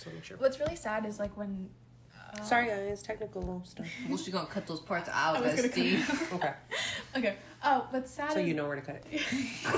Just 0.00 0.06
want 0.06 0.14
to 0.14 0.20
make 0.20 0.24
sure. 0.24 0.36
What's 0.38 0.58
really 0.58 0.76
sad 0.76 1.04
is 1.04 1.18
like 1.18 1.36
when. 1.36 1.68
Uh, 2.32 2.42
Sorry, 2.42 2.68
guys. 2.68 3.02
Technical 3.02 3.62
stuff. 3.66 3.86
Well, 4.08 4.16
she 4.16 4.30
gonna 4.30 4.46
cut 4.46 4.66
those 4.66 4.80
parts 4.80 5.08
out, 5.12 5.36
I 5.36 5.40
was 5.42 5.54
gonna 5.54 5.68
bestie. 5.68 6.34
Okay. 6.34 6.52
Okay. 7.16 7.34
Oh, 7.62 7.86
what's 7.90 8.10
sad 8.12 8.32
So 8.32 8.38
is 8.38 8.46
you 8.46 8.54
know 8.54 8.66
where 8.68 8.76
to 8.76 8.82
cut 8.82 8.94
it. 8.96 9.04
She's 9.10 9.64
like, 9.64 9.74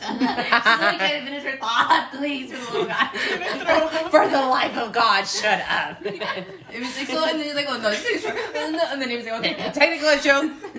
"Can 0.00 0.22
I 0.22 1.22
finish 1.24 1.42
her 1.42 1.56
thought, 1.56 2.10
please, 2.14 2.52
for 2.52 2.58
the 2.58 2.72
little 2.72 2.86
guy. 2.86 3.08
For 4.10 4.28
the 4.28 4.36
life 4.46 4.76
of 4.76 4.92
God, 4.92 5.24
shut 5.26 5.60
up. 5.68 5.98
It 6.04 6.20
was 6.78 6.96
like 6.98 7.06
so, 7.08 7.24
and 7.24 7.40
then 7.40 7.46
he's 7.46 7.54
like, 7.54 7.66
oh 7.68 7.78
no, 7.80 7.92
she's 7.94 8.20
sure. 8.20 8.30
And 8.54 8.74
then, 8.74 8.80
and 8.92 9.00
then 9.02 9.08
he 9.08 9.16
was 9.16 9.24
like, 9.24 9.40
okay. 9.40 9.54
Technical 9.72 10.08
issue. 10.10 10.75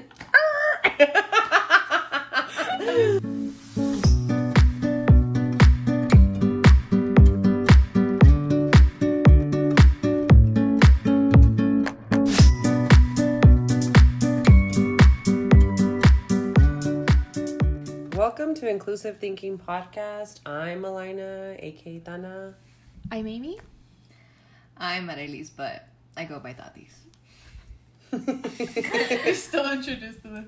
Inclusive 18.81 19.17
Thinking 19.17 19.57
Podcast. 19.57 20.39
I'm 20.45 20.85
Elena, 20.85 21.55
aka 21.57 21.97
Dana. 21.97 22.53
I'm 23.11 23.25
Amy. 23.25 23.57
I'm 24.77 25.07
Marelis, 25.07 25.49
but 25.57 25.87
I 26.15 26.25
go 26.25 26.37
by 26.39 26.53
Tatis. 26.53 26.93
You're 29.25 29.33
still 29.33 29.71
introduced 29.71 30.21
to 30.21 30.27
the. 30.27 30.45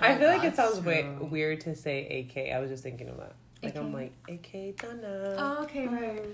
I 0.00 0.16
feel 0.16 0.28
like 0.28 0.42
it 0.44 0.56
sounds 0.56 0.80
we- 0.80 1.02
so- 1.02 1.18
oh. 1.20 1.24
weird 1.26 1.60
to 1.60 1.74
say 1.76 2.24
AK. 2.30 2.50
I 2.50 2.60
was 2.60 2.70
just 2.70 2.82
thinking 2.82 3.10
of 3.10 3.18
that. 3.18 3.34
Like 3.62 3.76
I'm 3.76 3.92
like 3.92 4.14
AK 4.26 4.78
Dana. 4.78 5.34
Oh, 5.36 5.58
okay, 5.64 5.86
right. 5.86 6.18
Uh-huh. 6.18 6.28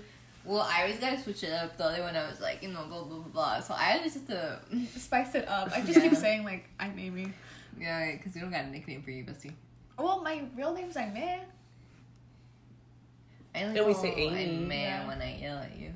Well, 0.45 0.61
I 0.61 0.83
always 0.83 0.97
gotta 0.97 1.19
switch 1.21 1.43
it 1.43 1.51
up. 1.51 1.77
The 1.77 1.87
other 1.87 2.03
one, 2.03 2.15
I 2.15 2.25
was 2.29 2.39
like, 2.39 2.63
you 2.63 2.69
know, 2.69 2.85
blah 2.87 3.03
blah 3.03 3.17
blah 3.17 3.27
blah. 3.27 3.59
So 3.59 3.73
I 3.77 3.97
always 3.97 4.13
have 4.13 4.27
to, 4.27 4.61
Spice 4.97 5.35
it 5.35 5.45
up. 5.49 5.73
I 5.75 5.81
just 5.81 5.99
keep 6.01 6.15
saying 6.15 6.45
like 6.45 6.69
I'm 6.79 6.97
Amy. 6.97 7.33
yeah, 7.77 8.13
because 8.13 8.33
you 8.33 8.39
don't 8.43 8.51
got 8.51 8.63
a 8.63 8.69
nickname 8.69 9.01
for 9.03 9.11
you, 9.11 9.25
bestie. 9.25 9.51
Well, 9.97 10.21
my 10.21 10.43
real 10.55 10.73
name's 10.73 10.95
Aime. 10.97 11.41
I 13.55 13.63
only 13.63 13.79
And 13.79 13.87
we 13.87 13.93
say 13.93 14.13
Amy. 14.15 14.65
I'm 14.65 14.71
Yeah. 14.71 15.07
when 15.07 15.21
I 15.21 15.37
yell 15.37 15.57
at 15.57 15.75
you. 15.77 15.93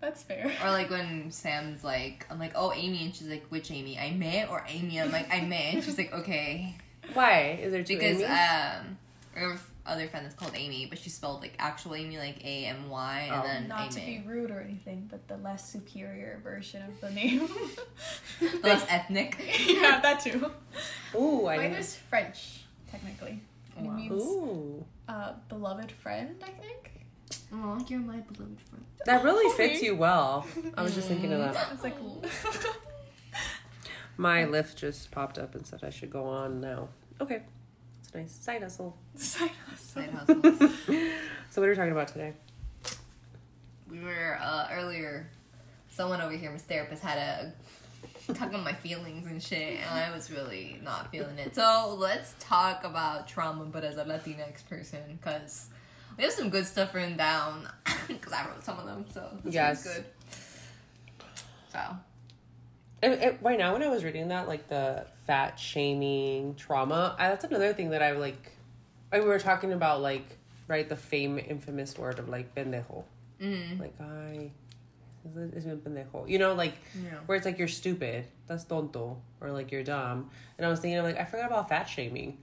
That's 0.00 0.22
fair. 0.22 0.52
Or 0.62 0.70
like 0.70 0.90
when 0.90 1.30
Sam's 1.30 1.82
like, 1.84 2.26
I'm 2.30 2.38
like, 2.38 2.52
oh 2.56 2.72
Amy, 2.72 3.04
and 3.04 3.14
she's 3.14 3.28
like, 3.28 3.46
which 3.48 3.70
Amy? 3.70 3.98
I 3.98 4.10
may 4.10 4.46
or 4.46 4.64
Amy? 4.68 5.00
I'm 5.00 5.10
like, 5.12 5.32
I 5.32 5.40
may, 5.40 5.72
and 5.74 5.84
she's 5.84 5.96
like, 5.96 6.12
okay, 6.12 6.74
Why 7.14 7.58
is 7.62 7.72
there 7.72 7.82
two 7.84 7.94
because 7.94 8.18
Amy's? 8.20 8.28
um, 8.28 8.98
our 9.36 9.58
other 9.86 10.08
friend 10.08 10.26
that's 10.26 10.34
called 10.34 10.52
Amy, 10.56 10.86
but 10.86 10.98
she 10.98 11.08
spelled 11.10 11.40
like 11.40 11.54
actual 11.58 11.94
Amy, 11.94 12.18
like 12.18 12.44
A 12.44 12.66
M 12.66 12.90
Y, 12.90 13.28
and 13.30 13.40
Oh. 13.40 13.46
then 13.46 13.68
Not 13.68 13.90
to 13.92 14.00
be 14.00 14.22
rude 14.26 14.50
or 14.50 14.60
anything, 14.60 15.08
but 15.10 15.26
the 15.28 15.36
less 15.38 15.70
superior 15.70 16.40
version 16.42 16.82
of 16.82 17.00
the 17.00 17.10
name. 17.10 17.48
less 18.62 18.84
ethnic. 18.90 19.38
yeah, 19.66 20.00
that 20.00 20.20
too. 20.20 20.50
Ooh, 21.14 21.46
I 21.46 21.56
Mine 21.56 21.70
didn't. 21.70 21.80
is 21.80 21.96
French, 21.96 22.63
technically. 22.94 23.40
And 23.76 23.86
Wow. 23.86 23.92
It 23.92 23.96
means 23.96 24.22
Ooh, 24.22 24.84
uh, 25.08 25.32
beloved 25.48 25.90
friend, 25.90 26.36
I 26.42 26.50
think. 26.50 26.92
Oh, 27.52 27.84
you're 27.88 27.98
my 28.00 28.18
beloved 28.20 28.60
friend. 28.60 28.84
that 29.06 29.24
really 29.24 29.46
Okay. 29.52 29.68
fits 29.70 29.82
you 29.82 29.96
well. 29.96 30.46
I 30.76 30.82
was 30.82 30.94
just 30.94 31.08
thinking 31.08 31.32
of 31.32 31.40
that. 31.40 31.68
It's 31.72 31.82
like. 31.82 31.96
My 34.16 34.44
Lyft 34.44 34.76
just 34.76 35.10
popped 35.10 35.38
up 35.38 35.56
and 35.56 35.66
said 35.66 35.80
I 35.82 35.90
should 35.90 36.10
go 36.10 36.24
on 36.26 36.60
now. 36.60 36.88
Okay, 37.20 37.42
it's 38.00 38.14
a 38.14 38.18
nice 38.18 38.32
side 38.32 38.62
hustle. 38.62 38.96
Side 39.16 39.50
hustle. 39.68 40.02
Side 40.02 40.10
hustles. 40.10 40.72
So 41.50 41.60
what 41.60 41.68
are 41.68 41.70
we 41.72 41.76
talking 41.76 41.92
about 41.92 42.08
today? 42.08 42.32
we 43.90 44.00
were 44.00 44.38
uh, 44.40 44.68
earlier. 44.72 45.30
Someone 45.88 46.20
over 46.20 46.34
here, 46.36 46.50
Miss 46.50 46.62
Therapist, 46.62 47.00
had 47.02 47.16
a 47.18 47.52
talk 48.34 48.54
on 48.54 48.64
my 48.64 48.72
feelings 48.72 49.26
and 49.26 49.42
shit, 49.42 49.80
and 49.80 49.90
I 49.90 50.14
was 50.14 50.30
really 50.30 50.78
not 50.82 51.10
feeling 51.10 51.38
it. 51.38 51.54
So 51.54 51.96
let's 51.98 52.34
talk 52.38 52.84
about 52.84 53.28
trauma, 53.28 53.64
but 53.66 53.84
as 53.84 53.96
a 53.96 54.04
Latinx 54.04 54.66
person, 54.68 55.18
because 55.20 55.68
we 56.16 56.24
have 56.24 56.32
some 56.32 56.48
good 56.48 56.66
stuff 56.66 56.94
written 56.94 57.16
down. 57.16 57.68
Because 58.06 58.34
I 58.34 58.46
wrote 58.46 58.62
some 58.62 58.78
of 58.78 58.84
them, 58.84 59.06
so 59.10 59.26
this 59.42 59.54
Yes. 59.54 59.82
good. 59.82 60.04
So 61.72 61.80
It, 63.02 63.12
it, 63.12 63.38
right 63.40 63.58
now, 63.58 63.72
when 63.72 63.82
I 63.82 63.88
was 63.88 64.04
reading 64.04 64.28
that, 64.28 64.46
like 64.46 64.68
the 64.68 65.06
fat 65.26 65.58
shaming 65.58 66.54
trauma, 66.54 67.16
I, 67.18 67.28
that's 67.28 67.44
another 67.44 67.72
thing 67.72 67.90
that 67.90 68.02
I 68.02 68.12
like. 68.12 68.52
I, 69.10 69.20
we 69.20 69.26
were 69.26 69.38
talking 69.38 69.72
about 69.72 70.02
like 70.02 70.26
right 70.68 70.86
the 70.86 70.96
fame 70.96 71.38
infamous 71.38 71.96
word 71.96 72.18
of 72.18 72.28
like 72.28 72.54
pendejo, 72.54 73.04
mm, 73.40 73.80
like 73.80 73.94
I. 74.00 74.50
Es 75.56 75.64
un 75.66 75.80
pendejo. 75.80 76.28
You 76.28 76.38
know, 76.38 76.54
like 76.54 76.74
yeah. 77.02 77.18
where 77.26 77.36
it's 77.36 77.46
like 77.46 77.58
you're 77.58 77.68
stupid, 77.68 78.26
that's 78.46 78.64
tonto, 78.64 79.18
or 79.40 79.50
like 79.52 79.72
you're 79.72 79.82
dumb. 79.82 80.30
And 80.58 80.66
I 80.66 80.68
was 80.70 80.80
thinking, 80.80 80.98
I'm 80.98 81.04
like, 81.04 81.18
I 81.18 81.24
forgot 81.24 81.46
about 81.46 81.68
fat 81.68 81.84
shaming. 81.84 82.38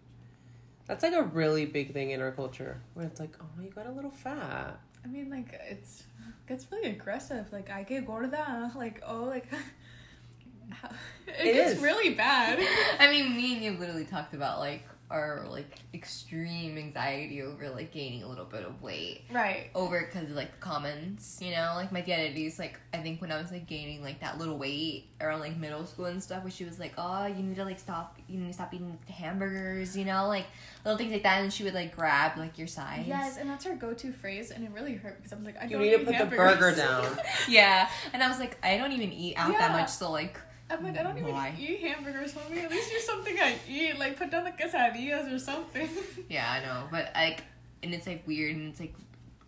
That's 0.88 1.04
like 1.04 1.14
a 1.14 1.24
really 1.24 1.66
big 1.66 1.94
thing 1.94 2.12
in 2.12 2.22
our 2.22 2.32
culture, 2.32 2.82
where 2.96 3.06
it's 3.06 3.20
like, 3.20 3.36
oh, 3.42 3.62
you 3.62 3.70
got 3.70 3.86
a 3.88 3.92
little 3.92 4.12
fat. 4.12 4.80
I 5.04 5.08
mean, 5.08 5.30
like 5.30 5.60
it's 5.70 6.04
gets 6.48 6.66
really 6.72 6.90
aggressive. 6.90 7.52
Like 7.52 7.70
I 7.70 7.84
get 7.84 8.06
gorda. 8.06 8.72
Like 8.76 9.02
oh, 9.08 9.24
like 9.24 9.48
it, 11.28 11.48
It 11.48 11.54
gets 11.54 11.72
is. 11.74 11.82
really 11.82 12.14
bad. 12.14 12.60
I 13.00 13.10
mean, 13.10 13.36
me 13.36 13.54
and 13.56 13.64
you 13.64 13.72
literally 13.80 14.06
talked 14.06 14.34
about 14.34 14.60
like 14.60 14.84
our 15.12 15.46
like 15.50 15.76
extreme 15.94 16.78
anxiety 16.78 17.42
over 17.42 17.70
like 17.70 17.92
gaining 17.92 18.24
a 18.24 18.28
little 18.28 18.46
bit 18.46 18.64
of 18.66 18.82
weight. 18.82 19.24
right. 19.32 19.70
over 19.76 20.02
because 20.02 20.30
like 20.32 20.52
the 20.52 20.58
comments, 20.58 21.40
you 21.42 21.52
know, 21.52 21.74
like 21.76 21.92
my 21.92 22.00
identities. 22.00 22.58
Like 22.58 22.80
I 22.94 22.98
think 22.98 23.22
when 23.22 23.32
I 23.32 23.42
was 23.42 23.52
like 23.52 23.68
gaining 23.68 24.02
like 24.02 24.22
that 24.22 24.40
little 24.40 24.58
weight 24.58 25.10
around 25.20 25.42
like 25.42 25.58
middle 25.58 25.86
school 25.86 26.06
and 26.06 26.22
stuff, 26.24 26.44
where 26.44 26.52
she 26.52 26.66
was 26.66 26.80
like, 26.80 26.94
"Oh, 26.98 27.26
you 27.26 27.44
need 27.44 27.56
to 27.58 27.66
like 27.66 27.80
stop, 27.80 28.18
you 28.28 28.40
need 28.40 28.48
to 28.48 28.54
stop 28.54 28.74
eating 28.74 28.98
hamburgers," 29.08 29.96
you 29.96 30.06
know, 30.06 30.28
like 30.28 30.46
little 30.86 30.98
things 30.98 31.12
like 31.12 31.24
that. 31.24 31.42
And 31.42 31.52
she 31.52 31.64
would 31.64 31.74
like 31.74 31.96
grab 31.96 32.38
like 32.38 32.58
your 32.58 32.68
sides. 32.68 33.08
Yes, 33.08 33.38
and 33.38 33.50
that's 33.50 33.66
her 33.66 33.76
go-to 33.76 34.12
phrase, 34.12 34.52
and 34.52 34.64
it 34.64 34.72
really 34.72 34.96
hurt 34.96 35.18
because 35.18 35.34
I 35.34 35.36
was 35.36 35.46
like, 35.46 35.58
I 35.62 35.66
You 35.66 35.72
don't 35.72 35.82
need 35.82 35.92
to 35.92 36.02
eat 36.02 36.06
put 36.06 36.30
the 36.30 36.36
burger 36.36 36.76
down. 36.76 37.18
yeah. 37.50 37.90
And 38.14 38.24
I 38.24 38.30
was 38.30 38.40
like, 38.40 38.58
I 38.64 38.78
don't 38.78 38.92
even 38.92 39.12
eat 39.12 39.36
out 39.38 39.52
that 39.58 39.72
much, 39.72 39.90
so 39.90 40.12
like, 40.12 40.40
I'm 40.72 40.84
like, 40.84 40.98
I 40.98 41.04
don't 41.04 41.18
even 41.18 41.34
Why? 41.34 41.54
eat 41.60 41.82
hamburgers, 41.82 42.34
homie. 42.34 42.64
At 42.64 42.72
least 42.72 42.90
do 42.92 43.00
something 43.00 43.38
I 43.40 43.58
eat. 43.68 43.98
Like 44.00 44.18
put 44.18 44.32
down 44.32 44.44
the 44.44 44.52
quesadillas 44.52 45.34
or 45.34 45.40
something. 45.40 45.90
yeah, 46.30 46.50
I 46.50 46.66
know, 46.66 46.88
but 46.92 47.12
like, 47.14 47.44
and 47.84 47.94
it's 47.94 48.08
like 48.08 48.26
weird, 48.28 48.56
and 48.56 48.70
it's 48.70 48.80
like 48.80 48.94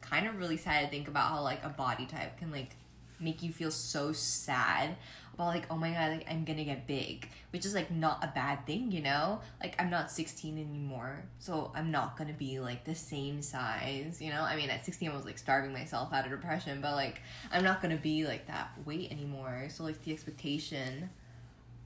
kind 0.01 0.27
of 0.27 0.37
really 0.37 0.57
sad 0.57 0.85
to 0.85 0.89
think 0.89 1.07
about 1.07 1.29
how 1.29 1.41
like 1.41 1.63
a 1.63 1.69
body 1.69 2.05
type 2.05 2.37
can 2.37 2.51
like 2.51 2.75
make 3.23 3.41
you 3.41 3.51
feel 3.51 3.71
so 3.71 4.11
sad 4.11 4.95
about 5.33 5.47
like 5.47 5.65
oh 5.71 5.75
my 5.75 5.91
god 5.91 6.11
like 6.11 6.25
i'm 6.29 6.43
gonna 6.43 6.63
get 6.63 6.85
big 6.85 7.27
which 7.51 7.65
is 7.65 7.73
like 7.73 7.89
not 7.89 8.23
a 8.23 8.27
bad 8.27 8.65
thing 8.67 8.91
you 8.91 9.01
know? 9.01 9.39
Like 9.61 9.75
i'm 9.79 9.89
not 9.89 10.11
16 10.11 10.57
anymore 10.57 11.23
so 11.39 11.71
i'm 11.75 11.89
not 11.91 12.17
gonna 12.17 12.33
be 12.33 12.59
like 12.59 12.83
the 12.83 12.95
same 12.95 13.41
size 13.41 14.21
you 14.21 14.29
know? 14.29 14.41
I 14.41 14.55
mean 14.55 14.69
at 14.69 14.85
16 14.85 15.09
i 15.09 15.15
was 15.15 15.25
like 15.25 15.37
starving 15.37 15.73
myself 15.73 16.13
out 16.13 16.25
of 16.25 16.31
depression 16.31 16.81
but 16.81 16.93
like 16.93 17.21
i'm 17.51 17.63
not 17.63 17.81
gonna 17.81 17.97
be 17.97 18.25
like 18.25 18.47
that 18.47 18.71
weight 18.85 19.11
anymore. 19.11 19.67
So 19.69 19.83
like 19.83 20.03
the 20.03 20.13
expectation 20.13 21.09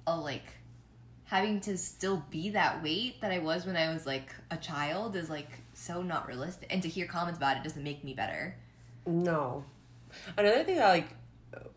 of 0.05 0.23
like 0.23 0.45
having 1.25 1.59
to 1.59 1.77
still 1.77 2.25
be 2.29 2.49
that 2.51 2.81
weight 2.81 3.19
that 3.19 3.31
i 3.31 3.39
was 3.39 3.65
when 3.65 3.75
i 3.75 3.93
was 3.93 4.05
like 4.05 4.33
a 4.49 4.55
child 4.55 5.13
is 5.17 5.29
like 5.29 5.49
so 5.77 6.01
not 6.01 6.27
realistic 6.27 6.67
and 6.71 6.81
to 6.81 6.89
hear 6.89 7.05
comments 7.05 7.37
about 7.37 7.57
it 7.57 7.63
doesn't 7.63 7.83
make 7.83 8.03
me 8.03 8.13
better. 8.13 8.55
No. 9.05 9.63
Another 10.37 10.63
thing 10.63 10.77
that 10.77 10.89
like, 10.89 11.09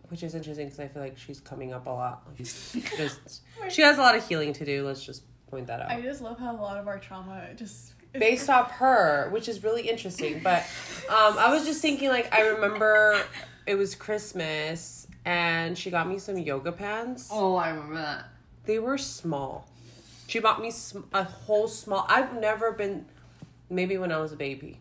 which 0.08 0.22
is 0.22 0.34
interesting 0.34 0.66
because 0.66 0.80
I 0.80 0.88
feel 0.88 1.02
like 1.02 1.16
she's 1.18 1.40
coming 1.40 1.72
up 1.72 1.86
a 1.86 1.90
lot. 1.90 2.22
Like, 2.26 2.38
just 2.96 3.42
she 3.68 3.82
has 3.82 3.98
a 3.98 4.00
lot 4.00 4.16
of 4.16 4.26
healing 4.26 4.52
to 4.54 4.64
do. 4.64 4.84
Let's 4.86 5.04
just 5.04 5.22
point 5.48 5.66
that 5.68 5.80
out. 5.80 5.90
I 5.90 6.00
just 6.00 6.20
love 6.20 6.38
how 6.38 6.52
a 6.54 6.60
lot 6.60 6.78
of 6.78 6.88
our 6.88 6.98
trauma 6.98 7.48
just 7.56 7.94
based 8.12 8.50
off 8.50 8.70
her, 8.72 9.28
which 9.30 9.48
is 9.48 9.62
really 9.62 9.88
interesting. 9.88 10.40
But 10.42 10.60
um, 11.08 11.38
I 11.38 11.52
was 11.52 11.64
just 11.64 11.80
thinking, 11.80 12.08
like, 12.08 12.32
I 12.34 12.48
remember 12.48 13.22
it 13.66 13.74
was 13.76 13.94
Christmas 13.94 15.06
and 15.24 15.76
she 15.76 15.90
got 15.90 16.08
me 16.08 16.18
some 16.18 16.38
yoga 16.38 16.72
pants. 16.72 17.28
oh 17.30 17.54
i 17.56 17.68
remember 17.68 17.96
that 17.96 18.24
They 18.64 18.78
were 18.78 18.96
small. 18.98 19.68
She 20.28 20.38
bought 20.38 20.62
me 20.62 20.70
sm- 20.70 21.00
a 21.12 21.24
whole 21.24 21.68
small. 21.68 22.06
I've 22.08 22.34
never 22.40 22.72
been, 22.72 23.04
maybe 23.68 23.98
when 23.98 24.12
I 24.12 24.18
was 24.18 24.32
a 24.32 24.36
baby, 24.36 24.78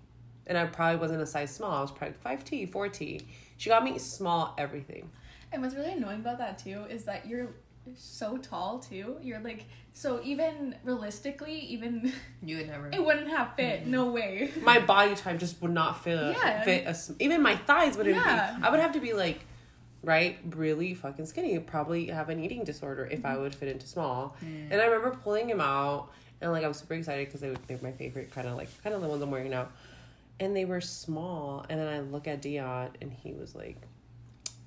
and 0.47 0.57
I 0.57 0.65
probably 0.65 0.97
wasn't 0.99 1.21
a 1.21 1.25
size 1.25 1.53
small. 1.53 1.71
I 1.71 1.81
was 1.81 1.91
probably 1.91 2.15
five 2.21 2.43
T, 2.45 2.65
four 2.65 2.87
T. 2.87 3.21
She 3.59 3.69
got 3.69 3.83
me 3.83 3.99
small 3.99 4.55
everything. 4.57 5.09
And 5.51 5.61
what's 5.61 5.75
really 5.75 5.91
annoying 5.91 6.21
about 6.21 6.37
that 6.37 6.57
too 6.57 6.85
is 6.89 7.03
that 7.03 7.27
you're 7.27 7.49
so 7.97 8.37
tall 8.37 8.79
too. 8.79 9.17
You're 9.21 9.41
like 9.41 9.65
so 9.91 10.21
even 10.23 10.75
realistically, 10.85 11.59
even 11.59 12.13
you 12.41 12.57
would 12.57 12.67
never 12.67 12.89
it 12.93 13.03
wouldn't 13.03 13.27
have 13.27 13.55
fit. 13.57 13.81
Mm-hmm. 13.81 13.91
No 13.91 14.11
way. 14.11 14.51
My 14.61 14.79
body 14.79 15.13
type 15.13 15.39
just 15.39 15.61
would 15.61 15.71
not 15.71 16.01
fit. 16.01 16.37
Yeah. 16.37 16.63
fit 16.63 16.85
a 16.85 16.89
s 16.89 17.11
even 17.19 17.41
my 17.41 17.57
thighs 17.57 17.97
wouldn't. 17.97 18.15
Yeah. 18.15 18.55
Be, 18.55 18.63
I 18.63 18.69
would 18.71 18.79
have 18.79 18.93
to 18.93 19.01
be 19.01 19.11
like, 19.11 19.41
right, 20.03 20.39
really 20.51 20.93
fucking 20.93 21.25
skinny. 21.25 21.59
Probably 21.59 22.07
have 22.07 22.29
an 22.29 22.41
eating 22.41 22.63
disorder 22.63 23.09
if 23.11 23.25
I 23.25 23.33
mm-hmm. 23.33 23.41
would 23.41 23.55
fit 23.55 23.67
into 23.67 23.87
small. 23.87 24.37
Mm. 24.41 24.71
And 24.71 24.81
I 24.81 24.85
remember 24.85 25.17
pulling 25.21 25.49
him 25.49 25.59
out, 25.59 26.11
and 26.39 26.53
like 26.53 26.63
I 26.63 26.69
was 26.69 26.77
super 26.77 26.93
excited 26.93 27.27
because 27.27 27.41
they 27.41 27.49
were, 27.49 27.57
they're 27.67 27.79
my 27.81 27.91
favorite 27.91 28.31
kind 28.31 28.47
of 28.47 28.55
like 28.55 28.69
kind 28.83 28.95
of 28.95 29.01
the 29.01 29.09
ones 29.09 29.21
I'm 29.21 29.31
wearing 29.31 29.51
now. 29.51 29.67
And 30.39 30.55
they 30.55 30.65
were 30.65 30.81
small. 30.81 31.65
And 31.69 31.79
then 31.79 31.87
I 31.87 31.99
look 31.99 32.27
at 32.27 32.41
Dion, 32.41 32.91
and 33.01 33.11
he 33.11 33.33
was 33.33 33.55
like, 33.55 33.77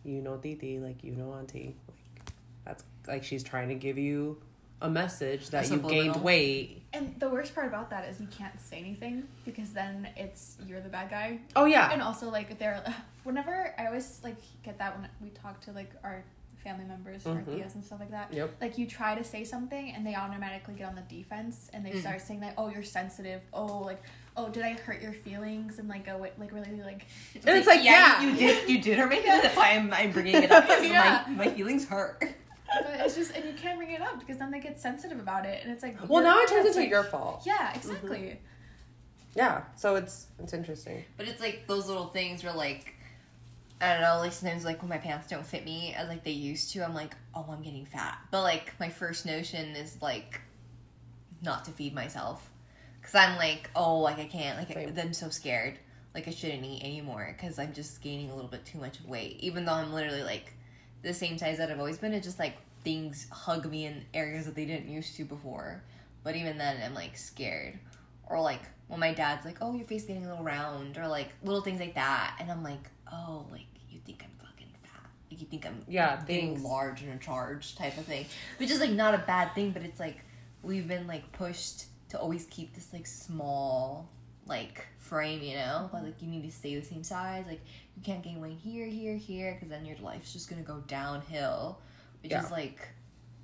"You 0.04 0.20
know, 0.20 0.36
Titi, 0.36 0.78
like 0.78 1.02
you 1.04 1.12
know, 1.12 1.32
Auntie, 1.32 1.76
like 1.88 2.32
that's 2.64 2.84
like 3.06 3.24
she's 3.24 3.42
trying 3.42 3.68
to 3.68 3.74
give 3.74 3.98
you 3.98 4.40
a 4.80 4.90
message 4.90 5.50
that 5.50 5.70
A 5.70 5.74
you 5.74 5.80
gained 5.80 6.22
weight." 6.22 6.82
And 6.92 7.14
the 7.18 7.28
worst 7.30 7.54
part 7.54 7.66
about 7.68 7.88
that 7.90 8.08
is 8.08 8.20
you 8.20 8.26
can't 8.26 8.60
say 8.60 8.78
anything 8.78 9.26
because 9.44 9.72
then 9.72 10.08
it's 10.16 10.56
you're 10.66 10.80
the 10.80 10.88
bad 10.90 11.10
guy. 11.10 11.38
Oh 11.56 11.64
yeah, 11.64 11.90
And 11.92 12.02
also 12.02 12.30
like 12.30 12.58
they're 12.58 12.82
whenever 13.24 13.74
I 13.78 13.86
always 13.86 14.20
like 14.22 14.36
get 14.62 14.78
that 14.78 14.98
when 14.98 15.08
we 15.22 15.30
talk 15.30 15.60
to 15.62 15.72
like 15.72 15.90
our 16.04 16.22
family 16.62 16.84
members 16.84 17.26
or 17.26 17.34
Mhm. 17.36 17.46
tias 17.46 17.74
and 17.74 17.84
stuff 17.84 17.98
like 17.98 18.10
that. 18.12 18.32
Yep. 18.32 18.56
Like 18.60 18.78
you 18.78 18.86
try 18.86 19.16
to 19.16 19.24
say 19.24 19.42
something 19.42 19.90
and 19.94 20.06
they 20.06 20.14
automatically 20.14 20.74
get 20.74 20.86
on 20.86 20.94
the 20.94 21.00
defense 21.02 21.68
and 21.72 21.84
they 21.84 21.90
Mm. 21.90 22.00
start 22.02 22.20
saying 22.20 22.38
that 22.40 22.54
oh 22.56 22.68
you're 22.68 22.84
sensitive 22.84 23.40
oh 23.52 23.78
like 23.78 24.00
oh 24.36 24.48
did 24.48 24.62
I 24.62 24.72
hurt 24.72 25.02
your 25.02 25.12
feelings 25.12 25.78
and 25.78 25.88
like 25.88 26.06
go 26.06 26.16
like 26.18 26.52
really 26.52 26.80
like 26.82 27.06
and 27.34 27.44
it's 27.58 27.66
like 27.66 27.84
yeah, 27.84 28.22
you 28.22 28.34
did 28.36 28.68
you 28.68 28.80
did 28.80 28.98
hurt 28.98 29.10
my 29.10 29.16
feelings. 29.20 29.42
That's 29.42 29.56
why 29.56 29.70
I'm, 29.72 29.92
I'm 29.92 30.10
bringing 30.12 30.36
it 30.42 30.50
up. 30.50 30.66
'cause 30.66 30.82
Yeah. 30.86 31.24
my, 31.28 31.44
my 31.46 31.50
feelings 31.50 31.86
hurt. 31.88 32.18
but 32.20 32.86
it's 33.00 33.14
just 33.14 33.34
and 33.36 33.44
you 33.44 33.52
can't 33.52 33.76
bring 33.78 33.90
it 33.90 34.00
up 34.00 34.18
because 34.18 34.38
then 34.38 34.50
they 34.50 34.60
get 34.60 34.80
sensitive 34.80 35.18
about 35.20 35.44
it 35.44 35.62
and 35.62 35.72
it's 35.72 35.82
like 35.82 35.96
Well, 36.08 36.22
now 36.22 36.38
it 36.40 36.48
turns 36.48 36.66
into 36.66 36.80
like- 36.80 36.88
your 36.90 37.04
fault. 37.04 37.42
yeah 37.44 37.74
exactly 37.74 38.18
mm-hmm. 38.18 38.36
Yeah, 39.34 39.62
so 39.76 39.96
it's 39.96 40.26
it's 40.42 40.52
interesting. 40.52 41.04
But 41.16 41.26
it's 41.26 41.40
like 41.40 41.66
those 41.66 41.86
little 41.88 42.08
things 42.08 42.44
where 42.44 42.52
like 42.52 42.94
I 43.80 43.94
don't 43.94 44.02
know, 44.02 44.18
like 44.18 44.32
sometimes 44.32 44.62
like 44.64 44.82
when 44.82 44.90
my 44.90 44.98
pants 44.98 45.26
don't 45.28 45.46
fit 45.46 45.64
me 45.64 45.94
as 45.96 46.06
like 46.06 46.22
they 46.22 46.32
used 46.32 46.70
to, 46.72 46.84
I'm 46.84 46.94
like, 46.94 47.14
oh 47.34 47.46
I'm 47.50 47.62
getting 47.62 47.86
fat. 47.86 48.18
But 48.30 48.42
like 48.42 48.78
my 48.78 48.90
first 48.90 49.24
notion 49.24 49.74
is 49.74 49.96
like 50.02 50.42
not 51.42 51.64
to 51.64 51.70
feed 51.70 51.94
myself. 51.94 52.50
Cause 53.02 53.14
I'm 53.14 53.36
like, 53.36 53.70
oh 53.74 53.98
like 54.00 54.18
I 54.18 54.24
can't 54.26 54.58
like 54.58 54.72
Same. 54.72 54.94
I'm 54.98 55.12
so 55.12 55.28
scared. 55.28 55.78
Like 56.14 56.28
I 56.28 56.30
shouldn't 56.30 56.64
eat 56.64 56.82
anymore 56.84 57.34
because 57.36 57.58
I'm 57.58 57.72
just 57.72 58.00
gaining 58.02 58.30
a 58.30 58.34
little 58.34 58.50
bit 58.50 58.64
too 58.64 58.78
much 58.78 58.98
weight. 59.06 59.36
Even 59.40 59.64
though 59.64 59.72
I'm 59.72 59.92
literally 59.92 60.22
like 60.22 60.54
the 61.02 61.12
same 61.14 61.38
size 61.38 61.58
that 61.58 61.70
I've 61.70 61.78
always 61.78 61.98
been, 61.98 62.12
it's 62.12 62.26
just 62.26 62.38
like 62.38 62.56
things 62.84 63.26
hug 63.30 63.68
me 63.70 63.86
in 63.86 64.04
areas 64.14 64.44
that 64.46 64.54
they 64.54 64.64
didn't 64.66 64.88
used 64.88 65.16
to 65.16 65.24
before. 65.24 65.82
But 66.22 66.36
even 66.36 66.58
then 66.58 66.76
I'm 66.84 66.94
like 66.94 67.16
scared. 67.16 67.78
Or 68.26 68.40
like 68.40 68.62
when 68.88 69.00
my 69.00 69.12
dad's 69.12 69.44
like, 69.44 69.56
"Oh, 69.60 69.74
your 69.74 69.86
face 69.86 70.04
getting 70.04 70.24
a 70.24 70.28
little 70.28 70.44
round," 70.44 70.96
or 70.96 71.08
like 71.08 71.28
little 71.42 71.62
things 71.62 71.80
like 71.80 71.94
that, 71.94 72.36
and 72.40 72.50
I'm 72.50 72.62
like, 72.62 72.88
"Oh, 73.10 73.46
like 73.50 73.66
you 73.90 73.98
think 74.06 74.22
I'm 74.24 74.30
fucking 74.46 74.68
fat? 74.82 75.10
Like 75.30 75.40
you 75.40 75.46
think 75.46 75.66
I'm 75.66 75.82
Yeah, 75.88 76.16
getting 76.26 76.50
things. 76.54 76.62
large 76.62 77.02
and 77.02 77.10
in 77.10 77.18
charge 77.18 77.74
type 77.74 77.98
of 77.98 78.04
thing," 78.04 78.26
which 78.58 78.70
is 78.70 78.80
like 78.80 78.90
not 78.90 79.14
a 79.14 79.18
bad 79.18 79.54
thing, 79.54 79.70
but 79.72 79.82
it's 79.82 79.98
like 79.98 80.20
we've 80.62 80.86
been 80.86 81.06
like 81.06 81.30
pushed 81.32 81.84
to 82.12 82.18
always 82.18 82.46
keep 82.46 82.74
this 82.74 82.92
like 82.92 83.06
small 83.06 84.08
like 84.46 84.86
frame, 84.98 85.42
you 85.42 85.54
know, 85.54 85.88
but 85.92 86.02
like 86.04 86.20
you 86.20 86.28
need 86.28 86.42
to 86.44 86.50
stay 86.50 86.74
the 86.74 86.84
same 86.84 87.02
size. 87.04 87.44
Like 87.46 87.60
you 87.96 88.02
can't 88.02 88.22
gain 88.22 88.40
weight 88.40 88.58
here, 88.62 88.86
here, 88.86 89.16
here, 89.16 89.52
because 89.54 89.68
then 89.68 89.84
your 89.84 89.96
life's 89.98 90.32
just 90.32 90.48
gonna 90.48 90.62
go 90.62 90.82
downhill, 90.86 91.78
which 92.22 92.32
Yeah. 92.32 92.44
is 92.44 92.50
like 92.50 92.88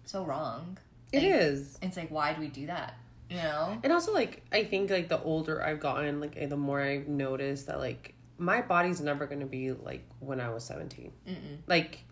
so 0.05 0.25
wrong. 0.25 0.79
It 1.13 1.23
Like, 1.23 1.33
is. 1.33 1.79
It's 1.83 1.97
like 1.97 2.11
why 2.11 2.33
do 2.35 2.41
we 2.41 2.49
do 2.49 2.67
that? 2.67 2.95
You 3.31 3.37
know? 3.37 3.79
And 3.83 3.93
also, 3.93 4.15
like, 4.15 4.43
I 4.51 4.65
think, 4.65 4.89
like, 4.91 5.11
the 5.11 5.21
older 5.23 5.63
I've 5.63 5.81
gotten, 5.81 6.19
like, 6.19 6.35
eh, 6.39 6.47
the 6.47 6.57
more 6.57 6.81
I've 6.81 7.09
noticed 7.09 7.67
that, 7.67 7.79
like, 7.79 8.15
my 8.39 8.63
body's 8.63 9.03
never 9.03 9.27
to 9.27 9.45
be 9.45 9.73
like 9.73 10.03
when 10.21 10.41
I 10.41 10.49
was 10.49 10.65
17. 10.65 11.13
Mm-mm. 11.29 11.59
Like, 11.67 12.05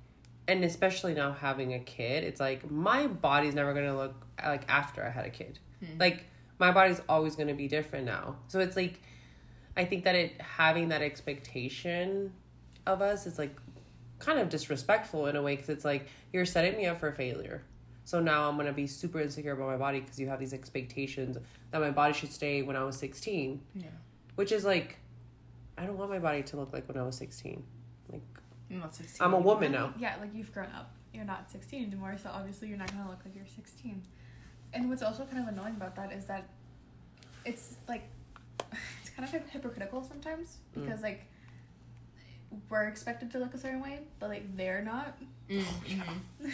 and 0.46 0.62
especially 0.62 1.14
now 1.14 1.32
having 1.32 1.72
a 1.72 1.78
kid, 1.78 2.22
it's 2.24 2.38
like 2.40 2.70
my 2.70 3.06
body's 3.06 3.54
never 3.54 3.72
to 3.74 3.96
look 3.96 4.26
like 4.44 4.64
after 4.68 5.04
I 5.04 5.08
had 5.10 5.24
a 5.24 5.30
kid. 5.30 5.58
Hmm. 5.80 5.98
Like, 5.98 6.24
my 6.58 6.70
body's 6.72 7.00
always 7.08 7.36
going 7.36 7.48
to 7.48 7.54
be 7.54 7.68
different 7.68 8.06
now. 8.06 8.36
So 8.48 8.60
it's 8.60 8.76
like, 8.76 9.00
I 9.76 9.84
think 9.84 10.04
that 10.04 10.14
it 10.14 10.40
having 10.40 10.88
that 10.88 11.02
expectation 11.02 12.32
of 12.86 13.02
us 13.02 13.26
is 13.26 13.38
like 13.38 13.54
kind 14.18 14.38
of 14.38 14.48
disrespectful 14.48 15.26
in 15.26 15.36
a 15.36 15.42
way 15.42 15.54
because 15.56 15.68
it's 15.68 15.84
like 15.84 16.08
you're 16.32 16.46
setting 16.46 16.76
me 16.76 16.86
up 16.86 16.98
for 17.00 17.12
failure. 17.12 17.62
So 18.04 18.20
now 18.20 18.48
I'm 18.48 18.56
gonna 18.56 18.72
be 18.72 18.86
super 18.86 19.20
insecure 19.20 19.52
about 19.52 19.66
my 19.66 19.76
body 19.76 20.00
because 20.00 20.18
you 20.18 20.28
have 20.28 20.38
these 20.40 20.54
expectations 20.54 21.36
that 21.72 21.80
my 21.80 21.90
body 21.90 22.14
should 22.14 22.32
stay 22.32 22.62
when 22.62 22.76
I 22.76 22.84
was 22.84 22.96
16, 22.96 23.60
Yeah. 23.74 23.86
which 24.36 24.52
is 24.52 24.64
like, 24.64 24.98
I 25.76 25.84
don't 25.84 25.98
want 25.98 26.10
my 26.10 26.20
body 26.20 26.42
to 26.44 26.56
look 26.56 26.72
like 26.72 26.88
when 26.88 26.96
I 26.96 27.02
was 27.02 27.16
16. 27.16 27.62
Like 28.10 28.22
I'm 28.70 28.78
not 28.80 28.94
16 28.94 29.18
I'm 29.26 29.34
a 29.34 29.40
woman 29.40 29.72
now. 29.72 29.92
Yeah, 29.98 30.16
like 30.20 30.30
you've 30.34 30.52
grown 30.52 30.70
up. 30.74 30.92
You're 31.12 31.24
not 31.24 31.50
16 31.50 31.84
anymore, 31.84 32.16
so 32.22 32.30
obviously 32.32 32.68
you're 32.68 32.78
not 32.78 32.90
gonna 32.92 33.10
look 33.10 33.20
like 33.24 33.34
you're 33.34 33.44
16. 33.46 34.02
And 34.72 34.88
what's 34.90 35.02
also 35.02 35.24
kind 35.24 35.38
of 35.42 35.48
annoying 35.54 35.74
about 35.76 35.96
that 35.96 36.12
is 36.12 36.26
that 36.26 36.48
it's 37.44 37.76
like 37.88 38.02
it's 39.00 39.10
kind 39.10 39.28
of 39.28 39.48
hypocritical 39.50 40.02
sometimes 40.04 40.58
Mm. 40.76 40.84
because 40.84 41.02
like 41.02 41.24
we're 42.70 42.84
expected 42.88 43.30
to 43.32 43.38
look 43.38 43.54
a 43.54 43.58
certain 43.58 43.80
way, 43.82 44.00
but 44.20 44.28
like 44.30 44.56
they're 44.56 44.82
not. 44.82 45.16
Mm, 45.50 45.62
mhm. 45.88 46.52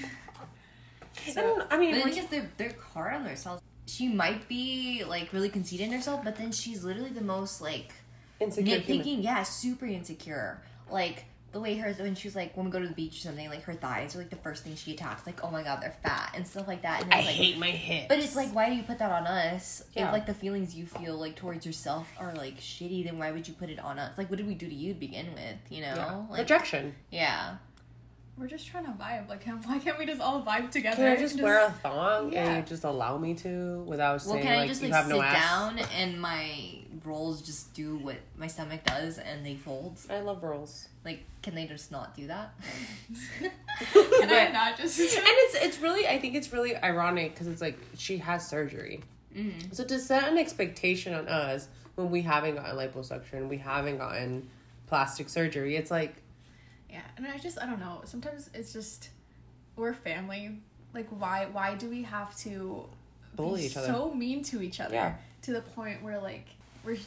So, 1.32 1.61
and 1.61 1.64
I 1.70 1.76
mean, 1.79 1.93
But 1.94 2.05
like, 2.05 2.14
because 2.14 2.31
they're 2.31 2.50
they're 2.56 2.75
hard 2.94 3.14
on 3.14 3.25
themselves. 3.25 3.62
She 3.87 4.09
might 4.09 4.49
be 4.49 5.05
like 5.06 5.32
really 5.32 5.49
conceited 5.49 5.88
in 5.88 5.93
herself, 5.93 6.25
but 6.25 6.37
then 6.37 6.53
she's 6.53 6.85
literally 6.85 7.11
the 7.11 7.20
most 7.20 7.61
like 7.61 7.93
insecure 8.41 8.79
human. 8.79 9.05
nitpicking. 9.06 9.25
Yeah, 9.25 9.43
super 9.43 9.87
insecure. 9.87 10.62
Like 10.91 11.25
the 11.53 11.61
way 11.61 11.77
her 11.77 11.93
when 11.93 12.15
she 12.15 12.29
was 12.29 12.35
like 12.35 12.57
when 12.57 12.67
we 12.67 12.73
go 12.73 12.81
to 12.81 12.89
the 12.89 12.95
beach 12.95 13.19
or 13.19 13.21
something, 13.21 13.49
like 13.49 13.63
her 13.63 13.75
thighs 13.75 14.17
are 14.17 14.19
like 14.19 14.31
the 14.31 14.37
first 14.37 14.65
thing 14.65 14.75
she 14.75 14.93
attacks. 14.93 15.27
Like 15.27 15.45
oh 15.45 15.51
my 15.51 15.63
god, 15.63 15.83
they're 15.83 15.95
fat 16.03 16.33
and 16.35 16.47
stuff 16.47 16.67
like 16.67 16.83
that. 16.83 17.03
And 17.03 17.13
I 17.13 17.19
like, 17.19 17.27
hate 17.27 17.59
my 17.59 17.71
hips. 17.71 18.07
But 18.09 18.19
it's 18.19 18.35
like, 18.35 18.55
why 18.55 18.69
do 18.69 18.75
you 18.75 18.83
put 18.83 18.99
that 18.99 19.13
on 19.13 19.27
us? 19.27 19.85
Yeah. 19.95 20.07
If 20.07 20.13
like 20.13 20.27
the 20.27 20.35
feelings 20.35 20.75
you 20.75 20.87
feel 20.87 21.17
like 21.17 21.37
towards 21.37 21.67
yourself 21.67 22.11
are 22.19 22.35
like 22.35 22.59
shitty, 22.59 23.05
then 23.05 23.19
why 23.19 23.31
would 23.31 23.47
you 23.47 23.55
put 23.55 23.71
it 23.71 23.79
on 23.79 23.99
us? 23.99 24.17
Like, 24.17 24.31
what 24.31 24.39
did 24.39 24.47
we 24.47 24.55
do 24.55 24.69
to 24.69 24.75
you 24.75 24.95
to 24.95 24.99
begin 24.99 25.27
with? 25.35 25.59
You 25.69 25.83
know, 25.83 25.95
yeah. 25.95 26.23
like 26.31 26.41
rejection. 26.41 26.95
yeah, 27.11 27.57
we're 28.38 28.46
just 28.46 28.67
trying 28.67 28.84
to 28.84 28.93
vibe. 28.93 29.29
Like, 29.29 29.44
why 29.64 29.79
can't 29.79 29.99
we 29.99 30.06
just 30.06 30.20
all 30.20 30.43
vibe 30.43 30.70
together? 30.70 30.96
Can 30.96 31.06
I 31.06 31.17
just 31.17 31.34
and 31.34 31.44
wear 31.44 31.67
a 31.67 31.70
thong 31.70 32.32
yeah. 32.32 32.49
and 32.49 32.56
you 32.56 32.62
just 32.69 32.84
allow 32.84 33.19
me 33.19 33.34
to 33.34 33.82
without 33.87 34.25
Well, 34.25 34.34
saying 34.34 34.43
can 34.43 34.52
I 34.52 34.56
like 34.58 34.69
just 34.69 34.82
you 34.82 34.88
like 34.88 34.96
have 34.96 35.06
sit 35.06 35.17
no 35.17 35.23
ass? 35.23 35.34
down 35.34 35.79
and 35.96 36.20
my 36.20 36.79
rolls 37.05 37.43
just 37.43 37.75
do 37.75 37.96
what 37.96 38.17
my 38.37 38.46
stomach 38.46 38.84
does 38.84 39.19
and 39.19 39.44
they 39.44 39.55
fold? 39.55 39.99
I 40.08 40.20
love 40.20 40.43
rolls. 40.43 40.88
Like, 41.05 41.25
can 41.43 41.55
they 41.55 41.67
just 41.67 41.90
not 41.90 42.14
do 42.14 42.29
that? 42.29 42.55
Can 43.93 44.31
I 44.31 44.50
not 44.52 44.76
just? 44.76 44.99
and 45.17 45.25
it's 45.25 45.55
it's 45.56 45.79
really 45.81 46.06
I 46.06 46.19
think 46.20 46.37
it's 46.37 46.52
really 46.52 46.76
ironic 46.76 47.34
because 47.34 47.49
it's 47.49 47.61
like 47.61 47.76
she 47.96 48.19
has 48.19 48.49
surgery. 48.49 49.00
mm 49.37 49.75
So 49.75 49.82
to 49.84 49.99
set 49.99 50.29
an 50.29 50.38
expectation 50.38 51.12
on 51.14 51.26
us 51.26 51.69
when 51.96 52.11
we 52.11 52.23
haven't 52.23 52.55
gotten 52.55 52.76
liposuction, 52.76 53.49
we 53.49 53.58
haven't 53.58 53.99
gotten 53.99 54.49
plastic 54.87 55.29
surgery, 55.29 55.75
it's 55.75 55.90
like 55.90 56.22
Yeah, 56.93 57.01
and 57.17 57.27
I 57.27 57.39
just 57.39 57.58
I 57.61 57.67
don't 57.67 57.81
know. 57.81 58.03
Sometimes 58.05 58.51
it's 58.55 58.72
just 58.72 59.08
we're 59.77 59.94
family. 59.94 60.58
Like 60.94 61.08
why 61.08 61.46
why 61.51 61.75
do 61.75 61.89
we 61.89 62.03
have 62.03 62.37
to 62.41 62.84
Bully 63.34 63.61
be 63.63 63.67
each 63.67 63.77
other. 63.79 63.87
so 63.87 64.13
mean 64.15 64.43
to 64.44 64.61
each 64.63 64.79
other 64.81 64.94
Yeah. 64.94 65.15
to 65.43 65.53
the 65.55 65.63
point 65.63 66.03
where 66.03 66.20
like 66.20 66.46
we're 66.84 66.99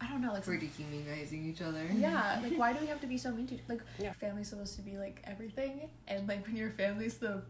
I 0.00 0.08
don't 0.08 0.20
know 0.22 0.32
like 0.32 0.44
We're 0.46 0.58
dehumanizing 0.58 1.44
each 1.48 1.62
other. 1.62 1.84
yeah 1.96 2.40
like 2.42 2.54
why 2.58 2.72
do 2.72 2.80
we 2.80 2.86
have 2.88 3.00
to 3.02 3.06
be 3.06 3.16
so 3.16 3.30
mean 3.30 3.46
to 3.48 3.58
like 3.68 3.80
Yeah. 3.98 4.12
family's 4.14 4.48
supposed 4.48 4.74
to 4.76 4.82
be 4.82 4.96
like 4.98 5.22
everything 5.24 5.88
and 6.08 6.26
like 6.26 6.44
when 6.46 6.56
your 6.56 6.70
family's 6.70 7.18
the 7.18 7.42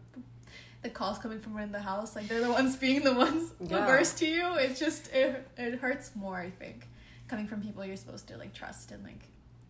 the 0.83 0.89
calls 0.91 1.17
coming 1.17 1.39
from 1.39 1.57
in 1.57 1.71
the 1.71 1.81
house 1.81 2.15
like 2.15 2.27
they're 2.27 2.41
the 2.41 2.51
ones 2.51 2.75
being 2.75 3.03
the 3.03 3.13
ones 3.13 3.51
Yeah. 3.59 3.83
averse 3.83 4.13
to 4.15 4.27
you 4.27 4.55
it's 4.57 4.79
just 4.79 5.11
it, 5.11 5.47
it 5.57 5.79
hurts 5.79 6.15
more 6.15 6.37
I 6.37 6.51
think 6.51 6.87
coming 7.27 7.47
from 7.47 7.61
people 7.61 7.83
you're 7.83 7.97
supposed 7.97 8.27
to 8.27 8.37
like 8.37 8.53
trust 8.53 8.91
and 8.91 9.03
like 9.03 9.23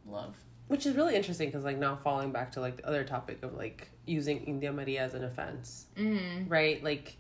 love 0.06 0.36
which 0.70 0.86
is 0.86 0.96
really 0.96 1.16
interesting 1.16 1.50
because 1.50 1.66
like 1.66 1.78
now 1.78 1.98
falling 1.98 2.32
back 2.32 2.54
to 2.54 2.62
like 2.62 2.78
the 2.78 2.88
other 2.88 3.04
topic 3.04 3.44
of 3.44 3.54
like 3.54 3.90
using 4.06 4.44
India 4.46 4.72
Maria 4.72 5.04
as 5.04 5.14
an 5.14 5.24
offense, 5.26 5.86
Mm. 5.98 6.50
right? 6.50 6.82
Like, 6.84 7.18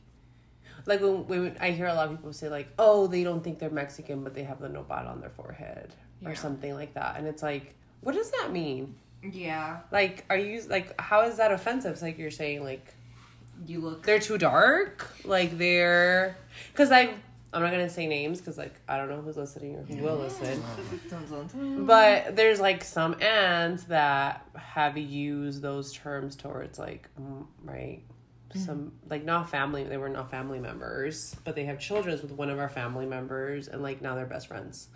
like 0.86 1.01
when, 1.01 1.27
when 1.27 1.58
I 1.60 1.72
hear 1.72 1.88
a 1.88 1.94
lot 1.94 2.08
of 2.08 2.15
people 2.15 2.32
say 2.34 2.48
like, 2.50 2.70
oh, 2.79 3.08
they 3.08 3.24
don't 3.24 3.44
think 3.44 3.60
they're 3.60 3.70
Mexican, 3.70 4.24
but 4.24 4.34
they 4.34 4.44
have 4.44 4.60
the 4.62 4.70
nopal 4.70 5.06
on 5.08 5.20
their 5.20 5.29
forehead 5.32 5.94
or 6.25 6.36
something 6.36 6.74
like 6.74 6.94
that, 6.96 7.18
and 7.18 7.27
it's 7.27 7.44
like, 7.44 7.75
what 8.01 8.15
does 8.15 8.32
that 8.32 8.51
mean? 8.51 8.96
Yeah, 9.22 9.79
Like, 9.91 10.24
are 10.29 10.38
you 10.38 10.62
like, 10.70 11.00
how 11.00 11.22
is 11.24 11.36
that 11.38 11.51
offensive? 11.51 11.91
It's 11.94 12.01
like 12.01 12.18
you're 12.18 12.32
saying 12.32 12.63
like 12.63 12.86
you 13.68 13.82
look. 13.82 14.03
they're 14.03 14.20
too 14.20 14.38
dark, 14.38 15.12
like 15.25 15.58
they're 15.58 16.38
because 16.72 16.91
I. 16.91 17.13
I'm 17.51 17.62
not 17.63 17.72
gonna 17.72 17.89
say 17.89 18.06
names 18.06 18.39
because 18.39 18.58
like 18.58 18.79
I 18.88 18.98
don't 18.98 19.10
know 19.10 19.22
who's 19.22 19.38
listening 19.38 19.75
or 19.75 19.84
who 19.84 20.03
will 20.03 20.18
listen. 20.18 20.62
But 21.88 22.36
there's 22.36 22.60
like 22.60 22.84
some 22.84 23.15
aunts 23.22 23.86
that 23.86 24.46
have 24.56 24.98
used 24.98 25.62
those 25.62 25.91
terms 25.94 26.36
towards 26.36 26.77
like 26.77 27.10
mm, 27.20 27.46
right 27.63 28.01
some 28.56 28.91
like 29.10 29.24
not 29.24 29.48
family 29.50 29.84
they 29.84 29.98
were 29.98 30.10
not 30.10 30.32
family 30.32 30.60
members 30.60 31.36
but 31.44 31.56
they 31.56 31.65
have 31.65 31.79
children 31.79 32.20
with 32.22 32.32
one 32.32 32.50
of 32.50 32.58
our 32.58 32.68
family 32.70 33.06
members 33.06 33.68
and 33.68 33.84
like 33.84 34.01
now 34.01 34.15
they're 34.15 34.25
best 34.25 34.48
friends 34.48 34.88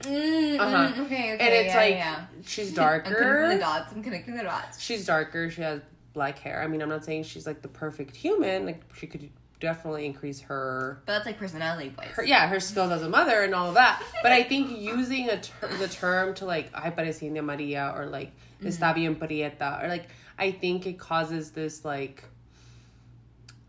Mm, 0.00 0.58
Uh-huh. 0.58 0.76
mm, 0.92 0.98
okay, 1.06 1.34
okay. 1.34 1.38
and 1.38 1.54
it's 1.54 1.74
yeah, 1.74 1.80
like 1.80 1.94
yeah. 1.94 2.24
she's 2.44 2.76
I'm 2.78 3.02
connecting 3.02 3.48
the 3.50 3.58
dots. 3.58 3.92
I'm 3.92 4.02
connecting 4.02 4.34
the 4.36 4.42
dots. 4.42 4.80
she's 4.80 5.06
darker 5.06 5.48
she 5.50 5.60
has 5.62 5.80
black 6.14 6.38
hair 6.38 6.62
i 6.62 6.66
mean 6.66 6.82
i'm 6.82 6.88
not 6.88 7.04
saying 7.04 7.22
she's 7.22 7.46
like 7.46 7.62
the 7.62 7.68
perfect 7.68 8.16
human 8.16 8.66
like 8.66 8.82
she 8.94 9.06
could 9.06 9.30
definitely 9.62 10.04
increase 10.04 10.40
her 10.50 11.00
But 11.06 11.12
that's 11.14 11.26
like 11.26 11.38
personality 11.38 11.94
wise. 11.96 12.08
her, 12.16 12.24
yeah, 12.24 12.48
her 12.48 12.60
skills 12.60 12.90
as 12.90 13.02
a 13.02 13.08
mother 13.08 13.42
and 13.46 13.54
all 13.54 13.68
of 13.68 13.74
that. 13.74 14.02
But 14.22 14.32
I 14.32 14.42
think 14.42 14.64
using 14.78 15.30
a 15.30 15.38
ter- 15.40 15.68
the 15.78 15.88
term 15.88 16.34
to 16.40 16.44
like 16.44 16.66
"ay 16.74 16.90
parecida 16.90 17.42
Maria" 17.42 17.94
or 17.96 18.06
like 18.06 18.32
Mm-hmm. 18.62 18.68
"está 18.68 18.94
bien 18.94 19.14
prieta" 19.16 19.80
or 19.82 19.88
like 19.88 20.06
I 20.38 20.50
think 20.52 20.86
it 20.86 20.98
causes 20.98 21.50
this 21.52 21.84
like 21.84 22.22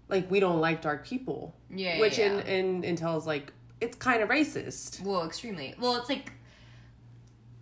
like 0.10 0.30
we 0.30 0.40
don't 0.40 0.60
like 0.62 0.82
dark 0.82 1.06
people, 1.06 1.56
Yeah, 1.70 2.00
which 2.00 2.18
yeah, 2.18 2.40
in 2.42 2.48
in 2.48 2.84
entails 2.84 3.26
like 3.26 3.54
it's 3.82 3.98
kind 3.98 4.22
of 4.24 4.30
racist. 4.30 5.02
Well, 5.02 5.24
extremely. 5.26 5.74
Well, 5.80 5.96
it's 5.98 6.10
like 6.10 6.32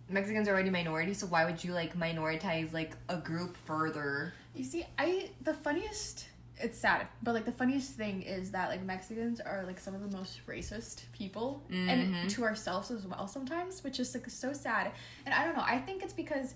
Mexicans 0.08 0.46
are 0.48 0.52
already 0.52 0.68
minority, 0.70 1.14
so 1.14 1.26
why 1.26 1.44
would 1.46 1.64
you 1.64 1.72
like 1.72 1.96
minoritize 1.96 2.72
like 2.72 2.92
a 3.08 3.16
group 3.16 3.56
further? 3.56 4.34
You 4.54 4.64
see, 4.64 4.84
I 4.98 5.30
the 5.40 5.54
funniest. 5.54 6.26
It's 6.60 6.78
sad, 6.78 7.08
but 7.22 7.34
like 7.34 7.44
the 7.44 7.52
funniest 7.52 7.92
thing 7.92 8.22
is 8.22 8.52
that 8.52 8.68
like 8.68 8.84
Mexicans 8.84 9.40
are 9.40 9.64
like 9.66 9.80
some 9.80 9.94
of 9.94 10.08
the 10.08 10.16
most 10.16 10.46
racist 10.46 11.02
people, 11.12 11.62
and 11.70 12.14
mm-hmm. 12.14 12.28
to 12.28 12.44
ourselves 12.44 12.90
as 12.90 13.06
well 13.06 13.26
sometimes, 13.26 13.82
which 13.82 13.98
is 13.98 14.14
like 14.14 14.28
so 14.30 14.52
sad. 14.52 14.92
And 15.26 15.34
I 15.34 15.44
don't 15.44 15.56
know. 15.56 15.64
I 15.66 15.78
think 15.78 16.02
it's 16.02 16.12
because 16.12 16.54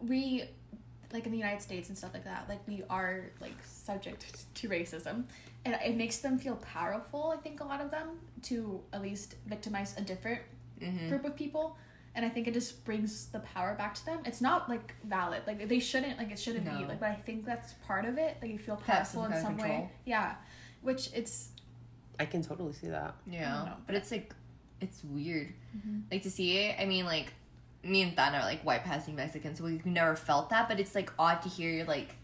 we, 0.00 0.44
like 1.12 1.26
in 1.26 1.32
the 1.32 1.38
United 1.38 1.62
States 1.62 1.90
and 1.90 1.96
stuff 1.96 2.12
like 2.12 2.24
that, 2.24 2.48
like 2.48 2.66
we 2.66 2.82
are 2.90 3.30
like 3.40 3.56
subject 3.64 4.46
to 4.54 4.68
racism, 4.68 5.24
and 5.64 5.78
it 5.84 5.96
makes 5.96 6.18
them 6.18 6.38
feel 6.38 6.56
powerful. 6.56 7.32
I 7.36 7.40
think 7.40 7.60
a 7.60 7.64
lot 7.64 7.80
of 7.80 7.90
them 7.90 8.18
to 8.44 8.80
at 8.92 9.02
least 9.02 9.36
victimize 9.46 9.94
a 9.96 10.00
different 10.00 10.40
mm-hmm. 10.80 11.08
group 11.08 11.24
of 11.24 11.36
people 11.36 11.76
and 12.14 12.24
I 12.24 12.28
think 12.28 12.46
it 12.46 12.54
just 12.54 12.84
brings 12.84 13.26
the 13.26 13.40
power 13.40 13.74
back 13.74 13.94
to 13.96 14.06
them. 14.06 14.20
It's 14.24 14.40
not 14.40 14.68
like 14.68 14.94
valid. 15.04 15.42
Like 15.46 15.68
they 15.68 15.80
shouldn't 15.80 16.18
like 16.18 16.30
it 16.30 16.38
shouldn't 16.38 16.64
be 16.64 16.84
like 16.84 17.00
but 17.00 17.10
I 17.10 17.14
think 17.14 17.44
that's 17.44 17.74
part 17.86 18.04
of 18.04 18.18
it. 18.18 18.36
Like 18.40 18.50
you 18.50 18.58
feel 18.58 18.76
Have 18.76 18.84
powerful 18.86 19.22
some 19.22 19.24
in 19.24 19.30
kind 19.32 19.34
of 19.34 19.46
some 19.46 19.56
way. 19.56 19.62
control. 19.62 19.90
Yeah. 20.04 20.34
Which 20.82 21.10
it's 21.14 21.50
I 22.18 22.26
can 22.26 22.42
totally 22.42 22.72
see 22.72 22.88
that. 22.88 23.14
Yeah, 23.26 23.64
know. 23.64 23.72
but 23.86 23.94
it's 23.96 24.10
like 24.10 24.34
it's 24.80 25.02
weird, 25.04 25.52
mm-hmm. 25.76 26.00
like 26.10 26.22
to 26.22 26.30
see 26.30 26.58
it. 26.58 26.76
I 26.78 26.84
mean, 26.84 27.04
like 27.04 27.32
me 27.82 28.02
and 28.02 28.16
Than 28.16 28.34
are 28.34 28.42
like 28.42 28.62
white 28.62 28.84
passing 28.84 29.16
Mexicans, 29.16 29.58
so 29.58 29.64
we've 29.64 29.86
never 29.86 30.16
felt 30.16 30.50
that. 30.50 30.68
But 30.68 30.80
it's 30.80 30.94
like 30.94 31.12
odd 31.18 31.42
to 31.42 31.48
hear 31.48 31.84
like 31.84 32.16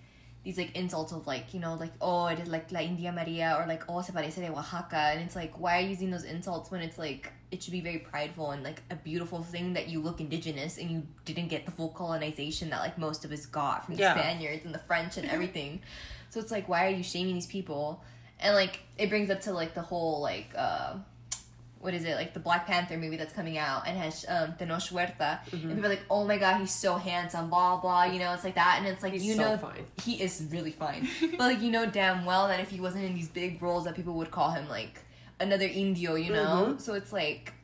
these 0.45 0.59
like 0.59 0.75
insults 0.77 1.13
of 1.13 1.27
like 1.27 1.53
you 1.53 1.61
know 1.61 1.75
like 1.75 1.93
oh 2.01 2.27
it 2.27 2.39
is 2.39 2.49
like 2.49 2.73
la 2.73 2.81
India 2.81 3.13
Maria 3.13 3.57
or 3.59 3.67
like 3.67 3.83
oh 3.89 4.01
se 4.01 4.13
parece 4.13 4.37
de 4.37 4.51
Oaxaca, 4.51 5.13
and 5.13 5.21
it's 5.23 5.37
like 5.37 5.59
why 5.59 5.79
are 5.79 5.81
you 5.81 5.91
using 5.91 6.11
those 6.11 6.25
insults 6.25 6.71
when 6.71 6.81
it's 6.81 6.99
like 6.99 7.33
it 7.51 7.63
should 7.63 7.73
be 7.73 7.81
very 7.81 7.99
prideful 7.99 8.51
and 8.53 8.63
like 8.63 8.81
a 8.91 8.95
beautiful 8.95 9.43
thing 9.43 9.73
that 9.75 9.89
you 9.89 10.01
look 10.01 10.21
indigenous 10.21 10.79
and 10.79 10.91
you 10.91 11.03
didn't 11.25 11.49
get 11.49 11.67
the 11.67 11.73
full 11.73 11.89
colonization 11.89 12.71
that 12.71 12.81
like 12.81 12.97
most 12.99 13.25
of 13.25 13.33
us 13.33 13.45
got 13.47 13.85
from 13.87 13.95
the 13.97 14.01
Yeah. 14.03 14.15
Spaniards 14.15 14.65
and 14.65 14.75
the 14.75 14.79
French 14.79 15.17
and 15.17 15.29
everything. 15.29 15.81
so 16.31 16.39
it's 16.41 16.53
like 16.53 16.69
why 16.69 16.87
are 16.87 16.91
you 16.91 17.03
shaming 17.03 17.35
these 17.35 17.47
people? 17.47 18.03
And 18.39 18.55
like 18.55 18.81
it 18.99 19.09
brings 19.09 19.31
up 19.31 19.41
to 19.43 19.53
like 19.53 19.75
the 19.75 19.83
whole 19.83 20.21
like 20.21 20.51
uh 20.57 20.95
what 21.81 21.95
is 21.95 22.05
it 22.05 22.15
like 22.15 22.35
the 22.35 22.41
Black 22.41 22.67
Panther 22.67 22.99
movie 22.99 23.17
that's 23.17 23.33
coming 23.33 23.57
out 23.57 23.87
and 23.89 23.97
has 23.99 24.25
um 24.29 24.53
Tenoch 24.59 24.87
Huerta 24.91 25.41
and 25.51 25.63
people 25.75 25.87
are 25.87 25.89
like 25.89 26.03
oh 26.11 26.25
my 26.27 26.37
god 26.37 26.59
he's 26.61 26.71
so 26.75 26.97
handsome 26.97 27.49
blah 27.49 27.79
blah 27.81 28.05
you 28.05 28.19
know 28.19 28.33
it's 28.35 28.45
like 28.45 28.55
that 28.57 28.77
and 28.79 28.87
it's 28.87 29.03
like 29.03 29.15
He's 29.15 29.25
you 29.25 29.35
so 29.35 29.41
know 29.53 29.57
fine. 29.57 29.85
he 30.05 30.23
is 30.23 30.47
really 30.51 30.73
fine 30.73 31.09
but 31.33 31.41
like 31.41 31.63
you 31.63 31.71
know 31.71 31.87
damn 31.87 32.25
well 32.27 32.49
that 32.49 32.61
if 32.61 32.69
he 32.71 32.81
wasn't 32.81 33.05
in 33.05 33.15
these 33.15 33.29
big 33.29 33.63
roles 33.63 33.85
that 33.85 33.95
people 33.97 34.13
would 34.15 34.31
call 34.31 34.51
him 34.51 34.69
like 34.69 35.01
another 35.41 35.67
Indio 35.67 36.15
you 36.15 36.33
know? 36.33 36.77
So 36.79 36.95
it's 36.95 37.13
like 37.13 37.55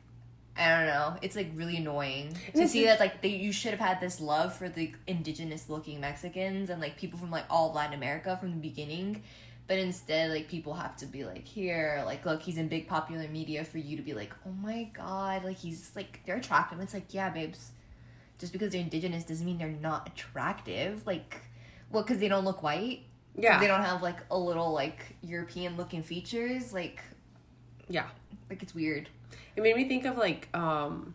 I 0.57 0.75
don't 0.75 0.87
know. 0.87 1.17
It's 1.21 1.35
like 1.35 1.51
really 1.53 1.77
annoying 1.77 2.35
to 2.55 2.67
see 2.67 2.85
that 2.85 2.99
like 2.99 3.21
they 3.21 3.29
you 3.29 3.51
should 3.51 3.71
have 3.71 3.79
had 3.79 4.01
this 4.01 4.19
love 4.19 4.55
for 4.55 4.67
the 4.67 4.91
indigenous 5.05 5.69
looking 5.69 6.01
Mexicans 6.01 6.69
and 6.69 6.81
like 6.81 6.97
people 6.97 7.19
from 7.19 7.29
like 7.29 7.45
all 7.49 7.71
Latin 7.73 7.93
America 7.93 8.35
from 8.37 8.51
the 8.51 8.57
beginning. 8.57 9.21
But 9.67 9.77
instead 9.77 10.31
like 10.31 10.47
people 10.47 10.73
have 10.73 10.95
to 10.97 11.05
be 11.05 11.25
like 11.25 11.45
here 11.45 12.01
like 12.05 12.25
look 12.25 12.41
he's 12.41 12.57
in 12.57 12.69
big 12.69 12.87
popular 12.87 13.27
media 13.27 13.63
for 13.65 13.77
you 13.77 13.97
to 13.97 14.01
be 14.01 14.13
like 14.13 14.33
oh 14.47 14.51
my 14.51 14.89
god 14.93 15.43
like 15.43 15.57
he's 15.57 15.91
like 15.95 16.21
they're 16.25 16.37
attractive. 16.37 16.79
It's 16.79 16.93
like 16.93 17.13
yeah 17.13 17.29
babes. 17.29 17.71
Just 18.39 18.53
because 18.53 18.71
they're 18.71 18.81
indigenous 18.81 19.23
doesn't 19.23 19.45
mean 19.45 19.59
they're 19.59 19.67
not 19.67 20.07
attractive. 20.07 21.05
Like 21.05 21.41
what 21.89 22.07
because 22.07 22.19
they 22.19 22.27
don't 22.27 22.45
look 22.45 22.63
white. 22.63 23.01
Yeah, 23.39 23.59
they 23.59 23.67
don't 23.67 23.83
have 23.83 24.01
like 24.01 24.17
a 24.31 24.37
little 24.37 24.71
like 24.71 25.15
european 25.21 25.77
looking 25.77 26.01
features. 26.01 26.73
Like 26.73 27.03
yeah. 27.89 28.07
like 28.49 28.61
it's 28.63 28.73
weird 28.73 29.09
It 29.55 29.63
made 29.63 29.75
me 29.75 29.87
think 29.87 30.05
of 30.05 30.17
like 30.17 30.49
um 30.53 31.13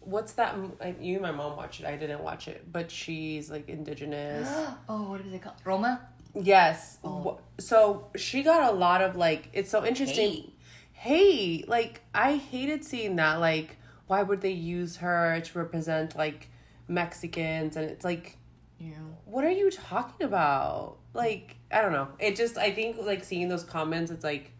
what's 0.00 0.32
that 0.32 0.56
you 1.00 1.14
and 1.14 1.22
my 1.22 1.30
mom 1.30 1.56
watched 1.56 1.80
it. 1.80 1.86
I 1.86 1.96
didn't 1.96 2.22
watch 2.22 2.46
it, 2.46 2.70
but 2.70 2.90
she's 2.90 3.50
like 3.50 3.68
indigenous. 3.68 4.48
oh 4.88 5.10
what 5.10 5.20
is 5.20 5.32
it 5.32 5.42
called 5.42 5.56
roma 5.64 6.08
yes. 6.34 6.98
Oh. 7.04 7.38
So 7.58 8.08
she 8.16 8.42
got 8.42 8.72
a 8.72 8.76
lot 8.76 9.02
of 9.02 9.16
like 9.16 9.48
it's 9.52 9.70
so 9.70 9.84
interesting. 9.84 10.50
Hey, 10.92 11.64
like 11.66 12.02
I 12.14 12.36
hated 12.36 12.84
seeing 12.84 13.16
that 13.16 13.40
like 13.40 13.76
why 14.06 14.22
would 14.22 14.40
they 14.40 14.52
use 14.52 14.96
her 14.96 15.40
to 15.40 15.58
represent 15.58 16.16
like 16.16 16.48
Mexicans 16.86 17.76
and 17.76 17.88
it's 17.88 18.04
like 18.04 18.36
yeah 18.78 18.92
what 19.34 19.44
are 19.44 19.50
you 19.50 19.68
talking 19.68 20.24
about? 20.24 20.98
Like, 21.12 21.56
I 21.72 21.82
don't 21.82 21.90
know. 21.90 22.08
It 22.20 22.36
just, 22.36 22.56
I 22.56 22.70
think, 22.70 22.98
like, 23.00 23.24
seeing 23.24 23.48
those 23.48 23.64
comments, 23.64 24.12
it's 24.12 24.22
like, 24.22 24.52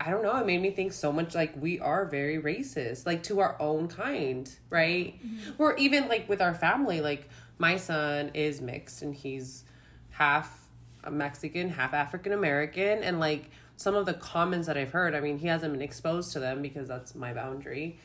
I 0.00 0.10
don't 0.10 0.22
know. 0.22 0.36
It 0.36 0.46
made 0.46 0.62
me 0.62 0.70
think 0.70 0.92
so 0.92 1.12
much 1.12 1.34
like 1.34 1.60
we 1.60 1.80
are 1.80 2.04
very 2.04 2.40
racist, 2.40 3.04
like 3.04 3.24
to 3.24 3.40
our 3.40 3.56
own 3.60 3.88
kind, 3.88 4.48
right? 4.70 5.14
Mm-hmm. 5.20 5.60
Or 5.60 5.76
even 5.76 6.08
like 6.08 6.28
with 6.28 6.40
our 6.40 6.54
family, 6.54 7.00
like, 7.00 7.28
my 7.58 7.76
son 7.76 8.30
is 8.34 8.60
mixed 8.60 9.02
and 9.02 9.12
he's 9.12 9.64
half 10.10 10.68
Mexican, 11.10 11.70
half 11.70 11.92
African 11.94 12.32
American. 12.32 13.02
And 13.02 13.18
like, 13.18 13.50
some 13.76 13.94
of 13.94 14.06
the 14.06 14.14
comments 14.14 14.66
that 14.66 14.76
I've 14.76 14.90
heard, 14.90 15.14
I 15.14 15.20
mean, 15.20 15.38
he 15.38 15.46
hasn't 15.46 15.72
been 15.72 15.82
exposed 15.82 16.32
to 16.32 16.40
them 16.40 16.62
because 16.62 16.88
that's 16.88 17.14
my 17.14 17.32
boundary 17.32 17.98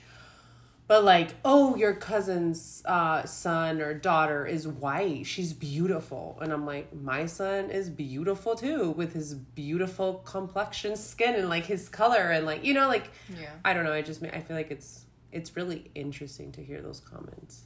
but 0.93 1.03
like 1.03 1.33
oh 1.43 1.75
your 1.75 1.95
cousin's 1.95 2.83
uh, 2.85 3.25
son 3.25 3.81
or 3.81 3.95
daughter 3.95 4.45
is 4.45 4.67
white. 4.67 5.25
She's 5.25 5.51
beautiful. 5.51 6.37
And 6.39 6.53
i'm 6.53 6.67
like 6.67 6.93
my 6.93 7.25
son 7.25 7.71
is 7.71 7.89
beautiful 7.89 8.53
too 8.55 8.91
with 8.91 9.13
his 9.13 9.33
beautiful 9.33 10.21
complexion 10.23 10.95
skin 10.95 11.33
and 11.33 11.49
like 11.49 11.65
his 11.65 11.89
color 11.89 12.29
and 12.29 12.45
like 12.45 12.63
you 12.63 12.75
know 12.75 12.87
like 12.87 13.09
yeah. 13.35 13.49
I 13.65 13.73
don't 13.73 13.85
know. 13.85 13.91
I 13.91 14.03
just 14.03 14.23
i 14.23 14.39
feel 14.39 14.55
like 14.55 14.69
it's 14.69 15.05
it's 15.31 15.55
really 15.55 15.89
interesting 15.95 16.51
to 16.51 16.61
hear 16.61 16.79
those 16.79 16.99
comments. 16.99 17.63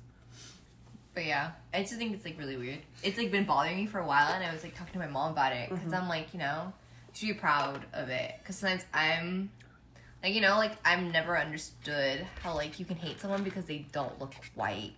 But 1.13 1.25
yeah, 1.25 1.51
I 1.74 1.81
just 1.81 1.96
think 1.96 2.13
it's 2.13 2.24
like 2.24 2.39
really 2.39 2.55
weird. 2.55 2.79
It's 3.03 3.17
like 3.17 3.29
been 3.29 3.43
bothering 3.43 3.75
me 3.75 3.88
for 3.88 4.00
a 4.00 4.07
while, 4.07 4.31
and 4.31 4.41
I 4.41 4.53
was 4.53 4.63
like 4.63 4.74
talking 4.74 4.93
to 4.93 5.00
my 5.00 5.12
mom 5.12 5.34
about 5.34 5.51
it 5.51 5.69
because 5.69 5.91
I'm 5.91 6.07
like, 6.07 6.31
you 6.31 6.39
know, 6.39 6.72
you 7.10 7.13
should 7.13 7.27
be 7.27 7.34
proud 7.34 7.84
of 7.91 8.07
it. 8.07 8.36
Because 8.39 8.55
sometimes 8.55 8.86
I'm, 8.93 9.50
like, 10.24 10.34
you 10.34 10.42
know, 10.42 10.58
like 10.58 10.74
I've 10.84 11.04
never 11.04 11.38
understood 11.38 12.26
how 12.44 12.56
like 12.56 12.80
you 12.80 12.86
can 12.86 12.98
hate 12.98 13.20
someone 13.20 13.44
because 13.44 13.66
they 13.66 13.86
don't 13.92 14.20
look 14.20 14.34
white. 14.56 14.94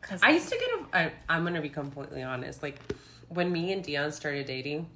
Because 0.00 0.20
i 0.24 0.30
used 0.30 0.48
to 0.48 0.58
get 0.58 0.68
a 0.70 0.96
I, 0.96 1.12
i'm 1.28 1.44
gonna 1.44 1.60
be 1.60 1.68
completely 1.68 2.20
honest 2.24 2.64
like 2.64 2.80
when 3.28 3.52
me 3.52 3.72
and 3.72 3.80
dion 3.80 4.10
started 4.10 4.46
dating 4.46 4.88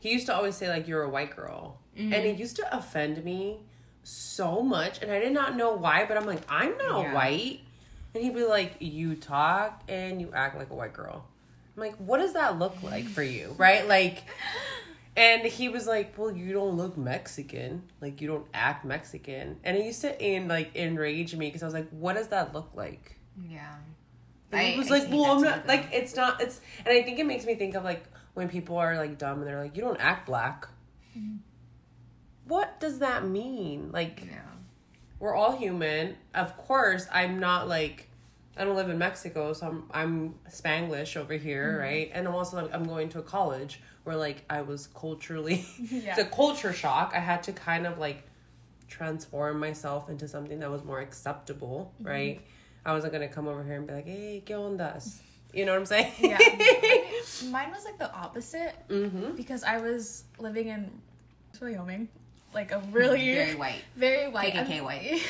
he 0.00 0.12
used 0.12 0.26
to 0.26 0.34
always 0.34 0.56
say 0.56 0.68
like 0.68 0.88
you're 0.88 1.02
a 1.02 1.08
white 1.08 1.36
girl. 1.36 1.78
And 1.96 2.14
it 2.14 2.24
mm-hmm. 2.24 2.40
used 2.40 2.56
to 2.56 2.76
offend 2.76 3.22
me 3.24 3.58
so 4.02 4.62
much 4.62 5.02
and 5.02 5.10
i 5.12 5.18
did 5.18 5.32
not 5.32 5.56
know 5.56 5.74
why 5.74 6.06
but 6.06 6.16
i'm 6.16 6.24
like 6.26 6.40
i'm 6.48 6.76
not 6.78 7.02
Yeah. 7.02 7.14
white. 7.14 7.60
And 8.14 8.24
he'd 8.24 8.34
be 8.34 8.44
like 8.44 8.76
you 8.80 9.14
talk 9.14 9.82
and 9.88 10.20
you 10.20 10.32
act 10.34 10.56
like 10.56 10.70
a 10.70 10.74
white 10.74 10.94
girl. 10.94 11.24
I'm 11.76 11.82
like 11.82 11.96
what 11.96 12.18
does 12.18 12.32
that 12.32 12.58
look 12.58 12.82
like 12.82 13.06
for 13.06 13.22
you? 13.22 13.54
Right? 13.58 13.86
Like 13.86 14.24
and 15.16 15.42
he 15.44 15.68
was 15.68 15.86
like 15.86 16.16
well 16.16 16.30
you 16.30 16.52
don't 16.52 16.76
look 16.76 16.96
mexican 16.96 17.82
like 18.00 18.20
you 18.20 18.28
don't 18.28 18.46
act 18.54 18.84
mexican 18.84 19.56
and 19.64 19.76
it 19.76 19.84
used 19.84 20.00
to 20.00 20.24
in 20.24 20.46
like 20.48 20.74
enrage 20.76 21.34
me 21.34 21.46
because 21.48 21.62
i 21.62 21.66
was 21.66 21.74
like 21.74 21.88
what 21.90 22.14
does 22.14 22.28
that 22.28 22.54
look 22.54 22.70
like 22.74 23.16
yeah, 23.48 23.76
and 24.52 24.60
he 24.60 24.74
I- 24.74 24.78
was 24.78 24.90
I 24.90 24.98
like, 24.98 25.10
"Well, 25.10 25.24
I'm 25.24 25.42
not 25.42 25.66
like 25.66 25.88
it's 25.92 26.14
not 26.14 26.42
it's." 26.42 26.60
And 26.84 26.88
I 26.88 27.02
think 27.02 27.18
it 27.18 27.24
makes 27.24 27.46
me 27.46 27.54
think 27.54 27.74
of 27.74 27.84
like 27.84 28.04
when 28.34 28.48
people 28.50 28.76
are 28.76 28.96
like 28.96 29.16
dumb 29.16 29.38
and 29.38 29.46
they're 29.46 29.62
like, 29.62 29.76
"You 29.76 29.82
don't 29.82 30.00
act 30.00 30.26
black." 30.26 30.68
What 32.46 32.80
does 32.80 32.98
that 32.98 33.26
mean? 33.26 33.90
Like, 33.92 34.24
yeah, 34.26 34.42
we're 35.20 35.34
all 35.34 35.56
human. 35.56 36.16
Of 36.34 36.54
course, 36.58 37.06
I'm 37.12 37.38
not 37.38 37.68
like 37.68 38.09
I 38.60 38.64
don't 38.64 38.76
live 38.76 38.90
in 38.90 38.98
Mexico, 38.98 39.54
so 39.54 39.66
I'm 39.66 39.84
I'm 39.90 40.34
Spanglish 40.50 41.16
over 41.16 41.32
here, 41.32 41.80
right? 41.80 42.10
And 42.12 42.28
I'm 42.28 42.34
also 42.34 42.68
I'm 42.70 42.84
going 42.84 43.08
to 43.10 43.18
a 43.18 43.22
college 43.22 43.80
where 44.04 44.16
like 44.16 44.44
I 44.50 44.60
was 44.60 44.86
culturally 44.88 45.64
Yeah. 45.78 46.10
it's 46.10 46.18
a 46.18 46.26
culture 46.26 46.74
shock. 46.74 47.12
I 47.14 47.20
had 47.20 47.42
to 47.44 47.52
kind 47.52 47.86
of 47.86 47.98
like 47.98 48.24
transform 48.86 49.58
myself 49.60 50.10
into 50.10 50.28
something 50.28 50.58
that 50.58 50.70
was 50.70 50.84
more 50.84 51.00
acceptable, 51.00 51.94
right? 52.02 52.42
I 52.84 52.92
wasn't 52.92 53.14
gonna 53.14 53.28
come 53.28 53.48
over 53.48 53.64
here 53.64 53.76
and 53.76 53.86
be 53.86 53.94
like, 53.94 54.06
"Hey, 54.06 54.42
qué 54.44 54.54
ondas?" 54.54 55.20
You 55.54 55.64
know 55.64 55.72
what 55.72 55.80
I'm 55.80 55.86
saying? 55.86 56.12
yeah. 56.18 56.38
Mine 57.50 57.70
was 57.70 57.84
like 57.86 57.98
the 57.98 58.12
opposite 58.12 58.74
mm-hmm. 58.88 59.36
because 59.36 59.64
I 59.64 59.78
was 59.78 60.24
living 60.38 60.68
in 60.68 60.90
Wyoming, 61.60 62.08
like 62.54 62.72
a 62.72 62.80
really 62.92 63.34
very 63.34 63.54
white. 63.54 63.82
very 63.96 64.28
white. 64.28 64.52
KKK 64.52 64.60
I 64.60 64.68
mean- 64.68 64.84
white. 64.84 65.22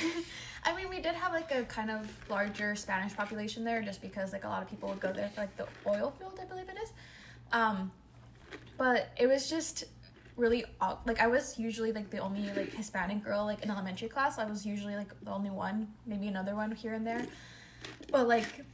I 0.64 0.74
mean, 0.76 0.88
we 0.88 1.00
did 1.00 1.14
have 1.14 1.32
like 1.32 1.50
a 1.52 1.64
kind 1.64 1.90
of 1.90 2.06
larger 2.28 2.74
Spanish 2.76 3.14
population 3.16 3.64
there, 3.64 3.82
just 3.82 4.02
because 4.02 4.32
like 4.32 4.44
a 4.44 4.48
lot 4.48 4.62
of 4.62 4.68
people 4.68 4.88
would 4.88 5.00
go 5.00 5.12
there 5.12 5.28
for 5.34 5.40
like 5.42 5.56
the 5.56 5.66
oil 5.86 6.12
field, 6.18 6.38
I 6.40 6.44
believe 6.44 6.68
it 6.68 6.76
is. 6.82 6.92
Um, 7.52 7.90
but 8.76 9.10
it 9.18 9.26
was 9.26 9.48
just 9.48 9.84
really 10.36 10.64
like 11.06 11.20
I 11.20 11.26
was 11.26 11.58
usually 11.58 11.92
like 11.92 12.10
the 12.10 12.18
only 12.18 12.42
like 12.54 12.72
Hispanic 12.72 13.22
girl 13.22 13.44
like 13.44 13.62
in 13.62 13.70
elementary 13.70 14.08
class. 14.08 14.38
I 14.38 14.44
was 14.44 14.64
usually 14.66 14.96
like 14.96 15.08
the 15.22 15.30
only 15.30 15.50
one, 15.50 15.88
maybe 16.06 16.28
another 16.28 16.54
one 16.54 16.72
here 16.72 16.94
and 16.94 17.06
there. 17.06 17.26
But 18.10 18.28
like 18.28 18.64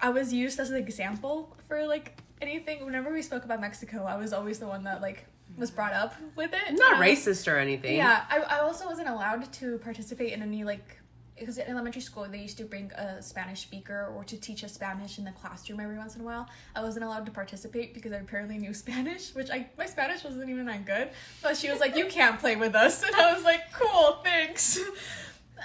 I 0.00 0.10
was 0.10 0.32
used 0.32 0.58
as 0.58 0.70
an 0.70 0.76
example 0.76 1.56
for 1.68 1.86
like 1.86 2.18
anything. 2.40 2.84
Whenever 2.84 3.12
we 3.12 3.22
spoke 3.22 3.44
about 3.44 3.60
Mexico, 3.60 4.04
I 4.04 4.16
was 4.16 4.32
always 4.32 4.58
the 4.58 4.66
one 4.66 4.84
that 4.84 5.00
like 5.00 5.26
was 5.56 5.70
brought 5.70 5.92
up 5.92 6.14
with 6.36 6.52
it. 6.52 6.72
Not 6.72 6.98
was- 6.98 7.06
racist 7.06 7.50
or 7.50 7.56
anything. 7.58 7.96
Yeah, 7.96 8.24
I, 8.30 8.38
I 8.40 8.58
also 8.60 8.86
wasn't 8.86 9.08
allowed 9.08 9.52
to 9.54 9.78
participate 9.78 10.32
in 10.32 10.42
any 10.42 10.64
like 10.64 10.98
because 11.42 11.58
in 11.58 11.66
elementary 11.66 12.00
school 12.00 12.24
they 12.30 12.38
used 12.38 12.56
to 12.56 12.64
bring 12.64 12.92
a 12.92 13.20
Spanish 13.20 13.62
speaker 13.62 14.12
or 14.14 14.22
to 14.22 14.36
teach 14.36 14.62
us 14.62 14.72
Spanish 14.74 15.18
in 15.18 15.24
the 15.24 15.32
classroom 15.32 15.80
every 15.80 15.98
once 15.98 16.14
in 16.14 16.20
a 16.20 16.24
while. 16.24 16.48
I 16.76 16.82
wasn't 16.82 17.04
allowed 17.04 17.26
to 17.26 17.32
participate 17.32 17.94
because 17.94 18.12
I 18.12 18.18
apparently 18.18 18.58
knew 18.58 18.72
Spanish, 18.84 19.34
which 19.34 19.50
I 19.50 19.66
my 19.76 19.86
Spanish 19.86 20.22
wasn't 20.22 20.48
even 20.48 20.66
that 20.66 20.86
good. 20.86 21.10
But 21.42 21.56
she 21.56 21.68
was 21.68 21.80
like, 21.80 21.96
"You 21.96 22.06
can't 22.06 22.38
play 22.38 22.54
with 22.54 22.76
us," 22.76 23.02
and 23.06 23.14
I 23.14 23.32
was 23.32 23.42
like, 23.42 23.72
"Cool, 23.72 24.18
thanks." 24.24 24.78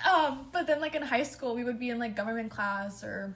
Um, 0.06 0.50
but 0.52 0.68
then 0.68 0.80
like 0.80 0.94
in 0.94 1.02
high 1.02 1.24
school, 1.24 1.56
we 1.56 1.64
would 1.64 1.80
be 1.80 1.90
in 1.90 1.98
like 1.98 2.16
government 2.16 2.52
class 2.52 3.04
or 3.04 3.36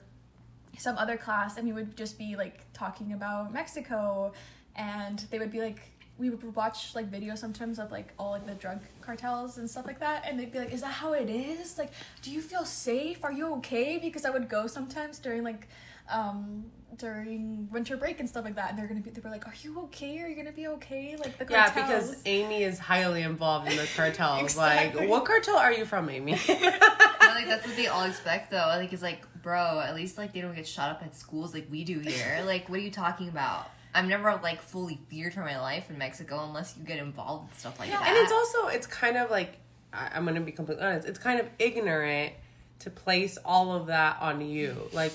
some 0.78 0.96
other 0.96 1.16
class, 1.16 1.56
and 1.56 1.66
we 1.66 1.72
would 1.72 1.96
just 1.96 2.16
be 2.16 2.36
like 2.36 2.72
talking 2.72 3.14
about 3.14 3.52
Mexico, 3.52 4.32
and 4.76 5.18
they 5.32 5.40
would 5.40 5.50
be 5.50 5.60
like 5.60 5.80
we 6.18 6.30
would 6.30 6.54
watch 6.54 6.94
like 6.94 7.10
videos 7.10 7.38
sometimes 7.38 7.78
of 7.78 7.90
like 7.90 8.12
all 8.18 8.32
like 8.32 8.46
the 8.46 8.54
drug 8.54 8.80
cartels 9.00 9.58
and 9.58 9.68
stuff 9.68 9.86
like 9.86 9.98
that 10.00 10.24
and 10.26 10.38
they'd 10.38 10.52
be 10.52 10.58
like 10.58 10.72
is 10.72 10.82
that 10.82 10.92
how 10.92 11.12
it 11.12 11.28
is 11.28 11.78
like 11.78 11.90
do 12.20 12.30
you 12.30 12.40
feel 12.40 12.64
safe 12.64 13.24
are 13.24 13.32
you 13.32 13.54
okay 13.54 13.98
because 13.98 14.24
i 14.24 14.30
would 14.30 14.48
go 14.48 14.66
sometimes 14.66 15.18
during 15.18 15.42
like 15.42 15.68
um 16.10 16.64
during 16.98 17.68
winter 17.72 17.96
break 17.96 18.20
and 18.20 18.28
stuff 18.28 18.44
like 18.44 18.54
that 18.54 18.70
and 18.70 18.78
they're 18.78 18.86
gonna 18.86 19.00
be 19.00 19.10
they 19.10 19.20
were 19.20 19.30
like 19.30 19.46
are 19.46 19.54
you 19.62 19.80
okay 19.80 20.20
are 20.20 20.28
you 20.28 20.36
gonna 20.36 20.52
be 20.52 20.66
okay 20.68 21.16
like 21.16 21.38
the 21.38 21.44
cartels. 21.44 21.76
Yeah, 21.76 21.82
cartels 21.82 22.08
because 22.10 22.22
Amy 22.26 22.62
is 22.64 22.78
highly 22.78 23.22
involved 23.22 23.70
in 23.70 23.76
the 23.76 23.88
cartels. 23.96 24.42
Exactly. 24.42 25.00
Like, 25.00 25.08
what 25.08 25.24
cartel 25.24 25.56
are 25.56 25.72
you 25.72 25.84
from, 25.86 26.10
Amy? 26.10 26.34
I 26.48 27.32
like 27.34 27.46
that's 27.46 27.66
what 27.66 27.76
they 27.76 27.86
all 27.86 28.04
expect 28.04 28.50
though. 28.50 28.58
I 28.58 28.76
like 28.76 28.92
it's 28.92 29.02
like, 29.02 29.26
bro, 29.42 29.80
at 29.80 29.94
least 29.94 30.18
like 30.18 30.34
they 30.34 30.42
don't 30.42 30.54
get 30.54 30.66
shot 30.66 30.90
up 30.90 31.02
at 31.02 31.14
schools 31.16 31.54
like 31.54 31.66
we 31.70 31.82
do 31.84 31.98
here. 32.00 32.42
like, 32.44 32.68
what 32.68 32.78
are 32.78 32.82
you 32.82 32.90
talking 32.90 33.28
about? 33.28 33.70
I've 33.94 34.06
never 34.06 34.38
like 34.42 34.62
fully 34.62 34.98
feared 35.08 35.34
for 35.34 35.40
my 35.40 35.60
life 35.60 35.90
in 35.90 35.98
Mexico 35.98 36.44
unless 36.46 36.76
you 36.78 36.84
get 36.84 36.98
involved 36.98 37.50
with 37.50 37.58
stuff 37.58 37.78
like 37.78 37.90
Yeah, 37.90 37.98
that. 38.00 38.08
and 38.08 38.16
it's 38.18 38.32
also 38.32 38.68
it's 38.68 38.86
kind 38.86 39.16
of 39.16 39.30
like 39.30 39.58
I, 39.92 40.10
I'm 40.14 40.24
gonna 40.24 40.40
be 40.40 40.52
completely 40.52 40.84
honest. 40.84 41.06
It's 41.06 41.18
kind 41.18 41.40
of 41.40 41.46
ignorant 41.58 42.32
to 42.80 42.90
place 42.90 43.38
all 43.44 43.74
of 43.74 43.86
that 43.86 44.16
on 44.20 44.40
you. 44.40 44.76
Like, 44.92 45.12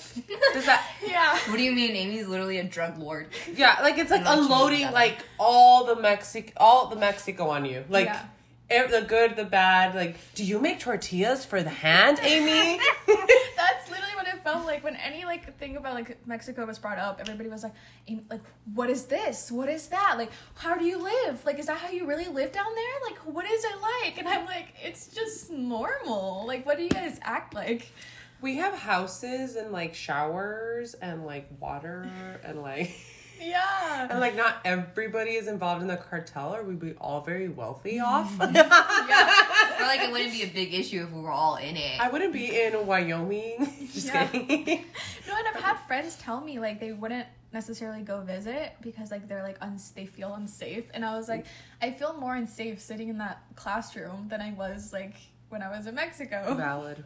does 0.53 0.65
that? 0.67 0.85
yeah 1.05 1.37
what 1.49 1.57
do 1.57 1.63
you 1.63 1.71
mean? 1.73 1.95
Amy's 1.95 2.27
literally 2.27 2.59
a 2.59 2.63
drug 2.63 2.97
lord. 2.97 3.27
Yeah, 3.53 3.77
like 3.81 3.97
it's 3.97 4.11
like 4.11 4.21
I 4.21 4.23
know 4.23 4.29
what 4.29 4.37
you 4.37 4.41
mean 4.43 4.51
unloading 4.51 4.91
like 4.93 5.17
all 5.39 5.85
the 5.85 5.95
Mexic 5.95 6.53
all 6.57 6.87
the 6.87 6.95
Mexico 6.95 7.49
on 7.49 7.65
you. 7.65 7.83
Like 7.89 8.05
Yeah. 8.05 8.21
Ev- 8.69 8.91
the 8.91 9.01
good, 9.01 9.35
the 9.35 9.43
bad. 9.45 9.95
Like, 9.95 10.17
do 10.35 10.43
you 10.43 10.59
make 10.59 10.79
tortillas 10.79 11.45
for 11.45 11.61
the 11.63 11.69
hand, 11.69 12.19
Amy? 12.21 12.79
That's 13.55 13.89
literally 13.89 14.15
what 14.15 14.27
it 14.27 14.43
felt 14.43 14.65
like 14.65 14.83
when 14.83 14.95
any 14.97 15.25
like 15.25 15.57
thing 15.57 15.77
about 15.77 15.93
like 15.93 16.17
Mexico 16.27 16.65
was 16.65 16.79
brought 16.79 16.97
up. 16.97 17.19
Everybody 17.19 17.49
was 17.49 17.63
like, 17.63 17.73
"Am- 18.07 18.25
like, 18.29 18.41
what 18.73 18.89
is 18.89 19.05
this? 19.05 19.51
What 19.51 19.69
is 19.69 19.87
that? 19.87 20.15
Like, 20.17 20.31
how 20.55 20.77
do 20.77 20.85
you 20.85 21.01
live? 21.01 21.45
Like, 21.45 21.59
is 21.59 21.65
that 21.67 21.77
how 21.77 21.89
you 21.89 22.05
really 22.05 22.27
live 22.27 22.51
down 22.51 22.73
there? 22.75 23.09
Like, 23.11 23.17
what 23.19 23.45
is 23.45 23.63
it 23.63 23.81
like? 23.81 24.17
And 24.17 24.27
I'm 24.27 24.45
like, 24.45 24.73
it's 24.83 25.07
just 25.07 25.51
normal. 25.51 26.45
Like, 26.47 26.65
what 26.65 26.77
do 26.77 26.83
you 26.83 26.89
guys 26.89 27.19
act 27.23 27.53
like? 27.53 27.91
we 28.39 28.57
have 28.57 28.73
houses 28.75 29.55
and 29.55 29.71
like 29.71 29.95
showers 29.95 30.93
and 30.93 31.25
like 31.25 31.47
water 31.59 32.07
and 32.43 32.61
like 32.61 32.91
Yeah. 33.39 34.07
and 34.09 34.19
like 34.19 34.35
not 34.35 34.57
everybody 34.65 35.31
is 35.31 35.47
involved 35.47 35.81
in 35.81 35.87
the 35.87 35.97
cartel 35.97 36.55
or 36.55 36.63
we'd 36.63 36.79
be 36.79 36.93
all 36.93 37.21
very 37.21 37.49
wealthy 37.49 37.97
mm-hmm. 37.97 38.41
off. 38.41 38.53
yeah. 38.53 39.43
Or 39.79 39.85
like 39.85 40.01
it 40.01 40.11
wouldn't 40.11 40.31
be 40.31 40.41
a 40.43 40.47
big 40.47 40.73
issue 40.73 41.03
if 41.03 41.11
we 41.11 41.21
were 41.21 41.31
all 41.31 41.57
in 41.57 41.77
it. 41.77 41.99
I 41.99 42.09
wouldn't 42.09 42.33
be 42.33 42.59
in 42.59 42.87
Wyoming. 42.87 43.69
Just 43.93 44.07
Yeah. 44.07 44.25
kidding. 44.27 44.85
No, 45.27 45.35
and 45.37 45.47
I've 45.47 45.61
had 45.61 45.77
friends 45.85 46.15
tell 46.15 46.41
me 46.41 46.59
like 46.59 46.79
they 46.79 46.93
wouldn't 46.93 47.27
necessarily 47.53 48.01
go 48.01 48.21
visit 48.21 48.73
because 48.81 49.11
like 49.11 49.27
they're 49.27 49.43
like 49.43 49.57
uns- 49.61 49.91
they 49.91 50.05
feel 50.05 50.33
unsafe, 50.33 50.85
and 50.93 51.05
I 51.05 51.15
was 51.15 51.29
like, 51.29 51.45
I 51.81 51.91
feel 51.91 52.13
more 52.17 52.35
unsafe 52.35 52.79
sitting 52.81 53.09
in 53.09 53.17
that 53.19 53.41
classroom 53.55 54.27
than 54.29 54.41
I 54.41 54.51
was 54.53 54.91
like 54.91 55.15
when 55.49 55.61
I 55.61 55.69
was 55.69 55.87
in 55.87 55.95
Mexico. 55.95 56.53
Valid. 56.55 57.03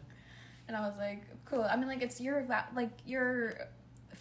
And 0.68 0.76
I 0.76 0.80
was 0.80 0.96
like, 0.96 1.24
cool. 1.44 1.62
I 1.62 1.76
mean, 1.76 1.88
like 1.88 2.02
it's 2.02 2.20
your 2.20 2.46
like 2.74 2.90
your 3.04 3.54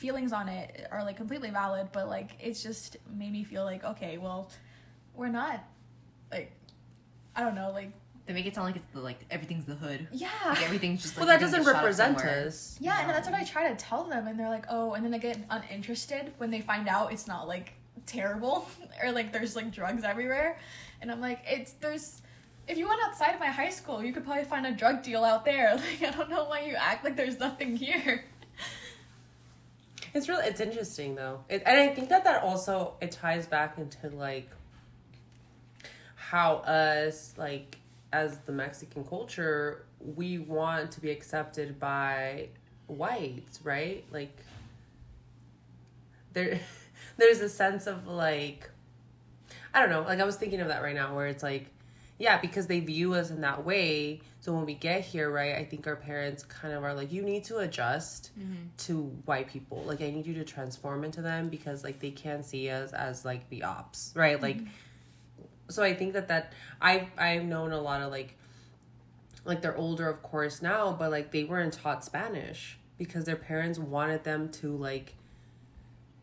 feelings 0.02 0.34
on 0.34 0.50
it 0.50 0.88
are 0.92 1.04
like 1.04 1.16
completely 1.18 1.50
valid, 1.52 1.88
but 1.94 2.08
like 2.10 2.32
it's 2.40 2.62
just 2.64 2.98
made 3.14 3.32
me 3.32 3.44
feel 3.44 3.64
like 3.64 3.84
okay, 3.84 4.18
well, 4.18 4.50
we're 5.16 5.30
not 5.30 5.64
like 6.32 6.52
I 7.36 7.42
don't 7.44 7.56
know, 7.56 7.72
like 7.72 7.92
They 8.26 8.34
make 8.34 8.46
it 8.46 8.56
sound 8.56 8.66
like 8.68 8.76
it's 8.76 8.88
the 8.94 9.00
like 9.00 9.20
everything's 9.30 9.66
the 9.66 9.76
hood. 9.76 10.08
yeah. 10.12 10.30
Like 10.46 10.64
everything's 10.64 11.02
just 11.02 11.16
like 11.16 11.26
Well, 11.26 11.30
that 11.34 11.40
doesn't 11.44 11.60
get 11.60 11.66
shot 11.66 11.76
up 11.76 11.82
represent 11.84 12.18
somewhere. 12.20 12.48
us. 12.48 12.78
Yeah, 12.82 13.00
and 13.02 13.10
that's 13.10 13.28
what 13.30 13.38
I 13.40 13.44
try 13.44 13.70
to 13.70 13.76
tell 13.76 14.04
them, 14.06 14.28
and 14.28 14.38
they're 14.40 14.50
like, 14.50 14.66
"Oh," 14.70 14.94
and 14.94 15.04
then 15.04 15.12
they 15.12 15.20
get 15.20 15.38
uninterested 15.50 16.34
when 16.40 16.50
they 16.52 16.62
find 16.62 16.88
out 16.90 17.14
it's 17.14 17.28
not 17.28 17.48
like 17.48 17.74
terrible 18.06 18.68
or 19.04 19.12
like 19.12 19.32
there's 19.32 19.56
like 19.56 19.72
drugs 19.72 20.04
everywhere, 20.04 20.58
and 21.02 21.12
I'm 21.12 21.22
like, 21.22 21.40
"It's 21.48 21.74
there's." 21.74 22.22
If 22.68 22.78
you 22.78 22.88
went 22.88 23.02
outside 23.06 23.34
of 23.34 23.40
my 23.40 23.48
high 23.48 23.70
school, 23.72 24.04
you 24.04 24.14
could 24.14 24.24
probably 24.24 24.44
find 24.46 24.66
a 24.68 24.72
drug 24.72 25.02
deal 25.04 25.24
out 25.24 25.44
there. 25.46 25.76
Like 26.02 26.02
I 26.14 26.16
don't 26.18 26.30
know 26.30 26.46
why 26.46 26.62
you 26.62 26.76
act 26.76 27.04
like 27.04 27.16
there's 27.18 27.40
nothing 27.40 27.76
here. 27.76 28.24
It's 30.14 30.28
really 30.28 30.46
it's 30.46 30.60
interesting 30.60 31.16
though, 31.16 31.44
it, 31.50 31.64
and 31.66 31.80
I 31.80 31.94
think 31.94 32.10
that 32.10 32.24
that 32.26 32.44
also 32.44 32.96
it 33.02 33.12
ties 33.12 33.48
back 33.48 33.78
into 33.78 34.10
like 34.16 34.50
how 36.16 36.56
us 36.58 37.34
like 37.38 37.78
as 38.12 38.38
the 38.40 38.52
Mexican 38.52 39.04
culture 39.06 39.86
we 40.00 40.38
want 40.38 40.92
to 40.92 41.02
be 41.02 41.12
accepted 41.12 41.80
by 41.80 42.50
whites, 42.88 43.60
right? 43.64 44.04
Like 44.12 44.36
there, 46.34 46.60
there's 47.18 47.40
a 47.40 47.50
sense 47.50 47.88
of 47.88 48.08
like 48.08 48.70
I 49.74 49.80
don't 49.80 49.90
know. 49.90 50.02
Like 50.02 50.20
I 50.20 50.26
was 50.26 50.36
thinking 50.36 50.60
of 50.60 50.68
that 50.68 50.82
right 50.82 50.96
now, 50.96 51.16
where 51.16 51.28
it's 51.28 51.44
like, 51.44 51.68
yeah, 52.22 52.40
because 52.40 52.68
they 52.68 52.80
view 52.82 53.16
us 53.16 53.32
in 53.32 53.42
that 53.42 53.66
way. 53.66 54.22
So 54.42 54.54
when 54.54 54.68
we 54.68 54.76
get 54.76 55.02
here, 55.02 55.32
right, 55.32 55.56
I 55.56 55.66
think 55.66 55.88
our 55.88 55.96
parents 55.96 56.44
kind 56.44 56.72
of 56.72 56.84
are 56.84 56.94
like, 56.94 57.12
you 57.12 57.24
need 57.24 57.46
to 57.46 57.58
adjust 57.58 58.30
mm-hmm. 58.40 58.66
to 58.86 59.06
white 59.26 59.48
people. 59.48 59.82
Like 59.88 60.02
I 60.02 60.12
need 60.12 60.28
you 60.28 60.36
to 60.36 60.44
transform 60.44 61.04
into 61.04 61.24
them 61.24 61.50
because 61.50 61.84
like 61.84 62.00
they 62.00 62.12
can't 62.12 62.46
see 62.46 62.70
us 62.70 62.94
as 62.94 63.26
like 63.26 63.50
the 63.50 63.64
ops, 63.64 64.14
right? 64.16 64.40
Like, 64.40 64.58
mm-hmm. 64.58 64.68
so 65.70 65.82
I 65.82 65.96
think 65.96 66.14
that 66.14 66.28
that 66.28 66.54
I 66.80 67.08
I've 67.18 67.44
known 67.44 67.72
a 67.72 67.82
lot 67.82 68.04
of 68.04 68.12
like, 68.12 68.38
like 69.44 69.64
they're 69.64 69.78
older, 69.78 70.08
of 70.08 70.22
course 70.22 70.62
now, 70.62 70.92
but 70.92 71.10
like 71.10 71.32
they 71.32 71.44
weren't 71.44 71.74
taught 71.74 72.06
Spanish 72.06 72.78
because 73.00 73.26
their 73.26 73.36
parents 73.36 73.80
wanted 73.80 74.24
them 74.24 74.50
to 74.50 74.78
like 74.78 75.16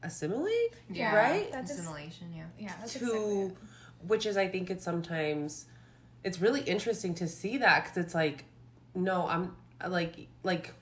assimilate, 0.04 0.74
Yeah. 0.88 1.12
right? 1.12 1.50
That's 1.50 1.72
Assimilation, 1.72 2.32
yeah. 2.36 2.44
Yeah, 2.56 2.72
that's 2.78 2.94
exactly 2.94 3.18
to 3.18 3.46
it. 3.46 3.56
which 4.06 4.26
is 4.26 4.36
i 4.36 4.46
think 4.46 4.70
it's 4.70 4.84
sometimes 4.84 5.66
it's 6.24 6.40
really 6.40 6.60
interesting 6.62 7.14
to 7.14 7.28
see 7.28 7.58
that 7.58 7.84
because 7.84 7.96
it's 7.96 8.14
like 8.14 8.44
no 8.94 9.26
i'm 9.28 9.54
like 9.88 10.28
like 10.42 10.74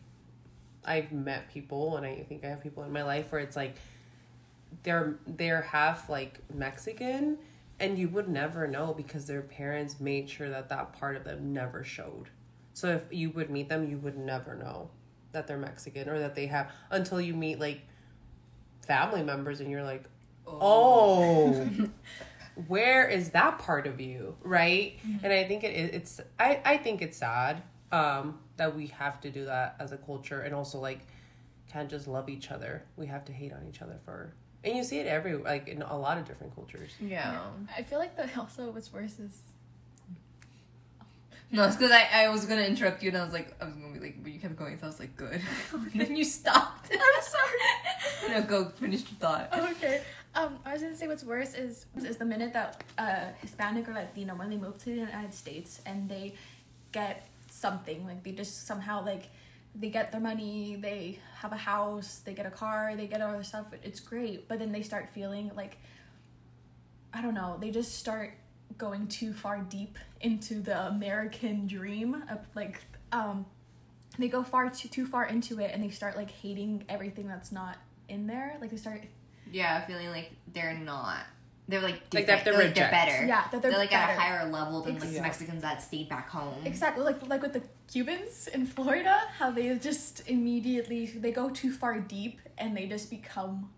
i've 0.85 1.12
met 1.12 1.51
people 1.53 1.96
and 1.96 2.07
i 2.07 2.25
think 2.29 2.44
i 2.44 2.49
have 2.49 2.62
people 2.62 2.83
in 2.83 2.92
my 2.92 3.03
life 3.03 3.31
where 3.33 3.40
it's 3.40 3.57
like 3.57 3.77
they're 4.83 5.18
they're 5.27 5.62
half 5.62 6.09
like 6.09 6.40
mexican 6.55 7.38
and 7.79 7.99
you 7.99 8.09
would 8.09 8.29
never 8.29 8.66
know 8.66 8.94
because 8.94 9.27
their 9.27 9.42
parents 9.42 10.01
made 10.01 10.29
sure 10.29 10.49
that 10.49 10.68
that 10.68 10.92
part 10.94 11.16
of 11.16 11.25
them 11.25 11.53
never 11.53 11.85
showed. 11.85 12.31
So 12.72 12.88
if 12.88 13.05
you 13.11 13.31
would 13.31 13.51
meet 13.51 13.68
them 13.68 13.88
you 13.88 13.99
would 13.99 14.16
never 14.18 14.55
know 14.55 14.90
that 15.33 15.46
they're 15.46 15.59
mexican 15.59 16.09
or 16.09 16.18
that 16.18 16.35
they 16.35 16.46
have 16.46 16.70
until 16.90 17.20
you 17.20 17.35
meet 17.35 17.59
like 17.61 17.83
family 18.87 19.22
members 19.22 19.61
and 19.61 19.70
you're 19.70 19.83
like 19.83 20.05
oh, 20.46 20.59
oh. 20.62 21.88
where 22.68 23.06
is 23.08 23.30
that 23.30 23.58
part 23.58 23.86
of 23.86 24.00
you 24.00 24.34
right 24.42 24.98
and 25.22 25.32
i 25.32 25.44
think 25.44 25.62
it 25.62 25.74
is 25.74 25.90
it's 25.90 26.20
i 26.38 26.60
i 26.64 26.76
think 26.76 27.02
it's 27.02 27.18
sad 27.18 27.62
um 27.92 28.38
that 28.56 28.74
we 28.74 28.86
have 28.86 29.20
to 29.20 29.30
do 29.30 29.44
that 29.44 29.76
as 29.78 29.92
a 29.92 29.96
culture 29.98 30.40
and 30.40 30.54
also 30.54 30.78
like 30.80 31.00
can't 31.70 31.90
just 31.90 32.08
love 32.08 32.28
each 32.28 32.50
other 32.50 32.82
we 32.96 33.06
have 33.06 33.24
to 33.24 33.32
hate 33.32 33.52
on 33.52 33.66
each 33.68 33.82
other 33.82 33.98
for 34.04 34.32
and 34.64 34.74
you 34.76 34.82
see 34.82 34.98
it 34.98 35.06
every 35.06 35.36
like 35.36 35.68
in 35.68 35.82
a 35.82 35.98
lot 35.98 36.16
of 36.18 36.24
different 36.26 36.54
cultures 36.54 36.92
Yeah. 37.00 37.40
I 37.76 37.82
feel 37.82 37.98
like 37.98 38.16
the 38.16 38.28
also 38.40 38.70
what's 38.70 38.92
worse 38.92 39.18
is 39.18 39.38
No, 41.52 41.64
it's 41.64 41.76
because 41.76 41.92
I, 41.92 42.24
I 42.24 42.28
was 42.28 42.44
gonna 42.46 42.62
interrupt 42.62 43.02
you 43.02 43.08
and 43.10 43.18
I 43.18 43.24
was 43.24 43.32
like 43.32 43.54
I 43.60 43.66
was 43.66 43.74
gonna 43.74 43.92
be 43.92 44.00
like 44.00 44.22
but 44.22 44.32
you 44.32 44.40
kept 44.40 44.56
going 44.56 44.76
so 44.78 44.84
I 44.84 44.88
was 44.88 44.98
like 44.98 45.14
good. 45.16 45.40
and 45.72 46.00
then 46.00 46.16
you 46.16 46.24
stopped. 46.24 46.90
I'm 46.90 47.22
sorry. 47.22 48.30
no, 48.40 48.42
go 48.46 48.68
finish 48.70 49.02
your 49.02 49.18
thought. 49.20 49.48
okay. 49.56 50.02
Um, 50.37 50.59
I 50.66 50.75
was 50.75 50.83
gonna 50.83 50.94
say 50.94 51.09
what's 51.09 51.25
worse 51.25 51.55
is 51.55 51.87
is 51.96 52.18
the 52.18 52.25
minute 52.27 52.53
that 52.53 52.85
uh, 52.99 53.33
Hispanic 53.40 53.88
or 53.88 53.94
Latino 53.94 54.35
when 54.35 54.51
they 54.51 54.59
move 54.59 54.77
to 54.81 54.85
the 54.85 54.96
United 54.96 55.33
States 55.33 55.81
and 55.87 56.11
they 56.11 56.35
get 56.92 57.27
something 57.51 58.07
like 58.07 58.22
they 58.22 58.33
just 58.33 58.66
somehow 58.66 59.03
like 59.03 59.31
they 59.75 59.88
get 59.88 60.12
their 60.12 60.20
money, 60.20 60.77
they 60.79 61.18
have 61.37 61.53
a 61.53 61.57
house, 61.57 62.20
they 62.25 62.35
get 62.35 62.44
a 62.44 62.51
car, 62.51 62.94
they 62.96 63.07
get 63.07 63.22
all 63.22 63.33
their 63.33 63.42
stuff. 63.42 63.66
It's 63.83 64.01
great, 64.01 64.46
but 64.46 64.59
then 64.59 64.72
they 64.72 64.83
start 64.83 65.09
feeling 65.09 65.51
like 65.57 65.79
I 67.14 67.22
don't 67.22 67.35
know. 67.35 67.57
They 67.59 67.70
just 67.70 67.94
start 67.99 68.35
going 68.77 69.07
too 69.07 69.33
far 69.33 69.61
deep 69.61 69.96
into 70.20 70.61
the 70.61 70.87
American 70.87 71.66
dream 71.66 72.14
of 72.31 72.40
like 72.55 72.83
um 73.11 73.46
they 74.18 74.29
go 74.29 74.42
far 74.42 74.68
too 74.68 74.88
too 74.88 75.07
far 75.07 75.25
into 75.25 75.61
it 75.61 75.70
and 75.72 75.83
they 75.83 75.88
start 75.88 76.14
like 76.14 76.31
hating 76.31 76.85
everything 76.90 77.27
that's 77.27 77.53
not 77.53 77.79
in 78.11 78.27
there. 78.27 78.59
Like 78.61 78.70
they 78.70 78.77
start 78.77 79.03
Yeah, 79.56 79.84
feeling 79.86 80.08
like 80.10 80.30
they're 80.52 80.74
not. 80.74 81.20
They're 81.68 81.80
like 81.80 82.00
Like 82.14 82.26
they 82.26 82.32
have 82.36 82.44
different. 82.44 82.44
to 82.44 82.50
they're, 82.52 82.64
like, 82.64 82.74
they're 82.74 82.90
better. 82.90 83.26
Yeah, 83.26 83.44
that 83.50 83.60
they're 83.62 83.72
like 83.72 83.92
at 83.92 84.10
a 84.16 84.20
higher 84.20 84.48
level 84.50 84.82
than 84.82 84.98
like 84.98 85.10
the 85.12 85.20
Mexicans 85.20 85.62
that 85.62 85.82
stayed 85.82 86.08
back 86.08 86.28
home. 86.28 86.54
Exactly, 86.64 87.02
like 87.04 87.26
like 87.26 87.42
with 87.42 87.54
the 87.54 87.62
Cubans 87.90 88.48
in 88.48 88.66
Florida, 88.66 89.18
how 89.38 89.50
they 89.50 89.74
just 89.78 90.28
immediately 90.28 91.06
they 91.06 91.32
go 91.32 91.50
too 91.50 91.72
far 91.72 91.98
deep 91.98 92.40
and 92.58 92.76
they 92.76 92.86
just 92.86 93.10
become 93.10 93.70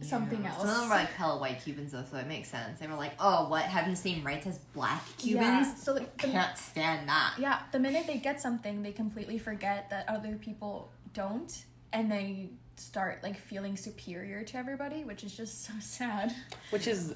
something 0.00 0.44
else. 0.46 0.58
Some 0.60 0.68
of 0.68 0.76
them 0.76 0.88
were 0.88 0.94
like 0.96 1.12
hella 1.12 1.38
white 1.38 1.62
Cubans 1.62 1.92
though, 1.92 2.04
so 2.10 2.16
it 2.16 2.26
makes 2.26 2.48
sense. 2.48 2.80
They 2.80 2.86
were 2.86 2.94
like, 2.94 3.12
oh, 3.20 3.48
what 3.48 3.62
having 3.64 3.90
the 3.92 3.96
same 3.96 4.24
rights 4.24 4.46
as 4.46 4.58
black 4.74 5.02
Yeah, 5.20 5.60
Cubans? 5.62 5.82
so 5.82 5.94
like 5.94 6.16
the, 6.20 6.28
Can't 6.28 6.56
stand 6.58 7.08
that. 7.08 7.34
yeah, 7.38 7.60
the 7.72 7.78
minute 7.78 8.06
they 8.06 8.18
get 8.18 8.40
something, 8.40 8.82
they 8.82 8.92
completely 8.92 9.38
forget 9.38 9.88
that 9.90 10.08
other 10.08 10.36
people 10.36 10.90
don't, 11.12 11.64
and 11.92 12.10
they 12.10 12.50
start 12.76 13.22
like 13.22 13.38
feeling 13.38 13.76
superior 13.76 14.42
to 14.44 14.56
everybody, 14.56 15.04
which 15.04 15.24
is 15.24 15.36
just 15.36 15.64
so 15.64 15.72
sad. 15.80 16.34
which 16.70 16.86
is 16.86 17.14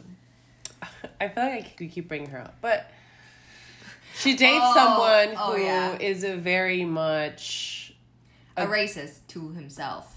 I 1.21 1.29
feel 1.29 1.45
like 1.45 1.77
we 1.81 1.89
keep 1.89 2.09
bringing 2.09 2.31
her 2.31 2.41
up, 2.41 2.57
but 2.61 2.91
she 4.17 4.37
dates 4.37 4.61
Oh, 4.63 4.75
someone 4.75 5.37
oh, 5.39 5.53
who 5.57 5.97
is 6.05 6.23
yeah. 6.23 6.31
a 6.31 6.37
very 6.37 6.85
much 6.85 7.95
A 8.57 8.65
A- 8.65 8.67
racist 8.67 9.27
to 9.29 9.51
himself. 9.53 10.15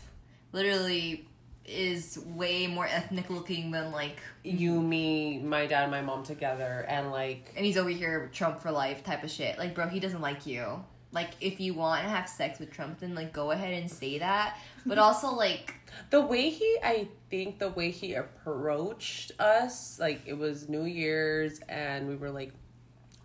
Literally 0.53 1.27
is 1.65 2.19
way 2.25 2.67
more 2.67 2.85
ethnic 2.87 3.29
looking 3.29 3.71
than 3.71 3.91
like 3.91 4.17
you, 4.43 4.81
me, 4.81 5.39
my 5.39 5.67
dad, 5.67 5.83
and 5.83 5.91
my 5.91 6.01
mom 6.01 6.23
together, 6.23 6.85
and 6.89 7.11
like 7.11 7.53
and 7.55 7.65
he's 7.65 7.77
over 7.77 7.89
here 7.89 8.29
Trump 8.33 8.59
for 8.59 8.71
life 8.71 9.03
type 9.03 9.23
of 9.23 9.29
shit. 9.31 9.57
Like, 9.57 9.73
bro, 9.75 9.87
he 9.87 9.99
doesn't 9.99 10.21
like 10.21 10.45
you. 10.45 10.83
Like, 11.13 11.31
if 11.41 11.59
you 11.59 11.73
want 11.73 12.03
to 12.03 12.09
have 12.09 12.29
sex 12.29 12.59
with 12.59 12.71
Trump, 12.71 12.99
then 12.99 13.13
like 13.15 13.33
go 13.33 13.51
ahead 13.51 13.73
and 13.73 13.91
say 13.91 14.19
that. 14.19 14.57
But 14.85 14.97
also, 14.97 15.33
like, 15.33 15.75
the 16.09 16.21
way 16.21 16.49
he, 16.49 16.77
I 16.83 17.07
think 17.29 17.59
the 17.59 17.69
way 17.69 17.91
he 17.91 18.13
approached 18.13 19.31
us, 19.39 19.99
like 19.99 20.21
it 20.25 20.37
was 20.37 20.69
New 20.69 20.85
Year's, 20.85 21.59
and 21.67 22.07
we 22.07 22.15
were 22.15 22.31
like 22.31 22.53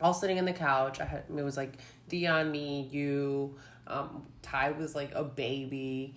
all 0.00 0.14
sitting 0.14 0.38
on 0.38 0.44
the 0.44 0.52
couch. 0.52 1.00
I 1.00 1.04
had 1.04 1.24
it 1.28 1.42
was 1.42 1.56
like 1.56 1.78
Dion, 2.08 2.50
me, 2.50 2.88
you. 2.90 3.56
Um, 3.86 4.26
Ty 4.42 4.72
was 4.72 4.96
like 4.96 5.12
a 5.14 5.22
baby, 5.22 6.16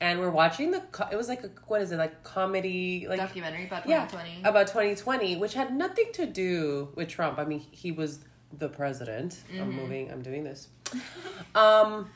and 0.00 0.20
we're 0.20 0.30
watching 0.30 0.70
the. 0.70 0.80
Co- 0.80 1.08
it 1.12 1.16
was 1.16 1.28
like 1.28 1.44
a 1.44 1.50
what 1.66 1.82
is 1.82 1.92
it 1.92 1.98
like 1.98 2.22
comedy 2.22 3.06
like 3.06 3.18
documentary 3.18 3.66
about 3.66 3.86
yeah 3.86 4.08
about 4.44 4.68
2020 4.68 5.36
which 5.36 5.52
had 5.52 5.74
nothing 5.74 6.06
to 6.14 6.24
do 6.24 6.88
with 6.94 7.08
trump 7.08 7.38
i 7.38 7.44
mean 7.44 7.60
he 7.70 7.92
was 7.92 8.20
the 8.58 8.68
president. 8.68 9.42
I'm 9.58 9.72
moving 9.74 10.10
i'm 10.10 10.22
doing 10.22 10.44
this. 10.44 10.68
Um 11.54 12.10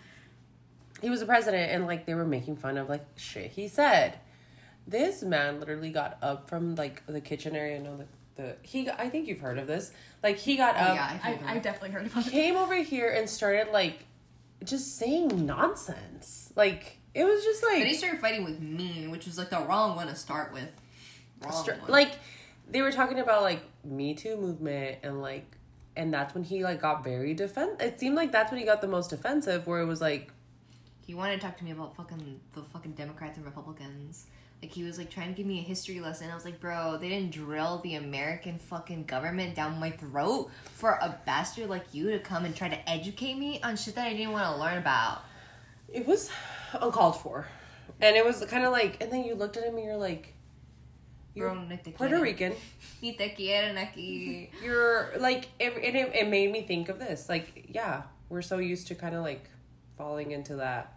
he 1.01 1.11
was 1.11 1.21
the 1.21 1.27
president 1.27 1.71
and 1.73 1.87
like 1.87 2.07
they 2.07 2.15
were 2.15 2.25
making 2.25 2.57
fun 2.57 2.77
of 2.79 2.89
like 2.89 3.05
shit 3.17 3.51
he 3.53 3.69
said. 3.69 4.19
This 4.87 5.23
man 5.23 5.61
literally 5.61 5.91
got 5.91 6.19
up 6.23 6.49
from 6.49 6.75
like 6.75 7.03
the 7.07 7.21
kitchen 7.21 7.57
area 7.57 7.79
no 7.81 7.97
the, 7.97 8.07
the 8.43 8.57
he 8.63 8.91
i 8.91 9.09
think 9.09 9.29
you've 9.29 9.41
heard 9.41 9.59
of 9.59 9.67
this. 9.67 9.93
Like 10.23 10.39
he 10.39 10.57
got 10.57 10.75
Oh, 10.77 10.79
up 10.81 10.95
yeah, 10.97 11.19
I, 11.23 11.55
I 11.55 11.59
definitely 11.59 11.91
heard 11.91 12.07
about 12.07 12.27
it. 12.27 12.31
came 12.31 12.57
over 12.57 12.75
here 12.77 13.11
and 13.11 13.29
started 13.29 13.73
like 13.73 14.05
just 14.65 14.97
saying 14.97 15.45
nonsense. 15.47 16.53
Like 16.57 16.99
it 17.15 17.25
was 17.25 17.45
just 17.45 17.63
like 17.63 17.79
But 17.79 17.87
he 17.89 17.95
started 17.95 18.21
fighting 18.21 18.45
with 18.45 18.61
me, 18.61 19.07
which 19.07 19.27
was 19.27 19.39
like 19.39 19.51
the 19.51 19.61
wrong 19.61 19.95
one 19.97 20.09
to 20.09 20.17
start 20.17 20.53
with. 20.53 20.69
Wrong 21.43 21.53
Str- 21.63 21.73
one. 21.73 21.91
like 21.91 22.13
they 22.71 22.81
were 22.83 22.93
talking 22.93 23.19
about 23.21 23.43
like 23.43 23.61
me 23.85 24.15
too 24.15 24.37
movement 24.37 24.99
and 25.03 25.21
like 25.21 25.45
and 25.97 26.13
that's 26.13 26.35
when 26.35 26.45
he 26.45 26.65
like 26.65 26.81
got 26.81 27.05
very 27.05 27.35
defense 27.35 27.81
it 27.81 27.99
seemed 28.01 28.17
like 28.17 28.33
that's 28.33 28.51
when 28.51 28.59
he 28.61 28.67
got 28.67 28.81
the 28.81 28.89
most 28.89 29.13
offensive 29.13 29.67
where 29.67 29.81
it 29.81 29.87
was 29.87 30.01
like 30.01 30.31
he 31.07 31.15
wanted 31.15 31.41
to 31.41 31.47
talk 31.47 31.59
to 31.59 31.65
me 31.65 31.71
about 31.71 31.95
fucking 31.97 32.41
the 32.55 32.63
fucking 32.63 32.93
Democrats 32.93 33.37
and 33.37 33.45
Republicans. 33.45 34.27
Like 34.63 34.73
he 34.73 34.83
was 34.83 34.97
like 34.97 35.11
trying 35.11 35.29
to 35.29 35.35
give 35.35 35.47
me 35.47 35.59
a 35.59 35.63
history 35.63 36.01
lesson. 36.01 36.31
I 36.31 36.35
was 36.35 36.47
like, 36.47 36.61
bro, 36.61 36.97
they 36.99 37.11
didn't 37.11 37.33
drill 37.33 37.81
the 37.85 37.97
American 37.97 38.59
fucking 38.59 39.05
government 39.05 39.55
down 39.55 39.79
my 39.79 39.91
throat 39.91 40.51
for 40.73 40.93
a 41.03 41.19
bastard 41.27 41.69
like 41.69 41.85
you 41.93 42.11
to 42.11 42.19
come 42.19 42.47
and 42.47 42.57
try 42.57 42.69
to 42.69 42.89
educate 42.91 43.35
me 43.35 43.61
on 43.63 43.77
shit 43.77 43.95
that 43.97 44.07
I 44.07 44.15
didn't 44.15 44.33
want 44.33 44.55
to 44.55 44.61
learn 44.61 44.79
about. 44.79 45.25
it 45.93 46.07
was 46.07 46.31
uncalled 46.73 47.21
for 47.21 47.47
and 48.01 48.17
it 48.17 48.25
was 48.25 48.43
kind 48.47 48.65
of 48.65 48.73
like 48.73 49.01
and 49.03 49.13
then 49.13 49.25
you 49.25 49.35
looked 49.35 49.57
at 49.57 49.65
him 49.65 49.77
and 49.77 49.85
you're 49.85 49.97
like 49.97 50.34
Bro, 51.37 51.55
no 51.55 51.77
te 51.77 51.91
puerto 51.93 52.15
quieren. 52.17 52.23
rican 52.23 52.53
Ni 53.03 53.13
te 53.15 53.35
quieren 53.37 53.77
aquí. 53.77 54.51
you're 54.63 55.11
like 55.19 55.49
it, 55.59 55.73
it, 55.77 55.95
it 56.15 56.29
made 56.29 56.51
me 56.53 56.63
think 56.63 56.89
of 56.89 56.99
this 56.99 57.29
like 57.29 57.67
yeah 57.69 58.03
we're 58.29 58.43
so 58.43 58.59
used 58.59 58.87
to 58.89 58.95
kind 58.95 59.15
of 59.15 59.23
like 59.23 59.49
falling 59.99 60.31
into 60.33 60.57
that 60.57 60.93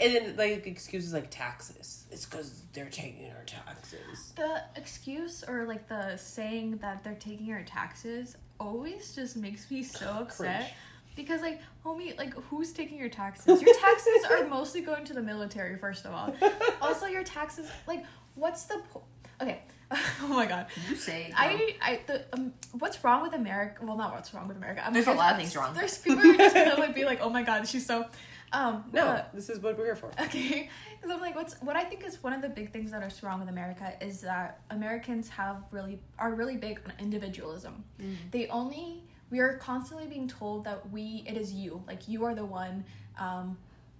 and 0.00 0.14
then 0.14 0.36
like 0.36 0.66
excuses 0.66 1.12
like 1.12 1.30
taxes 1.30 2.04
it's 2.10 2.26
because 2.26 2.62
they're 2.72 2.90
taking 2.90 3.30
our 3.30 3.44
taxes 3.44 4.32
The 4.36 4.62
excuse 4.76 5.44
or 5.46 5.64
like 5.66 5.88
the 5.88 6.16
saying 6.16 6.78
that 6.78 7.02
they're 7.04 7.14
taking 7.14 7.52
our 7.52 7.62
taxes 7.62 8.36
always 8.58 9.14
just 9.14 9.36
makes 9.36 9.70
me 9.70 9.82
so 9.82 10.06
upset. 10.20 10.58
Cringe. 10.60 10.72
Because 11.16 11.40
like, 11.40 11.60
homie, 11.84 12.16
like 12.18 12.34
who's 12.34 12.72
taking 12.72 12.98
your 12.98 13.08
taxes? 13.08 13.60
Your 13.60 13.74
taxes 13.74 14.24
are 14.30 14.46
mostly 14.58 14.80
going 14.80 15.04
to 15.06 15.12
the 15.14 15.22
military, 15.22 15.76
first 15.76 16.04
of 16.06 16.12
all. 16.12 16.34
Also, 16.80 17.06
your 17.06 17.24
taxes, 17.24 17.68
like, 17.86 18.04
what's 18.36 18.64
the 18.64 18.80
po- 18.92 19.02
okay? 19.40 19.60
oh 20.22 20.28
my 20.28 20.46
god, 20.46 20.66
You 20.88 20.94
say. 20.94 21.32
I, 21.34 21.74
I, 21.82 22.00
the, 22.06 22.24
um, 22.32 22.52
what's 22.78 23.02
wrong 23.02 23.22
with 23.22 23.34
America? 23.34 23.84
Well, 23.84 23.96
not 23.96 24.12
what's 24.12 24.32
wrong 24.32 24.46
with 24.46 24.56
America. 24.56 24.86
I'm 24.86 24.92
There's 24.92 25.08
a 25.08 25.12
lot 25.12 25.32
of 25.32 25.38
things 25.38 25.56
wrong. 25.56 25.74
There's 25.74 25.98
people 25.98 26.20
who 26.20 26.34
are 26.34 26.36
just 26.36 26.54
gonna 26.54 26.76
like 26.76 26.94
be 26.94 27.04
like, 27.04 27.20
oh 27.20 27.30
my 27.30 27.42
god, 27.42 27.66
she's 27.66 27.86
so, 27.86 28.06
um, 28.52 28.84
no 28.92 29.06
uh, 29.06 29.24
this 29.34 29.48
is 29.48 29.58
what 29.58 29.76
we're 29.76 29.86
here 29.86 29.96
for 29.96 30.10
Okay, 30.20 30.70
because 31.00 31.14
I'm 31.14 31.20
like, 31.20 31.34
what's 31.34 31.54
what 31.54 31.74
I 31.74 31.82
think 31.82 32.04
is 32.04 32.22
one 32.22 32.32
of 32.32 32.40
the 32.40 32.48
big 32.48 32.72
things 32.72 32.92
that 32.92 33.02
are 33.02 33.10
wrong 33.26 33.40
with 33.40 33.48
America 33.48 33.92
is 34.00 34.20
that 34.20 34.60
Americans 34.70 35.28
have 35.30 35.64
really 35.72 35.98
are 36.18 36.34
really 36.34 36.56
big 36.56 36.80
on 36.86 36.92
individualism. 37.00 37.84
They 38.30 38.46
only 38.46 39.02
we 39.30 39.40
are 39.40 39.56
constantly 39.56 40.06
being 40.06 40.28
told 40.28 40.64
that 40.64 40.88
we 40.90 41.24
it 41.26 41.36
is 41.36 41.52
you 41.52 41.82
like 41.88 42.08
you 42.08 42.24
are 42.24 42.34
the 42.36 42.44
one, 42.44 42.84
um, 43.18 43.58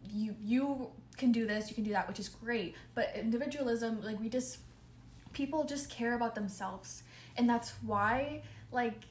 you 0.08 0.36
you 0.40 0.90
can 1.16 1.32
do 1.32 1.46
this, 1.46 1.68
you 1.68 1.74
can 1.74 1.84
do 1.84 1.92
that, 1.92 2.06
which 2.06 2.20
is 2.20 2.28
great. 2.28 2.76
But 2.94 3.12
individualism, 3.16 4.02
like 4.02 4.20
we 4.20 4.28
just 4.28 4.58
people 5.32 5.64
just 5.64 5.90
care 5.90 6.14
about 6.14 6.34
themselves, 6.34 7.02
and 7.36 7.48
that's 7.48 7.72
why 7.82 8.42
like 8.72 9.04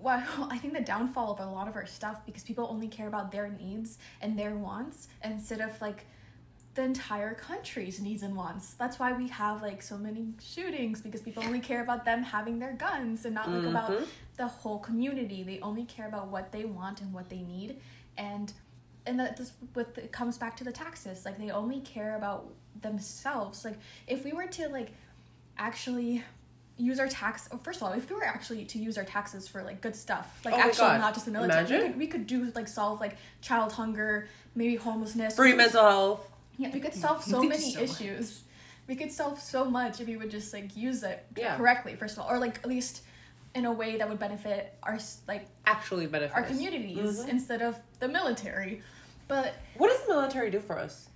why 0.00 0.24
I 0.50 0.58
think 0.58 0.74
the 0.74 0.80
downfall 0.80 1.32
of 1.32 1.40
a 1.40 1.46
lot 1.46 1.68
of 1.68 1.76
our 1.76 1.86
stuff 1.86 2.24
because 2.26 2.42
people 2.44 2.66
only 2.70 2.88
care 2.88 3.08
about 3.08 3.32
their 3.32 3.48
needs 3.48 3.98
and 4.20 4.38
their 4.38 4.54
wants 4.54 5.08
instead 5.24 5.60
of 5.60 5.80
like 5.80 6.06
the 6.74 6.82
entire 6.82 7.34
country's 7.34 8.00
needs 8.00 8.22
and 8.22 8.36
wants. 8.36 8.74
That's 8.74 8.98
why 9.00 9.12
we 9.12 9.26
have 9.28 9.60
like 9.62 9.82
so 9.82 9.98
many 9.98 10.34
shootings 10.40 11.00
because 11.00 11.20
people 11.20 11.42
only 11.44 11.58
care 11.60 11.82
about 11.82 12.04
them 12.04 12.22
having 12.22 12.58
their 12.60 12.74
guns 12.74 13.24
and 13.24 13.34
not 13.34 13.50
like 13.50 13.64
about 13.66 13.90
Mhm. 13.90 14.06
the 14.36 14.46
whole 14.46 14.78
community. 14.78 15.42
They 15.42 15.58
only 15.60 15.84
care 15.84 16.06
about 16.06 16.28
what 16.28 16.52
they 16.52 16.64
want 16.64 17.00
and 17.00 17.12
what 17.12 17.28
they 17.28 17.40
need 17.42 17.80
and 18.16 18.52
and 19.06 19.18
that 19.18 19.36
this 19.38 19.54
with 19.74 19.96
it 19.98 20.12
comes 20.12 20.36
back 20.38 20.56
to 20.58 20.64
the 20.64 20.70
taxes. 20.72 21.24
Like 21.24 21.38
they 21.38 21.50
only 21.50 21.80
care 21.80 22.16
about 22.16 22.52
themselves. 22.80 23.64
Like 23.64 23.78
if 24.06 24.24
we 24.24 24.32
were 24.32 24.46
to 24.46 24.68
like 24.68 24.92
actually 25.60 26.24
use 26.78 26.98
our 26.98 27.06
tax 27.08 27.46
oh, 27.52 27.58
first 27.58 27.76
of 27.80 27.82
all 27.86 27.92
if 27.92 28.08
we 28.08 28.16
were 28.16 28.24
actually 28.24 28.64
to 28.64 28.78
use 28.78 28.96
our 28.96 29.04
taxes 29.04 29.46
for 29.46 29.62
like 29.62 29.82
good 29.82 29.94
stuff 29.94 30.40
like 30.46 30.54
Oh 30.54 30.58
my 30.58 30.64
actual 30.64 30.86
not 30.86 31.12
just 31.12 31.26
the 31.26 31.32
military 31.32 31.62
we 31.82 31.88
could, 31.88 31.98
we 31.98 32.06
could 32.06 32.26
do 32.26 32.50
like 32.54 32.66
solve 32.68 33.00
like 33.00 33.16
child 33.42 33.70
hunger 33.72 34.26
maybe 34.54 34.76
homelessness 34.76 35.36
free 35.36 35.52
mental 35.52 35.82
health 35.86 36.26
yeah 36.56 36.70
we 36.72 36.80
could 36.80 36.94
solve 36.94 37.22
so 37.22 37.42
many 37.54 37.72
so 37.72 37.82
issues 37.82 38.42
we 38.88 38.96
could 38.96 39.12
solve 39.12 39.38
so 39.38 39.64
much 39.66 40.00
if 40.00 40.06
we 40.08 40.16
would 40.16 40.30
just 40.30 40.52
like 40.54 40.74
use 40.74 41.02
it 41.02 41.24
Yeah. 41.36 41.56
correctly 41.58 41.94
first 41.96 42.16
of 42.16 42.24
all 42.24 42.30
or 42.30 42.38
like 42.38 42.56
at 42.58 42.66
least 42.66 43.02
in 43.54 43.66
a 43.66 43.72
way 43.72 43.98
that 43.98 44.08
would 44.08 44.18
benefit 44.18 44.74
our 44.82 44.98
like 45.28 45.46
actually 45.66 46.06
benefit 46.06 46.34
our 46.34 46.44
us. 46.44 46.48
communities 46.48 47.18
Mhm. 47.18 47.28
instead 47.28 47.60
of 47.60 47.76
the 47.98 48.08
military 48.08 48.80
but 49.28 49.54
What 49.76 49.88
does 49.88 50.00
the 50.06 50.14
military 50.14 50.50
do 50.50 50.60
for 50.60 50.78
us? 50.78 51.10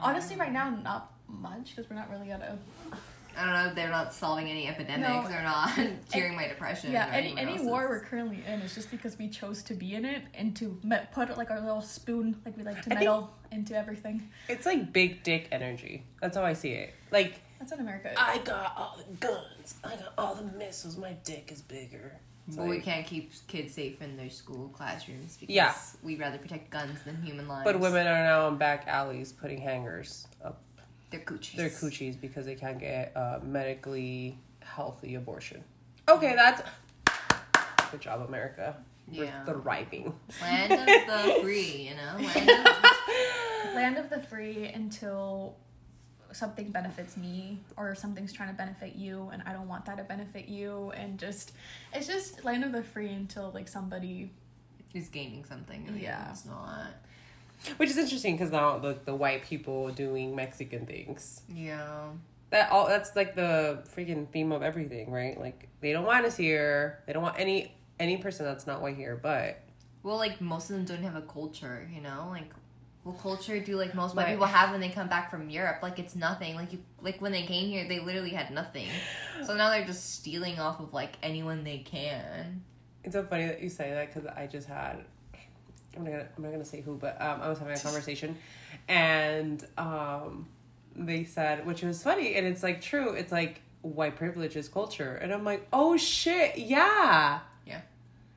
honestly 0.00 0.36
right 0.36 0.52
now 0.52 0.70
not 0.70 1.12
much 1.28 1.76
because 1.76 1.90
we're 1.90 1.96
not 1.96 2.10
really 2.10 2.30
at 2.30 2.40
a 2.40 2.58
I 3.36 3.44
don't 3.44 3.52
know. 3.68 3.74
They're 3.74 3.90
not 3.90 4.12
solving 4.14 4.48
any 4.50 4.68
epidemics. 4.68 5.08
No. 5.08 5.28
They're 5.28 5.42
not 5.42 5.70
curing 6.10 6.36
my 6.36 6.48
depression. 6.48 6.92
Yeah, 6.92 7.08
or 7.08 7.12
any 7.12 7.36
any 7.38 7.52
else's. 7.52 7.66
war 7.66 7.88
we're 7.88 8.00
currently 8.00 8.42
in 8.46 8.60
is 8.60 8.74
just 8.74 8.90
because 8.90 9.18
we 9.18 9.28
chose 9.28 9.62
to 9.64 9.74
be 9.74 9.94
in 9.94 10.04
it 10.04 10.22
and 10.34 10.54
to 10.56 10.78
me- 10.82 10.96
put 11.12 11.36
like 11.36 11.50
our 11.50 11.60
little 11.60 11.80
spoon, 11.82 12.40
like 12.44 12.56
we 12.56 12.62
like 12.62 12.82
to 12.82 12.92
I 12.92 12.94
meddle 12.96 13.32
into 13.50 13.76
everything. 13.76 14.28
It's 14.48 14.66
like 14.66 14.92
big 14.92 15.22
dick 15.22 15.48
energy. 15.52 16.04
That's 16.20 16.36
how 16.36 16.44
I 16.44 16.52
see 16.52 16.70
it. 16.72 16.94
Like 17.10 17.40
That's 17.58 17.70
what 17.70 17.80
America 17.80 18.10
is. 18.12 18.16
I 18.18 18.38
got 18.38 18.74
all 18.76 18.98
the 18.98 19.14
guns. 19.16 19.74
I 19.84 19.90
got 19.96 20.12
all 20.18 20.34
the 20.34 20.44
missiles. 20.58 20.96
My 20.96 21.12
dick 21.24 21.50
is 21.52 21.62
bigger. 21.62 22.12
It's 22.48 22.56
But 22.56 22.66
we 22.66 22.80
can't 22.80 23.06
keep 23.06 23.30
kids 23.46 23.72
safe 23.74 24.02
in 24.02 24.16
their 24.16 24.28
school 24.30 24.68
classrooms 24.70 25.36
because 25.38 25.54
Yeah. 25.54 25.72
we'd 26.02 26.18
rather 26.18 26.38
protect 26.38 26.70
guns 26.70 26.98
than 27.04 27.22
human 27.22 27.46
lives. 27.46 27.62
But 27.64 27.78
women 27.78 28.06
are 28.08 28.24
now 28.24 28.48
in 28.48 28.56
back 28.56 28.88
alleys 28.88 29.32
putting 29.32 29.58
hangers 29.60 30.26
up 30.44 30.60
they're 31.12 31.20
coochies. 31.20 31.56
their 31.56 31.68
coochies 31.70 32.20
because 32.20 32.46
they 32.46 32.54
can't 32.56 32.78
get 32.80 33.12
a 33.14 33.40
medically 33.44 34.38
healthy 34.60 35.14
abortion. 35.14 35.62
Okay, 36.08 36.34
that's 36.34 36.62
good 37.90 38.00
job, 38.00 38.22
America. 38.26 38.76
We're 39.08 39.24
Yeah. 39.24 39.44
thriving. 39.44 40.12
Land 40.40 40.72
of 40.72 40.86
the 40.86 41.38
free, 41.42 41.88
you 41.90 41.94
know? 41.94 42.16
Land 42.24 42.50
of 42.50 43.74
land 43.74 43.98
of 43.98 44.10
the 44.10 44.20
free 44.20 44.66
until 44.66 45.56
something 46.32 46.70
benefits 46.70 47.16
me 47.16 47.58
or 47.76 47.94
something's 47.94 48.32
trying 48.32 48.48
to 48.48 48.54
benefit 48.54 48.94
you 48.96 49.28
and 49.32 49.42
I 49.46 49.52
don't 49.52 49.68
want 49.68 49.84
that 49.86 49.98
to 49.98 50.04
benefit 50.04 50.48
you 50.48 50.90
and 50.96 51.18
just 51.18 51.52
it's 51.92 52.06
just 52.06 52.42
land 52.44 52.64
of 52.64 52.72
the 52.72 52.82
free 52.82 53.12
until 53.12 53.50
like 53.52 53.68
somebody 53.68 54.30
is 54.94 55.08
gaining 55.08 55.44
something. 55.44 55.86
and 55.88 55.98
Yeah. 56.00 56.30
It's 56.30 56.44
not. 56.46 56.92
Which 57.76 57.90
is 57.90 57.96
interesting 57.98 58.36
because 58.36 58.50
now 58.50 58.78
the 58.78 58.98
the 59.04 59.14
white 59.14 59.44
people 59.44 59.90
doing 59.90 60.34
Mexican 60.34 60.86
things. 60.86 61.42
Yeah. 61.54 62.08
That 62.50 62.70
all 62.70 62.86
that's 62.86 63.14
like 63.16 63.34
the 63.34 63.82
freaking 63.96 64.28
theme 64.28 64.52
of 64.52 64.62
everything, 64.62 65.10
right? 65.10 65.38
Like 65.40 65.68
they 65.80 65.92
don't 65.92 66.04
want 66.04 66.26
us 66.26 66.36
here. 66.36 67.02
They 67.06 67.12
don't 67.12 67.22
want 67.22 67.38
any 67.38 67.74
any 68.00 68.16
person 68.18 68.44
that's 68.44 68.66
not 68.66 68.82
white 68.82 68.96
here. 68.96 69.16
But 69.22 69.60
Well, 70.02 70.16
like 70.16 70.40
most 70.40 70.70
of 70.70 70.76
them 70.76 70.84
don't 70.84 71.02
have 71.02 71.16
a 71.16 71.22
culture, 71.22 71.88
you 71.94 72.00
know? 72.00 72.26
Like 72.30 72.50
what 73.04 73.18
culture 73.20 73.58
do 73.58 73.76
like 73.76 73.94
most 73.94 74.14
white 74.14 74.24
Right. 74.24 74.30
people 74.32 74.46
have 74.46 74.70
when 74.70 74.80
they 74.80 74.88
come 74.90 75.08
back 75.08 75.30
from 75.30 75.48
Europe? 75.50 75.78
Like 75.82 75.98
it's 75.98 76.14
nothing. 76.14 76.54
Like 76.56 76.72
you 76.72 76.80
like 77.00 77.20
when 77.20 77.32
they 77.32 77.44
came 77.44 77.68
here 77.68 77.86
they 77.88 78.00
literally 78.00 78.30
had 78.30 78.50
nothing. 78.50 78.88
So 79.46 79.56
now 79.56 79.70
they're 79.70 79.84
just 79.86 80.14
stealing 80.16 80.58
off 80.58 80.78
of 80.80 80.92
like 80.92 81.12
anyone 81.22 81.64
they 81.64 81.78
can. 81.78 82.62
it's 83.04 83.14
so 83.14 83.22
funny 83.24 83.46
that 83.46 83.62
you 83.62 83.68
say 83.68 83.90
that 83.92 84.12
because 84.12 84.28
I 84.36 84.46
just 84.46 84.68
had. 84.68 85.04
I'm 85.96 86.04
not 86.04 86.10
gonna 86.10 86.28
I'm 86.36 86.42
not 86.42 86.52
gonna 86.52 86.64
say 86.64 86.80
who, 86.80 86.96
but 86.96 87.20
um, 87.20 87.40
I 87.42 87.48
was 87.48 87.58
having 87.58 87.76
a 87.76 87.80
conversation, 87.80 88.36
and 88.88 89.64
um, 89.76 90.48
they 90.94 91.24
said, 91.24 91.66
which 91.66 91.82
was 91.82 92.02
funny, 92.02 92.34
and 92.34 92.46
it's 92.46 92.62
like 92.62 92.80
true. 92.80 93.10
It's 93.14 93.32
like 93.32 93.62
white 93.82 94.16
privilege 94.16 94.56
is 94.56 94.68
culture, 94.68 95.14
and 95.16 95.32
I'm 95.32 95.44
like, 95.44 95.66
oh 95.72 95.96
shit, 95.96 96.58
yeah. 96.58 97.40
Yeah. 97.66 97.80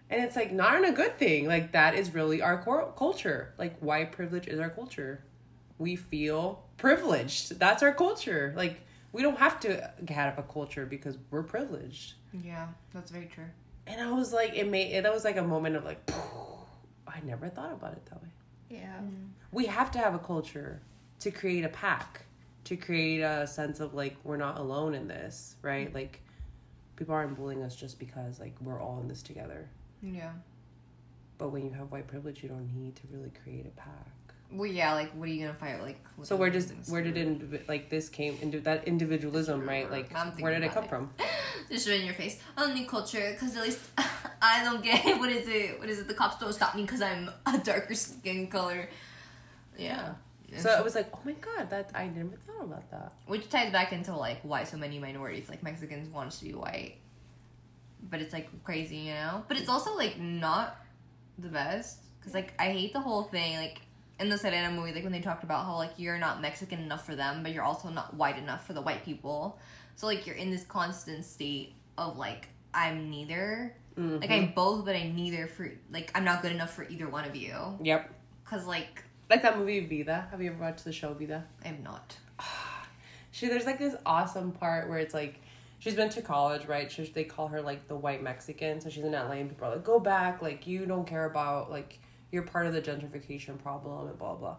And 0.09 0.23
it's 0.23 0.35
like 0.35 0.51
not 0.51 0.75
in 0.75 0.85
a 0.85 0.91
good 0.91 1.17
thing. 1.17 1.47
Like 1.47 1.71
that 1.71 1.95
is 1.95 2.13
really 2.13 2.41
our 2.41 2.61
cor- 2.61 2.93
culture. 2.97 3.53
Like 3.57 3.79
white 3.79 4.11
privilege 4.11 4.47
is 4.47 4.59
our 4.59 4.69
culture. 4.69 5.23
We 5.77 5.95
feel 5.95 6.63
privileged. 6.77 7.59
That's 7.59 7.81
our 7.83 7.93
culture. 7.93 8.53
Like 8.55 8.81
we 9.11 9.21
don't 9.21 9.37
have 9.37 9.59
to 9.61 9.91
have 10.09 10.37
a 10.37 10.43
culture 10.43 10.85
because 10.85 11.17
we're 11.31 11.43
privileged. 11.43 12.15
Yeah, 12.33 12.67
that's 12.93 13.11
very 13.11 13.27
true. 13.27 13.45
And 13.87 14.01
I 14.01 14.11
was 14.11 14.33
like, 14.33 14.55
it 14.55 14.69
made 14.69 14.91
it. 14.91 15.03
That 15.03 15.13
was 15.13 15.23
like 15.23 15.37
a 15.37 15.43
moment 15.43 15.75
of 15.75 15.85
like, 15.85 15.99
I 17.15 17.19
never 17.25 17.47
thought 17.49 17.71
about 17.71 17.93
it 17.93 18.05
that 18.07 18.21
way. 18.21 18.29
yeah 18.69 18.99
mm. 19.01 19.27
We 19.51 19.65
have 19.67 19.91
to 19.91 19.99
have 19.99 20.13
a 20.13 20.19
culture 20.19 20.81
to 21.19 21.31
create 21.31 21.63
a 21.63 21.69
pack, 21.69 22.25
to 22.65 22.75
create 22.75 23.21
a 23.21 23.47
sense 23.47 23.79
of 23.79 23.93
like 23.93 24.17
we're 24.23 24.37
not 24.37 24.57
alone 24.57 24.93
in 24.93 25.07
this, 25.07 25.55
right? 25.61 25.93
Like 25.93 26.21
people 26.97 27.15
aren't 27.15 27.35
bullying 27.37 27.63
us 27.63 27.75
just 27.75 27.99
because 27.99 28.39
like 28.39 28.53
we're 28.61 28.81
all 28.81 28.99
in 29.01 29.07
this 29.07 29.21
together. 29.21 29.69
Yeah. 30.01 30.31
But 31.37 31.49
when 31.49 31.65
you 31.65 31.71
have 31.71 31.91
white 31.91 32.07
privilege, 32.07 32.43
you 32.43 32.49
don't 32.49 32.73
need 32.75 32.95
to 32.97 33.03
really 33.11 33.31
create 33.43 33.65
a 33.65 33.69
pack. 33.69 34.07
Well, 34.51 34.67
yeah, 34.67 34.93
like 34.93 35.11
what 35.13 35.27
are 35.27 35.31
you 35.31 35.45
gonna 35.45 35.57
fight? 35.57 35.81
Like 35.81 35.99
So 36.23 36.35
where 36.35 36.49
does 36.49 36.71
where 36.87 37.01
did 37.01 37.15
indiv- 37.15 37.67
like 37.67 37.89
this 37.89 38.09
came 38.09 38.37
into 38.41 38.59
that 38.61 38.87
individualism, 38.87 39.67
right? 39.67 39.89
Like 39.89 40.11
where 40.39 40.53
did 40.53 40.63
it 40.63 40.71
come 40.71 40.83
about 40.83 40.89
from? 40.89 41.09
just 41.69 41.87
right 41.87 41.99
in 41.99 42.05
your 42.05 42.15
face. 42.15 42.39
New 42.73 42.85
culture, 42.85 43.31
because 43.31 43.55
at 43.55 43.63
least 43.63 43.79
I 44.45 44.63
don't 44.63 44.83
get 44.83 45.03
what 45.19 45.29
is 45.29 45.47
it? 45.47 45.79
What 45.79 45.89
is 45.89 45.99
it? 45.99 46.07
The 46.07 46.13
cops 46.13 46.37
don't 46.37 46.53
stop 46.53 46.75
me 46.75 46.83
because 46.83 47.01
I'm 47.01 47.29
a 47.45 47.57
darker 47.57 47.95
skin 47.95 48.47
color. 48.47 48.89
Yeah. 49.77 50.13
So 50.57 50.69
it 50.77 50.83
was 50.83 50.95
like, 50.95 51.09
oh 51.13 51.19
my 51.25 51.33
god, 51.33 51.69
that 51.69 51.91
I 51.93 52.07
never 52.07 52.35
thought 52.37 52.63
about 52.63 52.89
that. 52.91 53.13
Which 53.27 53.49
ties 53.49 53.71
back 53.71 53.91
into 53.91 54.15
like 54.15 54.39
why 54.43 54.63
so 54.63 54.77
many 54.77 54.99
minorities, 54.99 55.49
like 55.49 55.63
Mexicans, 55.63 56.07
want 56.09 56.27
us 56.27 56.39
to 56.39 56.45
be 56.45 56.53
white. 56.53 56.95
But 58.09 58.21
it's 58.21 58.33
like 58.33 58.47
crazy, 58.63 58.97
you 58.97 59.13
know. 59.13 59.43
But 59.47 59.57
it's 59.57 59.69
also 59.69 59.95
like 59.95 60.19
not 60.19 60.77
the 61.37 61.49
best 61.49 61.99
because 62.19 62.33
like 62.33 62.53
I 62.59 62.69
hate 62.71 62.93
the 62.93 63.01
whole 63.01 63.23
thing. 63.23 63.57
Like 63.57 63.81
in 64.19 64.29
the 64.29 64.37
Selena 64.37 64.71
movie, 64.71 64.93
like 64.93 65.03
when 65.03 65.11
they 65.11 65.19
talked 65.19 65.43
about 65.43 65.65
how 65.65 65.75
like 65.75 65.91
you're 65.97 66.17
not 66.17 66.41
Mexican 66.41 66.79
enough 66.79 67.05
for 67.05 67.15
them, 67.15 67.43
but 67.43 67.51
you're 67.51 67.63
also 67.63 67.89
not 67.89 68.13
white 68.13 68.37
enough 68.37 68.65
for 68.65 68.73
the 68.73 68.81
white 68.81 69.03
people. 69.03 69.59
So 69.95 70.07
like 70.07 70.25
you're 70.25 70.35
in 70.35 70.51
this 70.51 70.63
constant 70.63 71.25
state 71.25 71.73
of 71.97 72.17
like 72.17 72.47
I'm 72.73 73.09
neither. 73.09 73.75
Like 73.97 74.29
I'm 74.29 74.43
mm-hmm. 74.43 74.53
both, 74.53 74.85
but 74.85 74.95
I'm 74.95 75.15
neither 75.15 75.47
for 75.47 75.71
like 75.91 76.11
I'm 76.13 76.25
not 76.25 76.41
good 76.41 76.51
enough 76.51 76.73
for 76.73 76.83
either 76.89 77.07
one 77.07 77.25
of 77.25 77.35
you. 77.35 77.55
Yep. 77.81 78.13
Cause 78.43 78.65
like 78.65 79.03
Like 79.29 79.41
that 79.41 79.57
movie 79.57 79.79
Vida. 79.85 80.27
Have 80.31 80.41
you 80.41 80.51
ever 80.51 80.59
watched 80.59 80.83
the 80.83 80.91
show 80.91 81.13
Vida? 81.13 81.45
I'm 81.65 81.83
not. 81.83 82.17
She 83.31 83.49
there's 83.49 83.65
like 83.65 83.79
this 83.79 83.95
awesome 84.05 84.53
part 84.53 84.87
where 84.87 84.97
it's 84.97 85.13
like 85.13 85.41
she's 85.79 85.93
been 85.93 86.07
to 86.07 86.21
college, 86.21 86.67
right? 86.67 86.89
She, 86.89 87.03
they 87.03 87.25
call 87.25 87.49
her 87.49 87.61
like 87.61 87.89
the 87.89 87.95
white 87.95 88.23
Mexican. 88.23 88.79
So 88.79 88.89
she's 88.89 89.03
in 89.03 89.11
LA 89.11 89.31
and 89.31 89.49
people 89.49 89.67
are 89.67 89.71
like, 89.71 89.83
go 89.83 89.99
back, 89.99 90.41
like 90.41 90.65
you 90.65 90.85
don't 90.85 91.05
care 91.05 91.25
about 91.25 91.69
like 91.69 91.99
you're 92.31 92.43
part 92.43 92.65
of 92.65 92.71
the 92.71 92.81
gentrification 92.81 93.61
problem 93.61 94.07
and 94.07 94.17
blah 94.17 94.35
blah. 94.35 94.55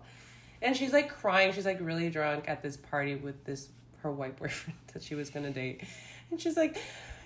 And 0.60 0.76
she's 0.76 0.92
like 0.92 1.08
crying. 1.08 1.54
She's 1.54 1.64
like 1.64 1.78
really 1.80 2.10
drunk 2.10 2.44
at 2.48 2.62
this 2.62 2.76
party 2.76 3.14
with 3.14 3.44
this 3.44 3.70
her 4.02 4.12
white 4.12 4.36
boyfriend 4.40 4.78
that 4.92 5.02
she 5.02 5.14
was 5.14 5.30
gonna 5.30 5.50
date, 5.50 5.82
and 6.30 6.40
she's 6.40 6.56
like. 6.56 6.76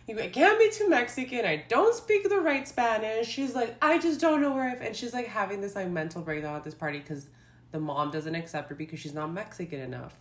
You 0.07 0.17
can't 0.17 0.59
be 0.59 0.71
too 0.71 0.89
Mexican. 0.89 1.45
I 1.45 1.65
don't 1.69 1.95
speak 1.95 2.29
the 2.29 2.41
right 2.41 2.67
Spanish. 2.67 3.29
She's 3.29 3.55
like, 3.55 3.77
I 3.81 3.99
just 3.99 4.21
don't 4.21 4.41
know 4.41 4.53
where 4.53 4.71
I've. 4.71 4.81
And 4.81 4.97
she's 4.97 5.13
like 5.15 5.29
having 5.29 5.61
this 5.61 5.77
like 5.77 5.89
mental 5.89 6.23
breakdown 6.23 6.57
at 6.57 6.65
this 6.65 6.75
party 6.75 6.99
because 6.99 7.27
the 7.71 7.79
mom 7.79 8.11
doesn't 8.11 8.35
accept 8.35 8.69
her 8.71 8.75
because 8.75 8.99
she's 8.99 9.15
not 9.15 9.33
Mexican 9.33 9.81
enough. 9.81 10.17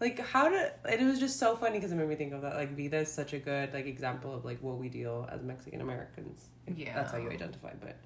Like 0.00 0.18
how 0.18 0.48
did 0.48 0.72
and 0.88 1.00
it 1.00 1.04
was 1.04 1.20
just 1.20 1.38
so 1.38 1.56
funny 1.56 1.76
because 1.76 1.92
it 1.92 1.96
made 1.96 2.08
me 2.08 2.14
think 2.14 2.32
of 2.32 2.42
that. 2.42 2.54
Like 2.54 2.74
Vida 2.76 2.98
is 2.98 3.12
such 3.12 3.34
a 3.34 3.38
good 3.38 3.72
like 3.74 3.86
example 3.86 4.34
of 4.34 4.44
like 4.44 4.58
what 4.62 4.78
we 4.78 4.88
deal 4.88 5.28
as 5.30 5.42
Mexican 5.42 5.80
Americans. 5.80 6.48
Yeah. 6.74 6.94
that's 6.94 7.12
how 7.12 7.18
you 7.18 7.30
identify. 7.30 7.72
But 7.80 7.96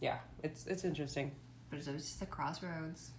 yeah, 0.00 0.18
it's 0.42 0.66
it's 0.66 0.84
interesting. 0.84 1.32
But 1.70 1.78
it's 1.78 1.88
always 1.88 2.04
just 2.04 2.22
a 2.22 2.26
crossroads. 2.26 3.10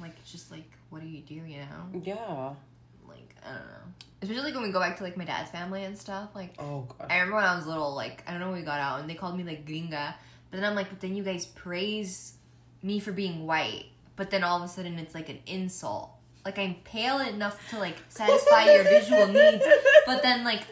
Like 0.00 0.12
it's 0.20 0.32
just 0.32 0.50
like 0.50 0.70
what 0.88 1.02
do 1.02 1.08
you 1.08 1.20
do, 1.20 1.34
you 1.34 1.58
know? 1.58 2.00
Yeah. 2.02 2.54
Like 3.08 3.34
I 3.44 3.48
don't 3.48 3.66
know. 3.66 3.74
Especially 4.20 4.42
like 4.44 4.54
when 4.54 4.64
we 4.64 4.70
go 4.70 4.80
back 4.80 4.96
to 4.98 5.04
like 5.04 5.16
my 5.16 5.24
dad's 5.24 5.50
family 5.50 5.84
and 5.84 5.96
stuff. 5.96 6.30
Like 6.34 6.54
Oh 6.58 6.86
god. 6.98 7.08
I 7.10 7.14
remember 7.16 7.36
when 7.36 7.44
I 7.44 7.56
was 7.56 7.66
little, 7.66 7.94
like 7.94 8.22
I 8.26 8.32
don't 8.32 8.40
know 8.40 8.50
when 8.50 8.58
we 8.58 8.64
got 8.64 8.80
out 8.80 9.00
and 9.00 9.08
they 9.08 9.14
called 9.14 9.36
me 9.36 9.44
like 9.44 9.66
gringa. 9.66 10.14
But 10.50 10.60
then 10.60 10.64
I'm 10.64 10.74
like, 10.74 10.88
but 10.88 11.00
then 11.00 11.14
you 11.14 11.22
guys 11.22 11.46
praise 11.46 12.34
me 12.82 13.00
for 13.00 13.12
being 13.12 13.46
white. 13.46 13.86
But 14.16 14.30
then 14.30 14.42
all 14.44 14.56
of 14.56 14.62
a 14.64 14.68
sudden 14.68 14.98
it's 14.98 15.14
like 15.14 15.28
an 15.28 15.38
insult. 15.46 16.10
Like 16.44 16.58
I'm 16.58 16.76
pale 16.84 17.20
enough 17.20 17.58
to 17.70 17.78
like 17.78 17.96
satisfy 18.08 18.72
your 18.72 18.84
visual 18.84 19.26
needs. 19.32 19.64
But 20.06 20.22
then 20.22 20.44
like 20.44 20.62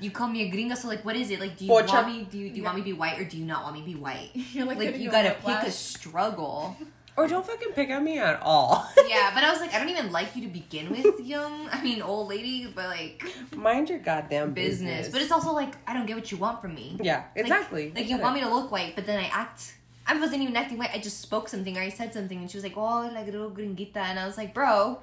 you 0.00 0.10
call 0.10 0.28
me 0.28 0.48
a 0.48 0.50
gringa, 0.50 0.76
so 0.76 0.88
like 0.88 1.04
what 1.04 1.14
is 1.16 1.30
it? 1.30 1.40
Like 1.40 1.56
do 1.56 1.66
you 1.66 1.70
Pocha. 1.70 1.88
want 1.92 2.06
me 2.08 2.26
do 2.30 2.38
you, 2.38 2.50
do 2.50 2.56
you 2.56 2.62
want 2.64 2.76
me 2.76 2.82
to 2.82 2.84
be 2.86 2.92
white 2.92 3.18
or 3.18 3.24
do 3.24 3.36
you 3.36 3.44
not 3.44 3.62
want 3.62 3.74
me 3.74 3.80
to 3.80 3.86
be 3.86 3.94
white? 3.94 4.30
You're 4.34 4.66
like, 4.66 4.78
Like 4.78 4.98
you 4.98 5.10
gotta 5.10 5.36
pick 5.44 5.62
a 5.62 5.70
struggle. 5.70 6.76
Or 7.16 7.26
don't 7.28 7.44
fucking 7.44 7.72
pick 7.72 7.90
on 7.90 8.04
me 8.04 8.18
at 8.18 8.40
all. 8.42 8.86
Yeah, 9.10 9.32
but 9.34 9.42
I 9.42 9.50
was 9.50 9.60
like, 9.60 9.74
I 9.74 9.78
don't 9.80 9.88
even 9.88 10.12
like 10.12 10.36
you 10.36 10.42
to 10.42 10.48
begin 10.48 10.88
with, 10.90 11.20
young. 11.20 11.68
I 11.72 11.82
mean, 11.82 12.00
old 12.00 12.28
lady, 12.28 12.66
but 12.72 12.86
like 12.86 13.24
Mind 13.54 13.88
your 13.90 13.98
goddamn 13.98 14.52
business. 14.52 14.78
business. 15.08 15.08
But 15.12 15.20
it's 15.22 15.32
also 15.32 15.52
like 15.52 15.74
I 15.88 15.94
don't 15.94 16.06
get 16.06 16.14
what 16.16 16.30
you 16.30 16.38
want 16.38 16.60
from 16.62 16.74
me. 16.76 16.96
yeah, 17.02 17.24
Like- 17.34 17.44
exactly. 17.44 17.92
Like, 17.94 18.08
you 18.08 18.18
want 18.18 18.34
me 18.36 18.40
to 18.42 18.48
look 18.48 18.70
white, 18.70 18.94
but 18.94 19.04
then 19.06 19.18
I 19.18 19.24
act. 19.32 19.74
I 20.06 20.18
wasn't 20.18 20.42
even 20.42 20.56
acting 20.56 20.78
white. 20.78 20.90
I 20.94 20.98
just 20.98 21.20
spoke 21.20 21.48
something 21.48 21.76
or 21.76 21.80
I 21.80 21.88
said 21.88 22.14
something, 22.14 22.38
and 22.38 22.50
she 22.50 22.56
was 22.56 22.64
like, 22.64 22.76
"Oh, 22.76 23.10
like 23.12 23.26
a 23.28 23.30
little 23.32 23.50
gringuita," 23.50 23.96
and 23.96 24.18
I 24.18 24.26
was 24.26 24.36
like, 24.38 24.54
"Bro, 24.54 25.00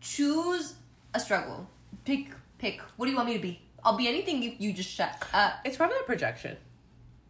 choose 0.00 0.74
a 1.14 1.20
struggle. 1.20 1.68
Pick, 2.04 2.30
pick. 2.58 2.80
What 2.96 3.06
do 3.06 3.10
you 3.12 3.16
want 3.16 3.28
me 3.28 3.34
to 3.36 3.42
be? 3.42 3.60
I'll 3.84 3.96
be 3.96 4.08
anything 4.08 4.42
if 4.44 4.60
you 4.60 4.72
just 4.72 4.88
shut 4.90 5.12
up." 5.34 5.54
It's 5.64 5.76
probably 5.76 5.96
a 6.00 6.04
projection, 6.04 6.56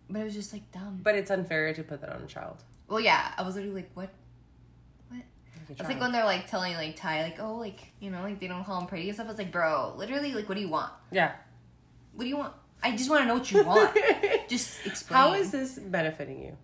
But 0.09 0.21
it 0.21 0.25
was 0.25 0.35
just 0.35 0.53
like 0.53 0.71
dumb. 0.73 1.01
but 1.03 1.15
it's 1.15 1.31
unfair 1.31 1.73
to 1.75 1.83
put 1.83 2.01
that 2.03 2.11
on 2.11 2.23
a 2.23 2.27
child. 2.27 2.63
Well, 2.91 3.01
yeah, 3.01 3.33
I 3.39 3.43
was 3.43 3.55
literally 3.55 3.77
like, 3.77 3.91
"What?" 3.95 4.11
A 5.13 5.23
It's 5.71 5.89
like 5.89 6.01
when 6.01 6.13
they're 6.13 6.25
like 6.25 6.51
telling 6.51 6.75
like 6.75 6.97
Ty 6.97 7.23
like, 7.23 7.41
"Oh, 7.41 7.55
like 7.55 7.93
you 8.01 8.11
know, 8.11 8.23
like 8.23 8.41
they 8.41 8.49
don't 8.49 8.65
call 8.65 8.81
him 8.81 8.87
pretty 8.89 9.09
and 9.09 9.15
stuff." 9.15 9.31
It's 9.31 9.39
like, 9.39 9.53
bro, 9.53 9.95
literally, 9.97 10.35
like, 10.35 10.49
what 10.49 10.57
do 10.57 10.61
you 10.61 10.69
want? 10.69 10.93
yeah. 11.11 11.33
What 12.15 12.25
do 12.25 12.29
you 12.29 12.37
want? 12.37 12.53
I 12.83 12.97
just 12.97 13.09
want 13.09 13.23
to 13.23 13.27
know 13.27 13.35
what 13.35 13.51
you 13.53 13.63
want. 13.63 13.97
just 14.49 14.85
explain. 14.85 15.17
How 15.17 15.35
is 15.35 15.53
this 15.53 15.79
benefiting 15.79 16.43
you? 16.43 16.57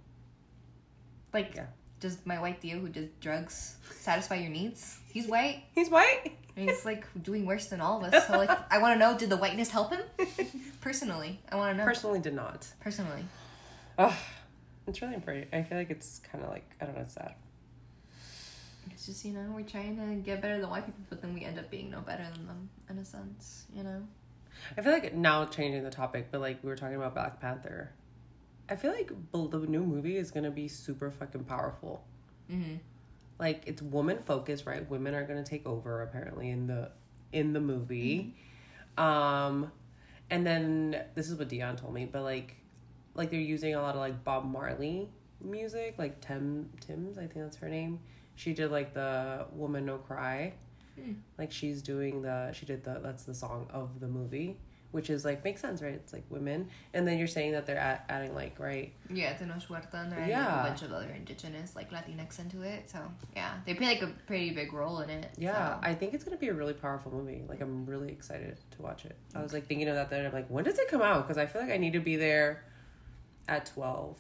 like? 1.33 1.55
Yeah. 1.55 1.67
Does 2.01 2.19
my 2.27 2.41
white 2.41 2.61
Theo 2.61 2.79
who 2.81 2.89
does 2.89 3.07
drugs 3.21 3.77
satisfy 4.01 4.35
your 4.37 4.51
needs? 4.51 4.99
He's 5.13 5.27
white. 5.29 5.63
He's 5.75 5.89
white. 5.89 6.33
And 6.57 6.69
he's 6.69 6.85
like 6.85 7.07
doing 7.23 7.47
worse 7.47 7.67
than 7.67 7.81
all 7.81 8.05
of 8.05 8.13
us. 8.13 8.27
So 8.27 8.37
like, 8.37 8.51
I 8.71 8.79
want 8.79 8.95
to 8.95 8.99
know: 8.99 9.17
did 9.17 9.31
the 9.31 9.37
whiteness 9.37 9.71
help 9.71 9.93
him? 9.95 10.03
Personally, 10.81 11.39
I 11.51 11.57
want 11.57 11.73
to 11.73 11.79
know. 11.79 11.85
Personally, 11.85 12.19
did 12.19 12.35
not. 12.35 12.67
Personally, 12.81 13.25
Ugh, 13.99 14.13
it's 14.87 15.03
really 15.03 15.19
pretty. 15.19 15.47
I 15.53 15.63
feel 15.63 15.79
like 15.79 15.91
it's 15.91 16.21
kind 16.31 16.45
of 16.45 16.51
like 16.51 16.69
I 16.81 16.87
don't 16.87 16.95
know, 16.95 17.03
it's 17.03 17.15
sad. 17.15 17.35
it's 18.91 19.07
just 19.07 19.25
you 19.25 19.33
know 19.33 19.53
we're 19.55 19.63
trying 19.63 19.97
to 19.97 20.15
get 20.17 20.41
better 20.41 20.61
than 20.61 20.71
white 20.71 20.87
people, 20.87 21.05
but 21.09 21.21
then 21.21 21.35
we 21.35 21.45
end 21.45 21.59
up 21.59 21.71
being 21.71 21.91
no 21.91 22.01
better 22.01 22.27
than 22.35 22.47
them 22.47 22.69
in 22.89 22.99
a 22.99 23.05
sense. 23.05 23.65
You 23.75 23.83
know. 23.83 24.03
I 24.77 24.83
feel 24.83 24.93
like 24.93 25.15
now 25.15 25.45
changing 25.45 25.85
the 25.85 25.91
topic, 25.91 26.29
but 26.31 26.41
like 26.41 26.63
we 26.63 26.69
were 26.69 26.77
talking 26.77 26.97
about 26.97 27.15
Black 27.15 27.41
Panther. 27.41 27.93
I 28.69 28.77
feel 28.77 28.93
like 28.93 29.13
the 29.33 29.59
new 29.59 29.85
movie 29.85 30.17
is 30.17 30.31
gonna 30.31 30.51
be 30.51 30.69
super 30.69 31.11
fucking 31.11 31.45
powerful. 31.45 32.05
Mm-hmm. 32.51 32.77
Like 33.39 33.63
it's 33.67 33.83
woman 33.83 34.19
focused, 34.25 34.67
right? 34.67 34.89
Women 34.89 35.15
are 35.15 35.25
gonna 35.25 35.45
take 35.45 35.67
over 35.67 36.03
apparently 36.03 36.51
in 36.51 36.67
the 36.67 36.91
in 37.33 37.53
the 37.53 37.61
movie, 37.61 38.35
um, 38.97 39.71
and 40.31 40.47
then 40.47 41.05
this 41.15 41.31
is 41.31 41.39
what 41.39 41.49
Dion 41.49 41.77
told 41.77 41.95
me, 41.95 42.07
but 42.11 42.23
like, 42.23 42.57
like 43.17 43.31
they're 43.31 43.41
using 43.41 43.75
a 43.75 43.83
lot 43.83 43.95
of 43.95 44.01
like 44.01 44.23
Bob 44.25 44.45
Marley 44.45 45.09
music, 45.41 45.95
like 45.99 46.21
Tim 46.21 46.71
Tems, 46.81 47.19
I 47.19 47.23
think 47.23 47.35
that's 47.37 47.57
her 47.59 47.69
name. 47.69 48.01
She 48.35 48.53
did 48.53 48.71
like 48.71 48.95
the 48.95 49.47
Woman 49.53 49.87
No 49.87 49.97
Cry, 49.99 50.53
hmm. 50.99 51.13
like 51.39 51.51
she's 51.53 51.83
doing 51.83 52.23
the 52.23 52.53
she 52.53 52.67
did 52.67 52.85
the 52.85 53.01
that's 53.03 53.25
the 53.25 53.35
song 53.35 53.67
of 53.73 53.99
the 54.01 54.09
movie, 54.09 54.59
which 54.91 55.09
is 55.09 55.25
like 55.25 55.43
makes 55.43 55.63
sense, 55.63 55.81
right? 55.81 55.95
It's 55.95 56.13
like 56.13 56.25
women, 56.29 56.69
and 56.93 57.09
then 57.09 57.17
you're 57.19 57.29
saying 57.29 57.53
that 57.53 57.65
they're 57.67 57.79
at, 57.79 58.05
adding 58.11 58.35
like 58.35 58.59
right, 58.61 58.93
Yeah, 59.11 59.33
Tenoch 59.35 59.67
Huerta 59.67 59.95
and 60.03 60.13
they're 60.13 60.21
like, 60.21 60.29
Yeah. 60.29 60.61
a 60.61 60.69
bunch 60.69 60.83
of 60.83 60.93
other 60.93 61.09
indigenous 61.17 61.75
like 61.75 61.91
Latinx 61.91 62.39
into 62.39 62.61
it. 62.61 62.91
So 62.91 62.99
yeah, 63.35 63.55
they 63.65 63.73
play 63.73 63.87
like 63.87 64.03
a 64.03 64.13
pretty 64.27 64.51
big 64.51 64.73
role 64.75 65.01
in 65.01 65.09
it. 65.09 65.31
yeah. 65.39 65.81
so. 65.81 65.81
I 65.83 65.95
think 65.95 66.13
it's 66.13 66.25
gonna 66.25 66.37
be 66.37 66.49
a 66.49 66.55
really 66.55 66.75
powerful 66.75 67.11
movie. 67.11 67.43
Like 67.49 67.63
I'm 67.63 67.87
really 67.87 68.11
excited 68.11 68.59
to 68.73 68.83
watch 68.83 69.07
it. 69.07 69.17
I 69.35 69.43
was 69.43 69.55
like 69.55 69.67
thinking 69.67 69.89
of 69.89 69.95
that. 69.95 70.11
Then 70.11 70.27
I'm 70.27 70.33
like, 70.33 70.49
when 70.49 70.65
does 70.65 70.79
it 70.79 70.89
come 70.89 71.01
out? 71.03 71.27
Because 71.27 71.39
I 71.39 71.47
feel 71.47 71.63
like 71.63 71.71
I 71.71 71.79
need 71.79 71.95
to 71.95 72.01
be 72.01 72.17
there 72.17 72.65
at 73.49 73.67
twelve 73.67 74.19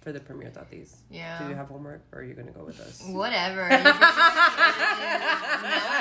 for 0.00 0.12
the 0.12 0.20
premiere. 0.20 0.50
Thought 0.50 0.70
these. 0.70 0.96
yeah. 1.10 1.42
Do 1.42 1.48
you 1.48 1.54
have 1.54 1.68
homework, 1.68 2.02
or 2.12 2.20
are 2.20 2.22
you 2.24 2.34
gonna 2.34 2.52
go 2.52 2.64
with 2.64 2.80
us? 2.80 3.02
Whatever. 3.08 3.68
You're 3.68 3.82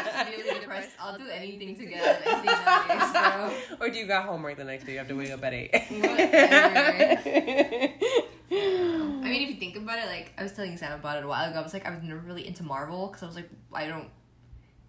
just 0.03 0.29
really 0.29 0.59
depressed. 0.59 0.89
I'll 0.99 1.17
do 1.17 1.27
anything 1.29 1.75
to 1.77 1.85
get 1.85 2.05
out 2.05 2.21
of 2.21 2.27
anything 2.27 2.45
nowadays, 2.65 3.57
Or 3.81 3.89
do 3.89 3.97
you 3.97 4.05
got 4.07 4.25
homework 4.25 4.57
the 4.57 4.63
next 4.63 4.85
day? 4.85 4.93
You 4.93 4.97
have 4.99 5.07
to 5.07 5.15
wake 5.15 5.31
up 5.31 5.43
at 5.43 5.53
eight. 5.53 5.71
Whatever. 5.89 6.13
I 8.49 9.29
mean, 9.29 9.41
if 9.43 9.49
you 9.49 9.55
think 9.55 9.75
about 9.75 9.99
it, 9.99 10.05
like 10.07 10.31
I 10.37 10.43
was 10.43 10.53
telling 10.53 10.77
Sam 10.77 10.93
about 10.93 11.17
it 11.17 11.23
a 11.25 11.27
while 11.27 11.49
ago, 11.49 11.59
I 11.59 11.63
was 11.63 11.73
like, 11.73 11.85
I 11.85 11.89
was 11.93 12.01
never 12.01 12.19
really 12.19 12.47
into 12.47 12.63
Marvel 12.63 13.07
because 13.07 13.23
I 13.23 13.25
was 13.25 13.35
like, 13.35 13.49
I 13.73 13.87
don't 13.87 14.09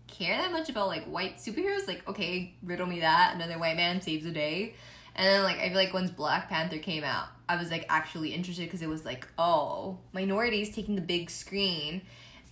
care 0.06 0.36
that 0.38 0.52
much 0.52 0.68
about 0.68 0.86
like 0.88 1.04
white 1.06 1.38
superheroes. 1.38 1.86
Like, 1.88 2.06
okay, 2.08 2.54
riddle 2.62 2.86
me 2.86 3.00
that. 3.00 3.34
Another 3.34 3.58
white 3.58 3.76
man 3.76 4.00
saves 4.00 4.24
the 4.24 4.30
day. 4.30 4.74
And 5.18 5.26
then 5.26 5.42
like 5.42 5.58
I 5.58 5.68
feel 5.68 5.76
like 5.76 5.92
once 5.92 6.10
Black 6.10 6.48
Panther 6.48 6.78
came 6.78 7.04
out, 7.04 7.26
I 7.48 7.56
was 7.56 7.70
like 7.70 7.84
actually 7.88 8.32
interested 8.32 8.64
because 8.66 8.80
it 8.82 8.88
was 8.88 9.04
like, 9.04 9.26
oh, 9.36 9.98
minorities 10.12 10.74
taking 10.74 10.94
the 10.94 11.02
big 11.02 11.28
screen. 11.28 12.02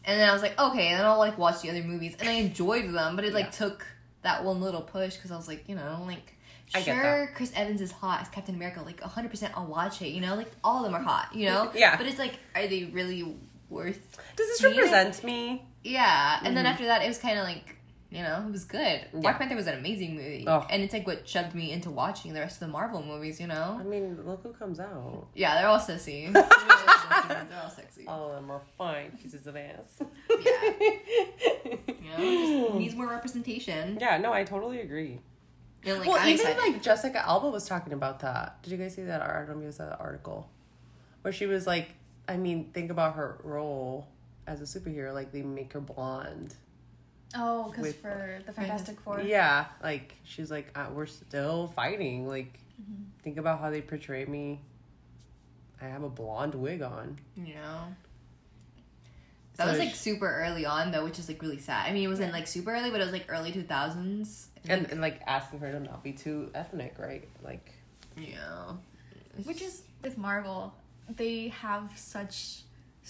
And 0.04 0.20
then 0.20 0.28
I 0.28 0.32
was 0.32 0.42
like, 0.42 0.58
okay, 0.60 0.88
and 0.88 0.98
then 0.98 1.06
I'll 1.06 1.18
like 1.18 1.38
watch 1.38 1.62
the 1.62 1.70
other 1.70 1.82
movies, 1.82 2.16
and 2.20 2.28
I 2.28 2.32
enjoyed 2.32 2.92
them, 2.92 3.16
but 3.16 3.24
it 3.24 3.32
like 3.32 3.46
Yeah. 3.46 3.50
took 3.50 3.86
that 4.22 4.44
one 4.44 4.60
little 4.60 4.82
push 4.82 5.14
because 5.14 5.30
I 5.30 5.36
was 5.36 5.46
like, 5.48 5.68
you 5.68 5.74
know, 5.76 6.04
like 6.06 6.34
sure 6.82 7.30
Chris 7.36 7.52
Evans 7.54 7.80
is 7.80 7.92
hot 7.92 8.20
as 8.22 8.28
Captain 8.28 8.54
America, 8.56 8.82
like 8.84 9.00
hundred 9.00 9.30
percent 9.30 9.52
I'll 9.56 9.66
watch 9.66 10.02
it, 10.02 10.08
you 10.08 10.20
know, 10.20 10.34
like 10.34 10.50
all 10.64 10.84
of 10.84 10.90
them 10.90 11.00
are 11.00 11.04
hot, 11.04 11.34
you 11.34 11.46
know, 11.46 11.70
Yeah. 11.74 11.96
But 11.96 12.06
it's 12.06 12.18
like, 12.18 12.38
are 12.56 12.66
they 12.66 12.84
really 12.86 13.36
worth? 13.70 14.18
Does 14.36 14.48
this 14.48 14.64
it? 14.64 14.76
represent 14.76 15.22
me? 15.22 15.64
Yeah, 15.84 16.40
and 16.42 16.56
then 16.56 16.64
mm-hmm. 16.64 16.72
after 16.72 16.86
that, 16.86 17.02
it 17.04 17.08
was 17.08 17.18
kind 17.18 17.38
of 17.38 17.44
like. 17.44 17.75
You 18.10 18.22
know, 18.22 18.44
it 18.46 18.52
was 18.52 18.64
good. 18.64 19.00
Black 19.12 19.34
Mm-hmm. 19.34 19.38
Panther 19.40 19.56
was 19.56 19.66
an 19.66 19.78
amazing 19.78 20.14
movie, 20.14 20.44
Oh. 20.46 20.64
and 20.70 20.80
it's 20.82 20.92
like 20.94 21.06
what 21.06 21.28
shoved 21.28 21.54
me 21.56 21.72
into 21.72 21.90
watching 21.90 22.34
the 22.34 22.40
rest 22.40 22.56
of 22.62 22.68
the 22.68 22.72
Marvel 22.72 23.02
movies. 23.02 23.40
You 23.40 23.48
know, 23.48 23.76
I 23.80 23.82
mean, 23.82 24.16
look 24.24 24.42
who 24.44 24.52
comes 24.52 24.78
out. 24.78 25.26
yeah, 25.34 25.56
they're 25.56 25.66
all 25.68 25.80
sissy. 25.80 26.32
they're 26.32 27.60
all 27.62 27.70
sexy. 27.70 28.06
All 28.06 28.28
of 28.30 28.36
them 28.36 28.50
are 28.50 28.60
fine 28.78 29.10
pieces 29.20 29.46
of 29.46 29.56
ass. 29.56 30.00
Yeah. 30.40 30.72
You 32.06 32.12
know, 32.12 32.66
just 32.68 32.74
needs 32.78 32.94
more 32.94 33.08
representation. 33.08 33.98
yeah, 34.00 34.16
no, 34.18 34.32
I 34.32 34.44
totally 34.44 34.80
agree. 34.80 35.18
And 35.84 35.98
like, 35.98 36.08
well, 36.08 36.16
I'm 36.18 36.28
even 36.28 36.46
excited. 36.46 36.72
like 36.74 36.82
Jessica 36.82 37.18
Alba 37.26 37.48
was 37.50 37.66
talking 37.66 37.92
about 37.92 38.20
that. 38.20 38.62
Did 38.62 38.70
you 38.70 38.76
guys 38.78 38.94
see 38.94 39.02
that? 39.02 39.20
I 39.20 39.38
don't 39.38 39.48
know 39.48 39.58
if 39.58 39.64
you 39.64 39.72
saw 39.72 39.86
that 39.86 39.98
article 40.00 40.48
where 41.22 41.32
she 41.32 41.46
was 41.46 41.66
like, 41.66 41.88
I 42.28 42.36
mean, 42.36 42.70
think 42.72 42.90
about 42.92 43.16
her 43.16 43.40
role 43.42 44.06
as 44.46 44.60
a 44.60 44.78
superhero. 44.80 45.12
Like 45.12 45.32
they 45.32 45.42
make 45.42 45.72
her 45.72 45.80
blonde. 45.80 46.54
Oh, 47.34 47.70
because 47.70 47.94
for 47.94 48.40
the 48.46 48.52
Fantastic 48.52 49.00
Four. 49.00 49.20
Yeah, 49.20 49.66
like 49.82 50.14
she's 50.24 50.50
like, 50.50 50.70
uh, 50.78 50.86
we're 50.92 51.06
still 51.06 51.68
fighting. 51.68 52.26
Like, 52.28 52.58
Mm-hmm. 52.80 53.04
think 53.22 53.38
about 53.38 53.60
how 53.60 53.70
they 53.70 53.80
portray 53.80 54.26
me. 54.26 54.60
I 55.80 55.86
have 55.86 56.02
a 56.02 56.10
blonde 56.10 56.54
wig 56.54 56.82
on. 56.82 57.18
you 57.34 57.54
know. 57.54 57.84
That 59.56 59.64
So 59.64 59.70
was 59.70 59.78
like 59.78 59.94
super 59.94 60.28
early 60.30 60.66
on 60.66 60.90
though, 60.92 61.04
which 61.04 61.18
is 61.18 61.26
like 61.26 61.40
really 61.40 61.58
sad. 61.58 61.88
I 61.88 61.92
mean, 61.94 62.04
it 62.04 62.08
wasn't 62.08 62.34
like 62.34 62.46
super 62.46 62.70
early, 62.74 62.90
but 62.90 63.00
it 63.00 63.04
was 63.04 63.12
like 63.14 63.24
early 63.30 63.50
two 63.50 63.62
thousands. 63.62 64.48
and, 64.68 64.90
and 64.90 65.00
like 65.00 65.22
asking 65.26 65.60
her 65.60 65.72
to 65.72 65.80
not 65.80 66.04
be 66.04 66.12
too 66.12 66.50
ethnic, 66.54 66.96
right? 66.98 67.26
Like, 67.42 67.72
yeah, 68.18 68.72
Which 69.44 69.62
is 69.62 69.82
with 70.02 70.18
Marvel, 70.18 70.74
they 71.08 71.48
have 71.48 71.90
such 71.96 72.58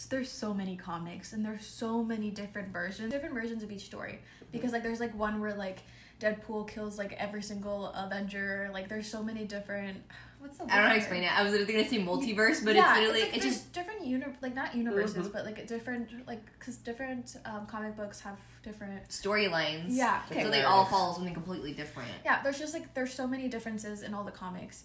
there's 0.05 0.31
so 0.31 0.53
many 0.53 0.77
comics 0.77 1.33
and 1.33 1.45
there's 1.45 1.67
so 1.67 2.03
many 2.05 2.31
different 2.31 2.69
versions, 2.73 3.11
different 3.13 3.35
versions 3.35 3.63
of 3.63 3.73
each 3.73 3.87
story. 3.87 4.21
Because 4.53 4.73
like 4.73 4.83
there's 4.83 5.01
like 5.01 5.17
one 5.19 5.41
where 5.41 5.55
like 5.55 5.79
Deadpool 6.21 6.69
kills 6.69 6.99
like 6.99 7.13
every 7.15 7.43
single 7.43 7.87
Avenger. 7.89 8.71
Like 8.73 8.89
there's 8.89 9.07
so 9.09 9.23
many 9.23 9.45
different. 9.45 9.99
What's 10.39 10.59
the 10.59 10.65
word? 10.65 10.71
I 10.73 10.75
don't 10.77 10.83
know 10.85 10.89
how 10.89 10.95
to 10.95 10.99
explain 11.01 11.23
it. 11.23 11.33
I 11.39 11.43
was 11.43 11.53
literally 11.53 11.73
gonna 11.73 11.89
say 11.89 11.99
multiverse, 11.99 12.63
but 12.65 12.75
yeah, 12.75 12.91
it's 12.93 13.01
literally 13.01 13.23
like, 13.23 13.37
it's 13.37 13.45
just 13.45 13.73
different 13.73 14.05
uni- 14.07 14.25
like 14.43 14.55
not 14.55 14.75
universes, 14.75 15.29
Mhm. 15.29 15.33
but 15.33 15.45
like 15.47 15.67
different 15.67 16.27
like 16.27 16.43
because 16.59 16.77
different 16.77 17.37
um, 17.47 17.67
comic 17.67 17.97
books 17.97 18.21
have 18.21 18.37
different. 18.63 19.09
storylines. 19.09 19.87
Yeah, 19.89 20.21
so 20.29 20.51
they 20.51 20.63
all 20.63 20.85
follow 20.85 21.15
something 21.15 21.33
completely 21.35 21.73
different. 21.73 22.11
Yeah, 22.25 22.43
there's 22.43 22.59
just 22.59 22.75
like 22.75 22.93
there's 22.95 23.13
so 23.15 23.27
many 23.27 23.49
differences 23.49 24.03
in 24.03 24.13
all 24.13 24.25
the 24.25 24.31
comics. 24.31 24.85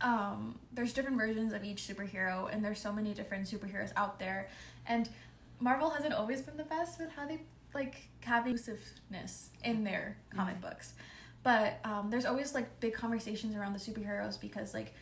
Um, 0.00 0.58
there's 0.72 0.92
different 0.92 1.16
versions 1.16 1.52
of 1.52 1.64
each 1.64 1.82
superhero, 1.82 2.52
and 2.52 2.64
there's 2.64 2.78
so 2.78 2.92
many 2.92 3.14
different 3.14 3.46
superheroes 3.46 3.92
out 3.96 4.18
there, 4.18 4.48
and 4.86 5.08
Marvel 5.58 5.88
hasn't 5.90 6.12
always 6.12 6.42
been 6.42 6.56
the 6.58 6.64
best 6.64 6.98
with 7.00 7.10
how 7.12 7.26
they 7.26 7.40
like 7.74 8.08
have 8.20 8.46
inclusiveness 8.46 9.50
in 9.64 9.84
their 9.84 10.16
comic 10.34 10.60
books, 10.60 10.92
but 11.42 11.78
um, 11.84 12.10
there's 12.10 12.26
always 12.26 12.54
like 12.54 12.78
big 12.80 12.92
conversations 12.92 13.56
around 13.56 13.72
the 13.72 13.78
superheroes 13.78 14.38
because 14.40 14.74
like 14.74 14.92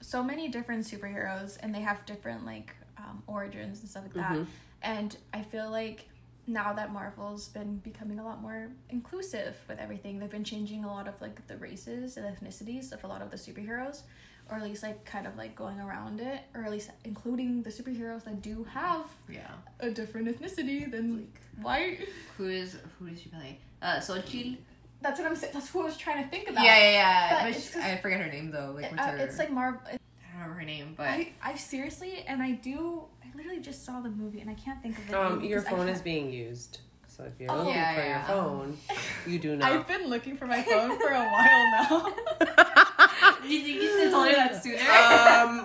so 0.00 0.22
many 0.22 0.48
different 0.48 0.84
superheroes, 0.84 1.56
and 1.60 1.72
they 1.74 1.80
have 1.80 2.04
different 2.04 2.44
like 2.44 2.74
um, 2.98 3.22
origins 3.28 3.80
and 3.80 3.88
stuff 3.88 4.02
like 4.02 4.14
that, 4.14 4.32
Mhm. 4.32 4.46
and 4.82 5.16
I 5.32 5.42
feel 5.42 5.70
like 5.70 6.06
now 6.48 6.72
that 6.72 6.92
Marvel's 6.92 7.46
been 7.48 7.76
becoming 7.78 8.18
a 8.18 8.24
lot 8.24 8.42
more 8.42 8.66
inclusive 8.88 9.56
with 9.68 9.78
everything, 9.78 10.18
they've 10.18 10.28
been 10.28 10.42
changing 10.42 10.82
a 10.84 10.88
lot 10.88 11.06
of 11.06 11.20
like 11.20 11.46
the 11.46 11.56
races 11.58 12.16
and 12.16 12.26
ethnicities 12.26 12.90
of 12.90 13.04
a 13.04 13.06
lot 13.06 13.22
of 13.22 13.30
the 13.30 13.36
superheroes, 13.36 14.02
or 14.50 14.56
at 14.56 14.62
least 14.64 14.82
like 14.82 15.04
kind 15.04 15.26
of 15.26 15.36
like 15.36 15.54
going 15.54 15.78
around 15.80 16.20
it, 16.20 16.40
or 16.54 16.64
at 16.64 16.70
least 16.70 16.90
including 17.04 17.62
the 17.62 17.70
superheroes 17.70 18.24
that 18.24 18.42
do 18.42 18.64
have 18.64 19.04
Yeah. 19.28 19.50
a 19.80 19.90
different 19.90 20.28
ethnicity 20.28 20.90
than 20.90 21.16
like 21.16 21.40
white. 21.62 22.08
Who 22.36 22.48
is 22.48 22.76
who 22.98 23.08
does 23.10 23.20
she 23.22 23.28
play? 23.28 23.58
Uh, 23.82 23.96
Xochitl. 23.98 24.58
That's 25.02 25.18
what 25.18 25.28
I'm 25.30 25.36
saying. 25.36 25.52
That's 25.54 25.72
what 25.72 25.82
I 25.82 25.86
was 25.86 25.96
trying 25.96 26.22
to 26.24 26.28
think 26.28 26.50
about. 26.50 26.62
Yeah, 26.64 26.76
yeah, 26.78 26.90
yeah. 26.92 27.34
But 27.38 27.46
Which- 27.48 27.56
it's 27.56 27.70
'cause- 27.70 27.82
I 27.84 27.96
forget 27.96 28.20
her 28.20 28.26
name 28.30 28.50
though. 28.50 28.72
Like, 28.74 28.84
It- 28.86 28.90
what's 28.92 29.02
uh, 29.02 29.10
her? 29.12 29.16
it's 29.18 29.38
like 29.38 29.50
Marvel. 29.50 29.80
I 29.86 29.92
don't 29.92 30.00
remember 30.34 30.54
her 30.60 30.66
name, 30.66 30.94
but 30.96 31.06
I, 31.06 31.32
I 31.42 31.54
seriously, 31.56 32.24
and 32.26 32.42
I 32.42 32.52
do. 32.52 33.04
I 33.24 33.34
literally 33.36 33.60
just 33.60 33.84
saw 33.86 34.00
the 34.00 34.10
movie, 34.10 34.40
and 34.40 34.50
I 34.50 34.54
can't 34.54 34.82
think 34.82 34.98
of 34.98 35.06
the 35.08 35.20
um, 35.20 35.44
your 35.44 35.62
phone 35.62 35.88
is 35.88 36.00
being 36.02 36.30
used. 36.32 36.80
So 37.06 37.24
if 37.24 37.32
you're 37.38 37.50
Oh. 37.50 37.56
looking 37.58 37.72
Yeah, 37.74 37.94
for 37.94 38.00
yeah. 38.00 38.18
your 38.18 38.26
phone, 38.26 38.78
you 39.26 39.38
do 39.38 39.56
not. 39.56 39.70
I've 39.72 39.86
been 39.88 40.06
looking 40.08 40.36
for 40.36 40.46
my 40.46 40.62
phone 40.62 40.98
for 40.98 41.08
a 41.08 41.24
while 41.24 41.70
now. 41.72 42.84
Did 43.42 43.66
you 43.66 43.80
get 43.80 44.04
to 44.04 44.10
tell 44.10 44.22
her 44.24 44.32
that 44.32 44.62
sooner? 44.62 44.78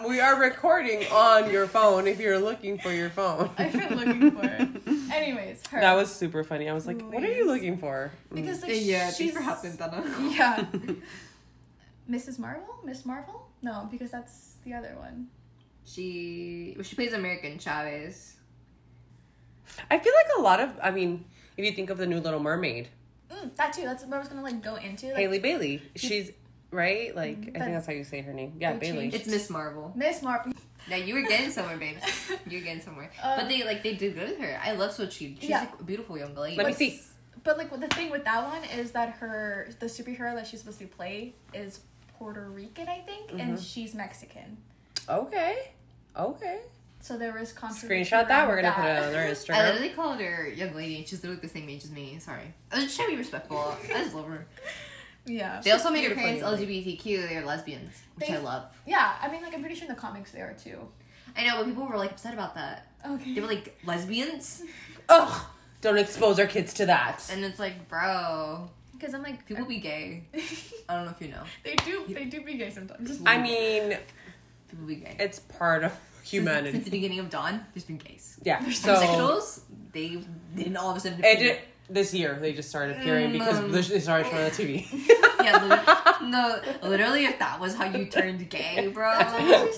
um, 0.03 0.09
we 0.09 0.19
are 0.19 0.39
recording 0.39 1.03
on 1.11 1.51
your 1.51 1.67
phone 1.67 2.07
if 2.07 2.19
you're 2.19 2.39
looking 2.39 2.77
for 2.77 2.91
your 2.91 3.09
phone. 3.09 3.49
I've 3.57 3.73
been 3.73 3.95
looking 3.97 4.31
for 4.31 4.45
it. 4.45 5.13
Anyways, 5.13 5.65
her. 5.67 5.81
That 5.81 5.93
was 5.93 6.13
super 6.13 6.43
funny. 6.43 6.69
I 6.69 6.73
was 6.73 6.87
like, 6.87 7.01
what 7.01 7.23
are 7.23 7.31
you 7.31 7.45
looking 7.47 7.77
for? 7.77 8.11
Because 8.33 8.61
like 8.61 8.71
yeah, 8.75 9.11
she's 9.11 9.33
thanks 9.33 9.35
for 9.35 9.41
helping, 9.41 9.75
Donna. 9.75 10.03
Yeah. 10.31 10.65
Mrs. 12.09 12.37
Marvel? 12.37 12.75
Miss 12.83 13.05
Marvel? 13.05 13.47
No, 13.61 13.87
because 13.89 14.11
that's 14.11 14.55
the 14.63 14.73
other 14.73 14.95
one. 14.97 15.27
She 15.85 16.73
well, 16.75 16.83
she 16.83 16.95
plays 16.95 17.13
America 17.13 17.57
Chavez. 17.59 18.35
I 19.89 19.97
feel 19.99 20.13
like 20.13 20.37
a 20.37 20.41
lot 20.41 20.59
of, 20.59 20.71
I 20.81 20.91
mean, 20.91 21.25
if 21.57 21.65
you 21.65 21.71
think 21.71 21.89
of 21.89 21.97
the 21.97 22.05
new 22.05 22.19
Little 22.19 22.39
Mermaid, 22.39 22.89
Mm, 23.31 23.55
that 23.55 23.73
too. 23.73 23.81
That's 23.81 24.03
what 24.03 24.13
I 24.13 24.19
was 24.19 24.27
gonna 24.27 24.43
like 24.43 24.61
go 24.61 24.75
into. 24.75 25.07
Like, 25.07 25.17
Halle 25.17 25.39
Bailey, 25.39 25.81
she's 25.95 26.31
right. 26.71 27.15
Like 27.15 27.37
I 27.55 27.59
think 27.59 27.73
that's 27.73 27.87
how 27.87 27.93
you 27.93 28.03
say 28.03 28.21
her 28.21 28.33
name. 28.33 28.53
Yeah, 28.59 28.73
Bailey. 28.73 29.09
changed- 29.11 29.15
It's 29.17 29.27
Miss 29.27 29.49
Marvel. 29.49 29.91
Miss 29.95 30.21
Marvel. 30.21 30.53
Yeah, 30.87 30.97
you 30.97 31.15
were 31.15 31.21
getting 31.23 31.49
somewhere, 31.49 31.77
babes. 31.77 32.01
You're 32.47 32.61
getting 32.61 32.81
somewhere. 32.81 33.09
Uh, 33.21 33.37
but 33.37 33.47
they 33.49 33.63
like 33.63 33.81
they 33.83 33.95
did 33.95 34.13
good 34.15 34.29
with 34.29 34.39
her. 34.39 34.59
I 34.63 34.73
love 34.73 34.91
Xochitl. 34.91 35.39
She's 35.41 35.49
Yeah. 35.49 35.61
like, 35.61 35.79
a 35.79 35.83
beautiful 35.83 36.17
young 36.17 36.35
lady. 36.35 36.55
Let 36.57 36.67
me 36.67 36.71
But- 36.73 36.77
see. 36.77 37.01
But 37.43 37.57
like 37.57 37.69
the 37.79 37.87
thing 37.89 38.09
with 38.11 38.23
that 38.25 38.43
one 38.43 38.63
is 38.79 38.91
that 38.93 39.09
her 39.15 39.67
the 39.79 39.85
superhero 39.87 40.33
that 40.35 40.47
she's 40.47 40.59
supposed 40.61 40.79
to 40.79 40.87
play 40.87 41.33
is 41.53 41.79
Puerto 42.17 42.41
Rican, 42.49 42.87
I 42.87 42.99
think, 43.01 43.31
and 43.31 43.57
Mhm. 43.57 43.73
she's 43.73 43.93
Mexican. 43.93 44.57
Okay. 45.09 45.69
Okay. 46.17 46.59
So 47.01 47.17
there 47.17 47.33
was 47.33 47.51
controversy. 47.53 47.87
Screenshot 47.87 48.27
that. 48.29 48.47
We're 48.47 48.61
gonna 48.61 48.73
put 48.73 48.81
it 48.81 48.87
that. 48.87 49.03
on 49.09 49.15
our 49.15 49.21
I 49.25 49.31
Instagram. 49.31 49.65
literally 49.73 49.89
called 49.89 50.19
her 50.21 50.47
young 50.47 50.73
lady, 50.73 50.97
and 50.97 51.07
she's 51.07 51.21
literally 51.21 51.41
the 51.41 51.49
same 51.49 51.69
age 51.69 51.83
as 51.83 51.91
me. 51.91 52.17
Sorry, 52.19 52.51
I 52.71 52.75
was 52.77 52.85
just 52.85 52.95
trying 52.95 53.09
to 53.09 53.13
be 53.13 53.17
respectful. 53.19 53.59
I 53.59 53.87
just 54.03 54.15
love 54.15 54.27
her. 54.27 54.47
Yeah. 55.25 55.61
They 55.63 55.71
also 55.71 55.89
made 55.89 56.03
her 56.07 56.15
Beautiful 56.15 56.41
parents. 56.41 56.61
LGBTQ. 56.63 57.29
They're 57.29 57.45
lesbians, 57.45 57.95
which 58.15 58.29
I 58.29 58.37
love. 58.37 58.65
Yeah, 58.85 59.13
I 59.21 59.29
mean, 59.31 59.41
like 59.41 59.53
I'm 59.53 59.61
pretty 59.61 59.75
sure 59.75 59.87
in 59.87 59.93
the 59.93 59.99
comics 59.99 60.31
they 60.31 60.41
are 60.41 60.53
too. 60.53 60.79
I 61.37 61.45
know, 61.47 61.57
but 61.57 61.65
people 61.65 61.85
were 61.87 61.97
like 61.97 62.11
upset 62.11 62.33
about 62.33 62.55
that. 62.55 62.87
Okay. 63.05 63.33
They 63.33 63.41
were 63.41 63.47
like 63.47 63.77
lesbians, 63.85 64.63
Ugh. 65.09 65.45
Don't 65.81 65.97
expose 65.97 66.39
our 66.39 66.47
kids 66.47 66.73
to 66.75 66.85
that. 66.87 67.23
and 67.31 67.43
it's 67.45 67.59
like, 67.59 67.87
bro, 67.89 68.69
Because 68.93 69.13
I'm 69.13 69.21
like, 69.21 69.45
People 69.45 69.65
be 69.65 69.77
gay. 69.79 70.23
I 70.89 70.95
don't 70.95 71.05
know 71.05 71.11
if 71.11 71.21
you 71.21 71.27
know. 71.27 71.43
they 71.63 71.75
do, 71.75 72.05
they 72.09 72.25
do 72.25 72.41
be 72.41 72.55
gay 72.55 72.69
sometimes. 72.71 73.19
I 73.25 73.37
mean, 73.39 73.97
People 74.69 74.85
be 74.87 74.95
gay. 74.95 75.15
it's 75.19 75.39
part 75.39 75.83
of 75.83 75.91
humanity. 76.23 76.71
since 76.71 76.85
the 76.85 76.91
beginning 76.91 77.19
of 77.19 77.29
Dawn, 77.29 77.65
there's 77.73 77.83
been 77.83 77.97
gays. 77.97 78.39
yeah. 78.43 78.61
There's 78.61 78.79
So 78.79 78.95
Homosexuals, 78.95 79.61
they 79.91 80.23
didn't 80.55 80.77
all 80.77 80.89
of 80.91 80.97
a 80.97 80.99
sudden. 80.99 81.23
it 81.23 81.35
appear. 81.35 81.53
did, 81.53 81.59
this 81.89 82.13
year 82.13 82.37
they 82.41 82.51
just 82.53 82.69
started 82.69 82.97
appearing 82.97 83.29
Mm, 83.29 83.33
because 83.33 83.59
um, 83.59 83.71
they 83.71 83.81
started 83.99 84.27
showing 84.29 84.43
on 84.45 84.51
TV. 84.51 84.85
Yeah, 85.45 85.63
literally, 85.63 86.31
no, 86.31 86.59
literally, 86.89 87.25
if 87.25 87.37
that 87.37 87.59
was 87.59 87.75
how 87.75 87.85
you 87.85 88.05
turned 88.05 88.49
gay, 88.49 88.87
bro, 88.93 89.13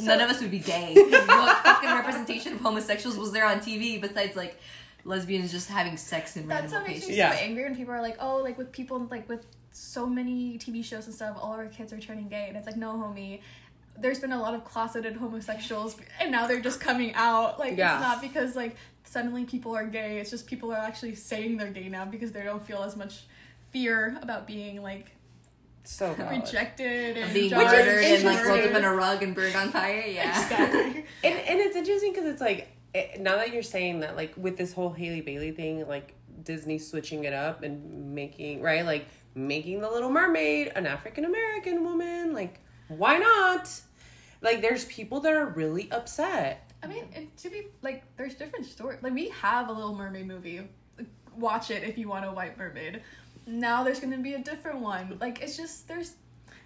none 0.01 0.21
of 0.21 0.29
us 0.29 0.39
would 0.39 0.49
be 0.51 0.59
gay. 0.59 0.93
what 0.95 1.57
fucking 1.57 1.89
representation 1.89 2.53
of 2.53 2.61
homosexuals 2.61 3.17
was 3.17 3.33
there 3.33 3.45
on 3.45 3.59
TV 3.59 3.99
besides 3.99 4.37
like 4.37 4.57
lesbians 5.03 5.51
just 5.51 5.69
having 5.69 5.97
sex 5.97 6.37
in 6.37 6.47
That's 6.47 6.71
random 6.71 6.81
what 6.83 6.87
makes 6.91 7.07
me 7.09 7.17
Yeah. 7.17 7.33
so 7.33 7.39
angry 7.39 7.63
when 7.65 7.75
people 7.75 7.93
are 7.93 8.01
like, 8.01 8.15
oh, 8.21 8.37
like 8.37 8.57
with 8.57 8.71
people 8.71 9.05
like 9.11 9.27
with 9.27 9.45
so 9.73 10.05
many 10.07 10.57
TV 10.57 10.85
shows 10.85 11.05
and 11.07 11.13
stuff, 11.13 11.37
all 11.41 11.51
of 11.51 11.59
our 11.59 11.65
kids 11.67 11.91
are 11.91 11.99
turning 11.99 12.29
gay, 12.29 12.45
and 12.47 12.55
it's 12.55 12.65
like, 12.65 12.77
no, 12.77 12.93
homie. 12.93 13.41
There's 13.99 14.19
been 14.19 14.31
a 14.31 14.39
lot 14.39 14.53
of 14.53 14.63
closeted 14.63 15.17
homosexuals, 15.17 15.97
and 16.21 16.31
now 16.31 16.47
they're 16.47 16.61
just 16.61 16.79
coming 16.79 17.13
out. 17.15 17.59
Like 17.59 17.75
Yeah. 17.77 17.95
it's 17.95 18.01
not 18.03 18.21
because 18.21 18.55
like 18.55 18.77
suddenly 19.07 19.45
people 19.45 19.75
are 19.75 19.85
gay. 19.85 20.19
It's 20.19 20.29
just 20.29 20.47
people 20.47 20.71
are 20.71 20.77
actually 20.77 21.15
saying 21.15 21.57
they're 21.57 21.71
gay 21.71 21.89
now 21.89 22.05
because 22.05 22.31
they 22.31 22.43
don't 22.43 22.65
feel 22.65 22.83
as 22.83 22.95
much 22.95 23.23
fear 23.71 24.17
about 24.21 24.45
being 24.47 24.81
like 24.81 25.11
so 25.83 26.13
valid. 26.13 26.41
rejected 26.45 27.17
and 27.17 27.33
Being 27.33 27.49
judged. 27.49 27.71
murdered 27.71 28.03
and 28.03 28.23
like 28.23 28.45
rolled 28.45 28.59
up 28.59 28.75
in 28.75 28.83
a 28.83 28.93
rug 28.93 29.23
and 29.23 29.33
burned 29.33 29.55
on 29.55 29.69
fire. 29.71 30.03
Yeah. 30.07 30.41
Exactly. 30.41 31.05
And, 31.23 31.39
and 31.39 31.59
it's 31.59 31.75
interesting 31.75 32.11
because 32.13 32.25
it's 32.27 32.41
like 32.41 32.67
it, 32.93 33.19
now 33.21 33.37
that 33.37 33.53
you're 33.53 33.63
saying 33.63 34.01
that 34.01 34.15
like 34.15 34.33
with 34.37 34.57
this 34.57 34.73
whole 34.73 34.91
Halle 34.91 35.21
Bailey 35.21 35.51
thing, 35.51 35.87
like 35.87 36.13
Disney 36.43 36.77
switching 36.77 37.23
it 37.23 37.33
up 37.33 37.63
and 37.63 38.13
making 38.13 38.61
right 38.61 38.85
like 38.85 39.05
making 39.35 39.81
the 39.81 39.89
Little 39.89 40.09
Mermaid 40.09 40.71
an 40.75 40.85
African 40.85 41.25
American 41.25 41.83
woman, 41.83 42.33
like 42.33 42.59
why 42.87 43.17
not? 43.17 43.69
Like 44.41 44.61
there's 44.61 44.85
people 44.85 45.19
that 45.21 45.33
are 45.33 45.45
really 45.45 45.89
upset. 45.91 46.66
I 46.83 46.87
mean, 46.87 47.05
and 47.15 47.35
to 47.37 47.49
be 47.49 47.67
like, 47.81 48.03
there's 48.17 48.35
different 48.35 48.65
stories. 48.65 48.99
Like 49.01 49.13
we 49.13 49.29
have 49.29 49.69
a 49.69 49.71
Little 49.73 49.95
Mermaid 49.95 50.27
movie. 50.27 50.61
Watch 51.35 51.71
it 51.71 51.83
if 51.83 51.97
you 51.97 52.07
want 52.07 52.25
a 52.25 52.31
White 52.31 52.57
Mermaid. 52.57 53.01
Now 53.45 53.83
there's 53.83 53.99
gonna 53.99 54.17
be 54.17 54.33
a 54.33 54.39
different 54.39 54.79
one. 54.79 55.17
Like 55.19 55.41
it's 55.41 55.55
just 55.57 55.87
there's. 55.87 56.15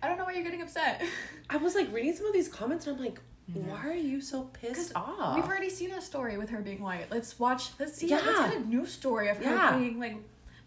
I 0.04 0.08
don't 0.08 0.18
know 0.18 0.26
why 0.26 0.34
you're 0.34 0.44
getting 0.44 0.62
upset. 0.62 1.02
I 1.50 1.58
was 1.58 1.76
like 1.76 1.92
reading 1.94 2.16
some 2.16 2.26
of 2.26 2.34
these 2.34 2.48
comments 2.48 2.88
and 2.88 2.98
I'm 2.98 3.04
like, 3.04 3.20
why 3.54 3.86
are 3.88 3.94
you 3.94 4.20
so 4.22 4.44
pissed 4.54 4.94
off? 4.96 5.36
We've 5.36 5.46
already 5.46 5.70
seen 5.70 5.92
a 5.92 6.02
story 6.02 6.38
with 6.38 6.50
her 6.50 6.60
being 6.62 6.82
white. 6.82 7.12
Let's 7.12 7.38
watch. 7.38 7.70
Let's 7.80 7.96
see. 7.98 8.08
Yeah. 8.08 8.22
Let's 8.26 8.54
get 8.54 8.62
a 8.64 8.68
new 8.68 8.86
story 8.86 9.30
of 9.30 9.42
Yeah. 9.42 9.74
her 9.74 9.80
being 9.80 10.00
like 10.00 10.16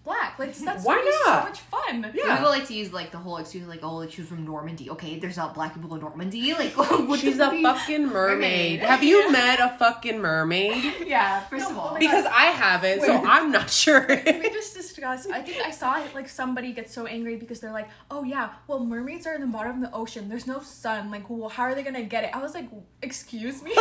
black. 0.05 0.38
Like 0.38 0.55
that's 0.55 0.84
Why 0.84 0.96
gonna 0.96 1.11
not? 1.11 1.42
so 1.42 1.48
much 1.48 1.61
fun. 1.61 2.12
Yeah. 2.14 2.36
People 2.36 2.50
like 2.50 2.66
to 2.68 2.74
use 2.74 2.92
like 2.92 3.11
the 3.11 3.18
whole 3.18 3.38
excuse 3.38 3.66
like 3.66 3.80
oh 3.82 3.96
like 3.96 4.12
she 4.12 4.20
was 4.20 4.28
from 4.28 4.44
Normandy. 4.44 4.90
Okay, 4.90 5.18
there's 5.18 5.36
not 5.36 5.55
black 5.55 5.74
people 5.74 5.94
in 5.94 6.00
Normandy. 6.00 6.52
Like 6.59 6.76
what 7.09 7.20
She's 7.20 7.38
the 7.38 7.50
a 7.50 7.62
fucking 7.62 8.07
mermaid. 8.09 8.80
Mermaid. 8.80 8.80
Have 8.80 9.02
you 9.02 9.30
met 9.32 9.59
a 9.61 9.76
fucking 9.78 10.18
mermaid? 10.20 10.92
Yeah, 11.07 11.40
first 11.40 11.64
No, 11.64 11.70
of 11.70 11.78
all. 11.78 11.88
oh 11.90 11.92
my 11.94 11.98
Because 11.98 12.26
I 12.26 12.46
haven't, 12.46 13.00
so 13.02 13.22
I'm 13.24 13.50
not 13.50 13.70
sure. 13.70 14.07
we 14.09 14.50
just 14.50 14.74
discussed. 14.74 15.28
I 15.30 15.40
think 15.42 15.64
I 15.64 15.70
saw 15.70 16.02
it, 16.02 16.14
like 16.14 16.28
somebody 16.28 16.72
get 16.72 16.90
so 16.90 17.07
angry 17.07 17.36
because 17.36 17.61
they're 17.61 17.72
like, 17.72 17.88
"Oh 18.11 18.24
yeah, 18.24 18.50
well 18.66 18.80
mermaids 18.84 19.26
are 19.26 19.34
in 19.34 19.40
the 19.40 19.46
bottom 19.46 19.82
of 19.82 19.90
the 19.90 19.96
ocean. 19.96 20.28
There's 20.28 20.46
no 20.46 20.61
sun. 20.61 21.11
Like, 21.11 21.28
well, 21.28 21.48
how 21.48 21.64
are 21.64 21.74
they 21.74 21.82
gonna 21.82 22.02
get 22.05 22.24
it?" 22.24 22.30
I 22.34 22.40
was 22.42 22.55
like, 22.55 22.68
"Excuse 23.02 23.62
me." 23.62 23.74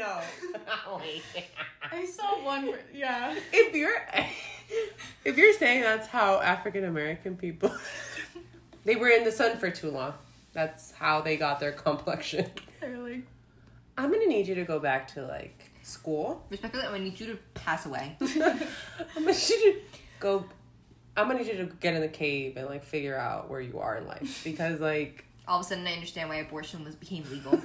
No. 0.00 0.20
Oh, 0.86 1.00
I 1.92 2.06
saw 2.06 2.42
one. 2.44 2.72
Yeah. 2.92 3.34
if 3.52 3.74
you're 3.74 4.00
if 5.24 5.36
you're 5.36 5.52
saying 5.52 5.82
that's 5.82 6.06
how 6.08 6.40
African 6.40 6.84
American 6.84 7.36
people 7.36 7.72
they 8.84 8.96
were 8.96 9.08
in 9.08 9.24
the 9.24 9.32
sun 9.32 9.58
for 9.58 9.70
too 9.70 9.90
long. 9.90 10.14
That's 10.52 10.92
how 10.92 11.20
they 11.20 11.36
got 11.36 11.60
their 11.60 11.72
complexion. 11.72 12.46
They're 12.80 12.98
like, 12.98 13.22
I'm 13.98 14.10
gonna 14.10 14.26
need 14.26 14.48
you 14.48 14.54
to 14.56 14.64
go 14.64 14.78
back 14.80 15.08
to 15.14 15.22
like 15.26 15.70
school. 15.82 16.44
Respectfully, 16.50 16.84
I 16.86 16.98
need 16.98 17.18
you 17.20 17.26
to 17.26 17.38
pass 17.54 17.86
away. 17.86 18.16
I'm 18.20 18.30
gonna 18.38 19.26
need 19.26 19.48
you 19.50 19.72
to 19.72 19.78
go. 20.18 20.44
I'm 21.16 21.26
gonna 21.28 21.40
need 21.40 21.48
you 21.48 21.58
to 21.58 21.72
get 21.80 21.94
in 21.94 22.00
the 22.00 22.08
cave 22.08 22.56
and 22.56 22.66
like 22.66 22.84
figure 22.84 23.16
out 23.16 23.50
where 23.50 23.60
you 23.60 23.78
are 23.78 23.98
in 23.98 24.06
life 24.06 24.42
because 24.44 24.80
like 24.80 25.24
All 25.46 25.60
of 25.60 25.66
a 25.66 25.68
sudden, 25.68 25.86
I 25.86 25.92
understand 25.92 26.28
why 26.30 26.36
abortion 26.36 26.84
was 26.84 26.94
became 26.94 27.24
legal. 27.30 27.60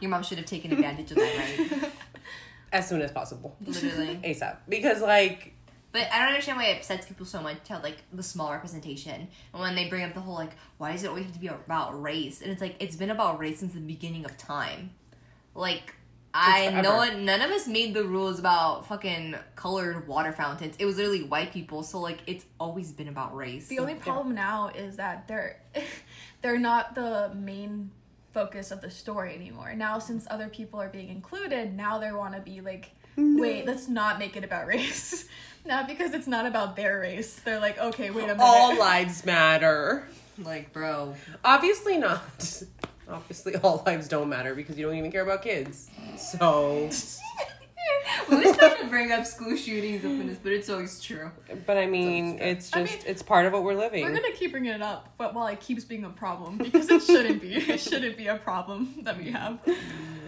Your 0.00 0.10
mom 0.10 0.22
should 0.22 0.38
have 0.38 0.46
taken 0.46 0.72
advantage 0.72 1.10
of 1.10 1.16
that, 1.18 1.58
right? 1.82 1.92
as 2.72 2.88
soon 2.88 3.00
as 3.02 3.10
possible, 3.10 3.56
Literally. 3.64 4.16
ASAP. 4.24 4.58
Because 4.68 5.00
like 5.00 5.54
But 5.92 6.08
I 6.12 6.18
don't 6.18 6.28
understand 6.28 6.58
why 6.58 6.66
it 6.66 6.78
upsets 6.78 7.06
people 7.06 7.26
so 7.26 7.40
much 7.40 7.68
how 7.68 7.80
like 7.82 7.98
the 8.12 8.22
small 8.22 8.52
representation 8.52 9.28
and 9.52 9.62
when 9.62 9.74
they 9.74 9.88
bring 9.88 10.04
up 10.04 10.14
the 10.14 10.20
whole 10.20 10.34
like 10.34 10.52
why 10.78 10.92
does 10.92 11.04
it 11.04 11.08
always 11.08 11.24
have 11.24 11.32
to 11.34 11.40
be 11.40 11.48
about 11.48 12.00
race 12.00 12.42
and 12.42 12.50
it's 12.50 12.60
like 12.60 12.76
it's 12.80 12.96
been 12.96 13.10
about 13.10 13.38
race 13.38 13.60
since 13.60 13.72
the 13.74 13.80
beginning 13.80 14.24
of 14.24 14.36
time. 14.36 14.90
Like 15.54 15.94
I 16.34 16.68
forever. 16.68 16.82
no 16.82 16.96
one 16.96 17.24
none 17.24 17.40
of 17.40 17.50
us 17.50 17.66
made 17.66 17.94
the 17.94 18.04
rules 18.04 18.38
about 18.38 18.86
fucking 18.86 19.36
colored 19.54 20.06
water 20.06 20.32
fountains. 20.32 20.76
It 20.78 20.84
was 20.84 20.96
literally 20.96 21.22
white 21.22 21.52
people, 21.52 21.82
so 21.82 21.98
like 22.00 22.18
it's 22.26 22.44
always 22.60 22.92
been 22.92 23.08
about 23.08 23.34
race. 23.34 23.68
the 23.68 23.78
only 23.78 23.94
problem 23.94 24.34
now 24.34 24.68
is 24.68 24.96
that 24.96 25.26
they're 25.28 25.58
they're 26.42 26.58
not 26.58 26.94
the 26.94 27.32
main 27.34 27.90
focus 28.36 28.70
of 28.70 28.82
the 28.82 28.90
story 28.90 29.34
anymore. 29.34 29.72
Now, 29.74 29.98
since 29.98 30.26
other 30.30 30.48
people 30.48 30.78
are 30.78 30.90
being 30.90 31.08
included, 31.08 31.74
now 31.74 31.98
they 31.98 32.12
want 32.12 32.34
to 32.34 32.40
be 32.42 32.60
like, 32.60 32.90
mm-hmm. 33.16 33.40
wait, 33.40 33.64
let's 33.64 33.88
not 33.88 34.18
make 34.18 34.36
it 34.36 34.44
about 34.44 34.66
race. 34.74 35.26
not 35.64 35.88
because 35.88 36.12
it's 36.12 36.26
not 36.26 36.44
about 36.44 36.76
their 36.76 37.00
race. 37.00 37.40
They're 37.40 37.60
like, 37.60 37.78
okay, 37.78 38.10
wait 38.10 38.24
a 38.24 38.34
minute. 38.34 38.42
all 38.42 38.78
lives 38.78 39.24
matter. 39.24 40.06
like, 40.38 40.70
bro. 40.74 41.14
Obviously 41.46 41.96
not. 41.96 42.62
Obviously, 43.08 43.56
all 43.56 43.82
lives 43.86 44.06
don't 44.06 44.28
matter 44.28 44.54
because 44.54 44.76
you 44.76 44.84
don't 44.84 44.96
even 44.96 45.10
care 45.10 45.22
about 45.22 45.40
kids. 45.40 45.88
So, 46.18 46.90
we 48.28 48.36
was 48.36 48.56
trying 48.56 48.76
to 48.78 48.86
bring 48.86 49.12
up 49.12 49.26
school 49.26 49.56
shootings 49.56 50.04
up 50.04 50.10
in 50.10 50.26
this, 50.26 50.38
but 50.38 50.52
it's 50.52 50.68
always 50.68 51.00
true. 51.00 51.30
but 51.66 51.76
I 51.76 51.86
mean, 51.86 52.38
it's 52.40 52.72
I 52.72 52.82
just 52.82 52.98
mean, 52.98 53.02
it's 53.06 53.22
part 53.22 53.46
of 53.46 53.52
what 53.52 53.64
we're 53.64 53.74
living. 53.74 54.04
We're 54.04 54.14
gonna 54.14 54.32
keep 54.32 54.52
bringing 54.52 54.72
it 54.72 54.82
up, 54.82 55.14
but 55.18 55.34
while 55.34 55.46
it 55.48 55.60
keeps 55.60 55.84
being 55.84 56.04
a 56.04 56.10
problem, 56.10 56.58
because 56.58 56.90
it 56.90 57.02
shouldn't 57.02 57.40
be. 57.40 57.54
It 57.54 57.80
shouldn't 57.80 58.16
be 58.16 58.26
a 58.28 58.36
problem 58.36 58.94
that 59.02 59.18
we 59.18 59.30
have. 59.30 59.58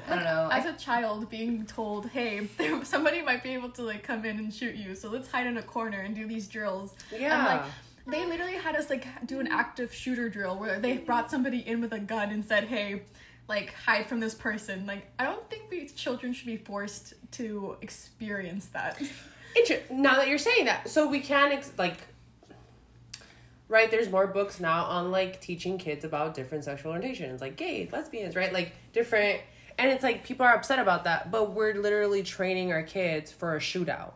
I 0.06 0.14
don't 0.14 0.24
know. 0.24 0.48
As 0.50 0.64
a 0.64 0.72
child, 0.74 1.28
being 1.30 1.66
told, 1.66 2.08
"Hey, 2.08 2.48
somebody 2.82 3.22
might 3.22 3.42
be 3.42 3.54
able 3.54 3.70
to 3.70 3.82
like 3.82 4.02
come 4.02 4.24
in 4.24 4.38
and 4.38 4.52
shoot 4.52 4.74
you, 4.74 4.94
so 4.94 5.08
let's 5.08 5.30
hide 5.30 5.46
in 5.46 5.56
a 5.58 5.62
corner 5.62 6.00
and 6.00 6.14
do 6.14 6.26
these 6.26 6.48
drills." 6.48 6.94
Yeah. 7.12 7.38
And, 7.38 7.60
like, 7.60 7.72
they 8.06 8.24
literally 8.26 8.54
had 8.54 8.74
us 8.74 8.88
like 8.90 9.06
do 9.26 9.38
an 9.40 9.46
active 9.48 9.92
shooter 9.92 10.28
drill 10.28 10.58
where 10.58 10.80
they 10.80 10.96
brought 10.96 11.30
somebody 11.30 11.58
in 11.66 11.80
with 11.80 11.92
a 11.92 11.98
gun 11.98 12.30
and 12.30 12.44
said, 12.44 12.64
"Hey, 12.64 13.02
like 13.48 13.72
hide 13.74 14.06
from 14.06 14.20
this 14.20 14.34
person." 14.34 14.86
Like, 14.86 15.06
I 15.18 15.24
don't 15.24 15.48
think 15.50 15.64
we 15.70 15.86
children 15.88 16.32
should 16.32 16.46
be 16.46 16.56
forced 16.56 17.14
to 17.32 17.76
experience 17.82 18.66
that. 18.66 19.00
Now 19.90 20.16
that 20.16 20.28
you're 20.28 20.38
saying 20.38 20.66
that, 20.66 20.88
so 20.88 21.08
we 21.08 21.20
can 21.20 21.52
ex- 21.52 21.72
like, 21.78 21.96
right? 23.68 23.90
There's 23.90 24.10
more 24.10 24.26
books 24.26 24.60
now 24.60 24.84
on 24.84 25.10
like 25.10 25.40
teaching 25.40 25.78
kids 25.78 26.04
about 26.04 26.34
different 26.34 26.64
sexual 26.64 26.92
orientations, 26.92 27.40
like 27.40 27.56
gays, 27.56 27.90
lesbians, 27.92 28.36
right? 28.36 28.52
Like 28.52 28.72
different, 28.92 29.40
and 29.78 29.90
it's 29.90 30.02
like 30.02 30.24
people 30.24 30.46
are 30.46 30.54
upset 30.54 30.78
about 30.78 31.04
that, 31.04 31.30
but 31.30 31.52
we're 31.52 31.74
literally 31.74 32.22
training 32.22 32.72
our 32.72 32.82
kids 32.82 33.32
for 33.32 33.56
a 33.56 33.58
shootout. 33.58 34.12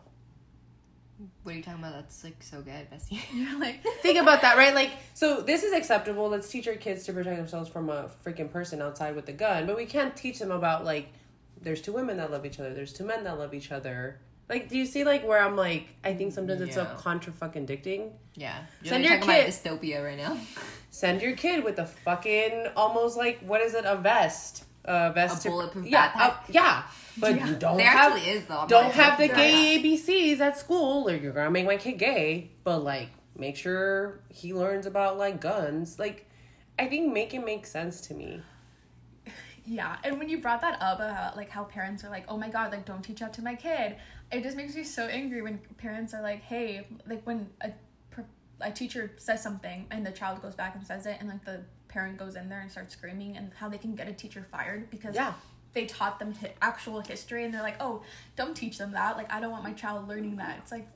What 1.43 1.53
are 1.53 1.57
you 1.57 1.63
talking 1.63 1.79
about? 1.79 1.93
That's 1.93 2.23
like 2.23 2.41
so 2.41 2.61
good, 2.61 2.89
Bessie. 2.89 3.21
You're 3.33 3.59
like, 3.59 3.83
Think 4.01 4.19
about 4.19 4.41
that, 4.41 4.57
right? 4.57 4.73
Like, 4.73 4.91
so 5.13 5.41
this 5.41 5.63
is 5.63 5.73
acceptable. 5.73 6.29
Let's 6.29 6.49
teach 6.49 6.67
our 6.67 6.75
kids 6.75 7.03
to 7.05 7.13
protect 7.13 7.37
themselves 7.37 7.69
from 7.69 7.89
a 7.89 8.09
freaking 8.25 8.51
person 8.51 8.81
outside 8.81 9.15
with 9.15 9.27
a 9.29 9.33
gun, 9.33 9.65
but 9.65 9.75
we 9.75 9.85
can't 9.85 10.15
teach 10.15 10.39
them 10.39 10.51
about 10.51 10.85
like, 10.85 11.09
there's 11.61 11.81
two 11.81 11.93
women 11.93 12.17
that 12.17 12.31
love 12.31 12.45
each 12.45 12.59
other, 12.59 12.73
there's 12.73 12.93
two 12.93 13.05
men 13.05 13.23
that 13.25 13.37
love 13.37 13.53
each 13.53 13.71
other. 13.71 14.19
Like, 14.49 14.67
do 14.69 14.77
you 14.77 14.85
see 14.85 15.03
like 15.05 15.25
where 15.25 15.39
I'm 15.39 15.55
like, 15.55 15.87
I 16.03 16.13
think 16.13 16.33
sometimes 16.33 16.59
it's 16.61 16.75
Yeah. 16.75 16.91
a 16.93 16.95
contra 16.97 17.31
fucking 17.31 17.65
dicting. 17.65 18.11
Yeah. 18.35 18.57
You're 18.81 18.89
Send 18.93 19.03
like 19.05 19.11
your 19.11 19.21
kid- 19.21 19.47
dystopia 19.47 20.03
right 20.03 20.17
now. 20.17 20.37
Send 20.91 21.21
your 21.21 21.35
kid 21.35 21.63
with 21.63 21.79
a 21.79 21.85
fucking 21.85 22.67
almost 22.75 23.17
like 23.17 23.39
what 23.39 23.61
is 23.61 23.73
it? 23.73 23.85
A 23.85 23.95
vest, 23.95 24.65
a 24.85 25.11
vest, 25.13 25.39
A 25.39 25.43
to- 25.43 25.49
bulletproof 25.49 25.85
yeah, 25.87 26.11
backpack? 26.11 26.19
uh, 26.19 26.37
yeah. 26.49 26.83
But 27.17 27.35
Yeah. 27.35 27.47
you 27.47 27.55
don't 27.55 27.77
There 27.77 27.85
have 27.85 28.13
actually 28.13 28.29
is 28.31 28.45
though. 28.45 28.65
Don't 28.67 28.91
have 28.93 29.17
the 29.19 29.27
joking. 29.27 29.41
gay 29.43 29.79
ABCs 29.79 30.39
at 30.39 30.57
school, 30.57 31.07
or 31.09 31.15
you're 31.15 31.31
gonna 31.31 31.51
make 31.51 31.65
my 31.65 31.77
kid 31.77 31.93
gay. 31.99 32.49
But 32.63 32.79
like, 32.79 33.09
make 33.37 33.55
sure 33.55 34.19
he 34.29 34.53
learns 34.53 34.85
about 34.85 35.17
like 35.17 35.39
guns. 35.39 35.99
Like, 35.99 36.27
I 36.79 36.87
think 36.87 37.13
make 37.13 37.33
it 37.33 37.45
make 37.45 37.65
sense 37.67 38.01
to 38.07 38.13
me. 38.15 38.41
Yeah, 39.65 39.95
and 40.03 40.19
when 40.19 40.27
you 40.27 40.39
brought 40.41 40.59
that 40.61 40.81
up 40.81 40.97
about 40.99 41.37
like 41.37 41.49
how 41.49 41.63
parents 41.63 42.03
are 42.03 42.09
like, 42.09 42.25
"Oh 42.27 42.35
my 42.37 42.49
god, 42.49 42.71
like 42.71 42.83
don't 42.83 43.01
teach 43.01 43.19
that 43.19 43.31
to 43.33 43.41
my 43.41 43.55
kid," 43.55 43.95
it 44.31 44.43
just 44.43 44.57
makes 44.57 44.75
me 44.75 44.83
so 44.83 45.05
angry 45.07 45.41
when 45.41 45.59
parents 45.77 46.13
are 46.13 46.21
like, 46.21 46.41
"Hey, 46.41 46.87
like 47.07 47.21
when 47.25 47.49
a 47.61 47.71
a 48.61 48.71
teacher 48.71 49.11
says 49.17 49.41
something 49.43 49.85
and 49.91 50.05
the 50.05 50.11
child 50.11 50.41
goes 50.41 50.55
back 50.55 50.75
and 50.75 50.85
says 50.85 51.05
it, 51.05 51.17
and 51.19 51.27
like 51.29 51.43
the 51.45 51.61
parent 51.93 52.17
goes 52.17 52.35
in 52.35 52.49
there 52.49 52.59
and 52.61 52.71
starts 52.71 52.93
screaming, 52.93 53.37
and 53.37 53.51
how 53.55 53.69
they 53.69 53.77
can 53.77 53.93
get 53.95 54.07
a 54.07 54.13
teacher 54.13 54.45
fired 54.51 54.89
because 54.89 55.15
Yeah. 55.15 55.33
they 55.73 55.85
taught 55.85 56.17
them 56.19 56.33
hi- 56.33 56.53
actual 56.61 56.99
history, 57.01 57.45
and 57.45 57.53
they're 57.53 57.61
like, 57.61 57.77
"Oh, 57.79 58.01
don't 58.35 58.55
teach 58.55 58.77
them 58.79 58.91
that. 58.93 59.15
Like 59.15 59.31
I 59.31 59.39
don't 59.39 59.51
want 59.51 59.63
my 59.63 59.73
child 59.73 60.07
learning 60.07 60.37
that." 60.37 60.57
It's 60.59 60.71
like, 60.71 60.87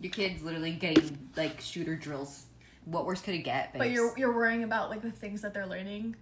Your 0.00 0.12
kid's 0.12 0.42
literally 0.42 0.72
getting 0.72 1.30
like 1.36 1.60
shooter 1.60 1.96
drills. 1.96 2.46
What 2.84 3.06
worse 3.06 3.20
could 3.22 3.34
it 3.34 3.42
get? 3.44 3.72
But 3.76 3.90
you're 3.90 4.16
you're 4.18 4.34
worrying 4.34 4.62
about 4.64 4.90
like 4.90 5.02
the 5.02 5.10
things 5.10 5.40
that 5.42 5.54
they're 5.54 5.66
learning 5.66 6.16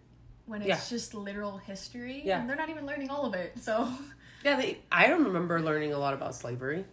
when 0.47 0.61
it's 0.63 0.69
Yeah. 0.69 0.81
just 0.89 1.15
literal 1.15 1.59
history. 1.59 2.23
Yeah. 2.25 2.41
And 2.41 2.49
they're 2.49 2.57
not 2.57 2.69
even 2.69 2.85
learning 2.87 3.11
all 3.11 3.25
of 3.27 3.35
it. 3.35 3.59
So 3.59 3.89
Yeah, 4.45 4.57
they, 4.57 4.79
I 4.91 5.07
don't 5.07 5.25
remember 5.25 5.61
learning 5.61 5.93
a 5.93 5.99
lot 5.99 6.15
about 6.15 6.35
slavery. 6.35 6.85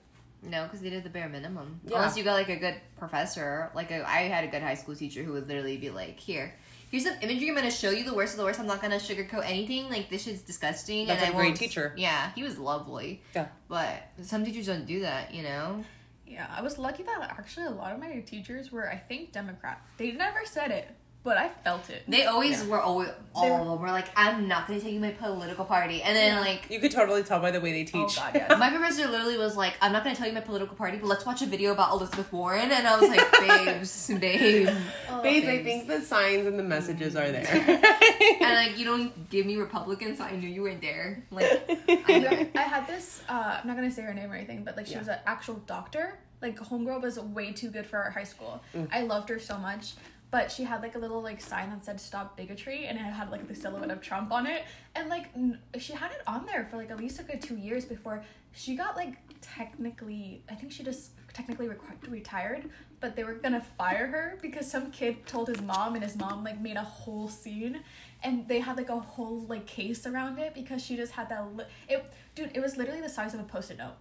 No, 0.43 0.63
because 0.63 0.81
they 0.81 0.89
did 0.89 1.03
the 1.03 1.09
bare 1.09 1.27
minimum. 1.29 1.79
Yeah. 1.85 1.95
Unless 1.97 2.15
you 2.17 2.23
got 2.23 2.33
like 2.33 2.49
a 2.49 2.57
good 2.57 2.75
professor. 2.97 3.71
Like 3.73 3.89
a, 3.91 4.07
I 4.07 4.23
had 4.23 4.43
a 4.43 4.47
good 4.47 4.61
high 4.61 4.75
school 4.75 4.95
teacher 4.95 5.23
who 5.23 5.31
would 5.33 5.47
literally 5.47 5.77
be 5.77 5.89
like, 5.89 6.19
"Here, 6.19 6.53
here's 6.91 7.03
some 7.05 7.15
imagery. 7.21 7.49
I'm 7.49 7.55
gonna 7.55 7.71
show 7.71 7.89
you 7.89 8.03
the 8.03 8.13
worst 8.13 8.33
of 8.33 8.37
the 8.39 8.43
worst. 8.45 8.59
I'm 8.59 8.67
not 8.67 8.81
gonna 8.81 8.97
sugarcoat 8.97 9.43
anything. 9.45 9.89
Like 9.89 10.09
this 10.09 10.23
shit's 10.23 10.41
disgusting." 10.41 11.07
That's 11.07 11.21
and 11.23 11.31
a 11.31 11.33
I 11.33 11.37
great 11.37 11.47
won't- 11.49 11.57
teacher. 11.59 11.93
Yeah, 11.97 12.31
he 12.35 12.43
was 12.43 12.57
lovely. 12.57 13.21
Yeah. 13.35 13.47
But 13.67 14.03
some 14.21 14.43
teachers 14.45 14.67
don't 14.67 14.85
do 14.85 15.01
that, 15.01 15.33
you 15.33 15.43
know. 15.43 15.83
yeah, 16.25 16.47
I 16.55 16.61
was 16.61 16.77
lucky 16.77 17.03
that 17.03 17.21
actually 17.37 17.67
a 17.67 17.69
lot 17.71 17.93
of 17.93 17.99
my 17.99 18.19
teachers 18.21 18.71
were 18.71 18.89
I 18.89 18.97
think 18.97 19.31
Democrat. 19.31 19.81
They 19.97 20.11
never 20.11 20.39
said 20.45 20.71
it, 20.71 20.87
but 21.23 21.35
I 21.37 21.49
felt 21.63 21.89
it. 21.89 22.03
They 22.07 22.25
always 22.25 22.63
Yeah. 22.63 22.69
were 22.69 22.79
always 22.81 23.09
all 23.35 23.43
They 23.43 23.51
of 23.51 23.59
were- 23.59 23.65
them 23.73 23.81
were 23.81 23.91
like, 23.91 24.07
"I'm 24.15 24.47
not 24.47 24.65
gonna 24.67 24.79
tell 24.79 24.89
you 24.89 24.99
my 24.99 25.11
political 25.11 25.65
party," 25.65 26.01
and 26.01 26.15
then 26.15 26.35
Yeah. 26.35 26.39
like. 26.39 26.69
You 26.69 26.79
could 26.79 26.91
totally 26.91 27.21
tell 27.23 27.39
by 27.39 27.51
the 27.51 27.59
way 27.59 27.71
they 27.73 27.89
Oh 27.99 28.07
teach. 28.07 28.15
god, 28.17 28.31
yes. 28.35 28.57
My 28.57 28.69
professor 28.69 29.07
literally 29.07 29.37
was 29.37 29.55
like, 29.57 29.73
"I'm 29.81 29.91
not 29.91 30.03
gonna 30.03 30.15
tell 30.15 30.27
you 30.27 30.33
my 30.33 30.39
political 30.41 30.75
party, 30.75 30.97
but 30.97 31.07
let's 31.07 31.25
watch 31.25 31.41
a 31.41 31.45
video 31.45 31.71
about 31.73 31.91
Elizabeth 31.91 32.31
Warren." 32.31 32.71
And 32.71 32.87
I 32.87 32.97
was 32.99 33.09
like, 33.09 33.31
"Babes, 33.41 34.07
babe," 34.19 34.69
Oh, 35.09 35.21
Babes, 35.21 35.47
I 35.47 35.63
think 35.63 35.87
the 35.87 36.01
signs 36.01 36.47
and 36.47 36.57
the 36.57 36.63
messages 36.63 37.15
are 37.15 37.29
there. 37.31 37.45
and 38.41 38.55
like, 38.55 38.77
you 38.77 38.85
don't 38.85 39.29
give 39.29 39.45
me 39.45 39.57
Republicans, 39.57 40.17
so 40.19 40.23
I 40.23 40.31
knew 40.31 40.47
you 40.49 40.61
weren't 40.63 40.81
there. 40.81 41.23
Like, 41.31 41.69
I. 42.07 42.49
I 42.55 42.61
had 42.61 42.87
this. 42.87 43.21
Uh, 43.27 43.57
I'm 43.61 43.67
not 43.67 43.75
gonna 43.75 43.91
say 43.91 44.01
her 44.03 44.13
name 44.13 44.31
or 44.31 44.35
anything, 44.35 44.63
but 44.63 44.77
like 44.77 44.85
she 44.87 44.93
Yeah. 44.93 44.99
was 44.99 45.07
an 45.09 45.19
actual 45.27 45.55
doctor. 45.67 46.17
Like 46.41 46.57
homegirl 46.57 47.01
was 47.01 47.19
way 47.19 47.51
too 47.51 47.69
good 47.69 47.85
for 47.87 47.97
our 47.97 48.11
high 48.11 48.23
school. 48.23 48.61
Mm. 48.75 48.87
I 48.93 49.01
loved 49.01 49.29
her 49.29 49.39
so 49.39 49.57
much, 49.57 49.93
but 50.29 50.51
she 50.51 50.63
had 50.63 50.81
like 50.81 50.95
a 50.95 50.99
little 50.99 51.21
like 51.21 51.41
sign 51.41 51.69
that 51.69 51.83
said 51.85 51.99
"Stop 51.99 52.35
bigotry" 52.37 52.85
and 52.87 52.97
it 52.97 53.01
had 53.01 53.31
like 53.31 53.47
the 53.47 53.55
silhouette 53.55 53.91
of 53.91 54.01
Trump 54.01 54.31
on 54.31 54.45
it. 54.47 54.63
And 54.95 55.09
like 55.09 55.29
n- 55.35 55.59
she 55.79 55.93
had 55.93 56.11
it 56.11 56.21
on 56.27 56.45
there 56.45 56.67
for 56.69 56.77
like 56.77 56.91
at 56.91 56.97
least 56.99 57.19
a 57.19 57.23
good 57.23 57.41
two 57.41 57.55
years 57.55 57.85
before 57.85 58.23
she 58.51 58.75
got 58.75 58.95
like 58.95 59.13
technically. 59.41 60.43
I 60.49 60.55
think 60.55 60.71
she 60.71 60.83
just 60.83 61.11
technically 61.33 61.67
requ- 61.67 62.09
retired, 62.09 62.69
but 62.99 63.15
they 63.15 63.23
were 63.23 63.35
gonna 63.35 63.61
fire 63.77 64.07
her 64.07 64.37
because 64.41 64.69
some 64.69 64.91
kid 64.91 65.25
told 65.27 65.47
his 65.47 65.61
mom, 65.61 65.95
and 65.95 66.03
his 66.03 66.15
mom 66.15 66.43
like 66.43 66.59
made 66.59 66.77
a 66.77 66.83
whole 66.83 67.27
scene 67.29 67.81
and 68.23 68.47
they 68.47 68.59
had 68.59 68.77
like 68.77 68.89
a 68.89 68.99
whole 68.99 69.41
like 69.47 69.65
case 69.67 70.05
around 70.07 70.39
it 70.39 70.53
because 70.53 70.83
she 70.83 70.95
just 70.95 71.11
had 71.13 71.29
that 71.29 71.55
li- 71.55 71.65
it 71.87 72.11
dude 72.33 72.49
it 72.55 72.59
was 72.59 72.75
literally 72.75 73.01
the 73.01 73.07
size 73.09 73.33
of 73.35 73.39
a 73.39 73.43
post-it 73.43 73.77
note 73.77 73.93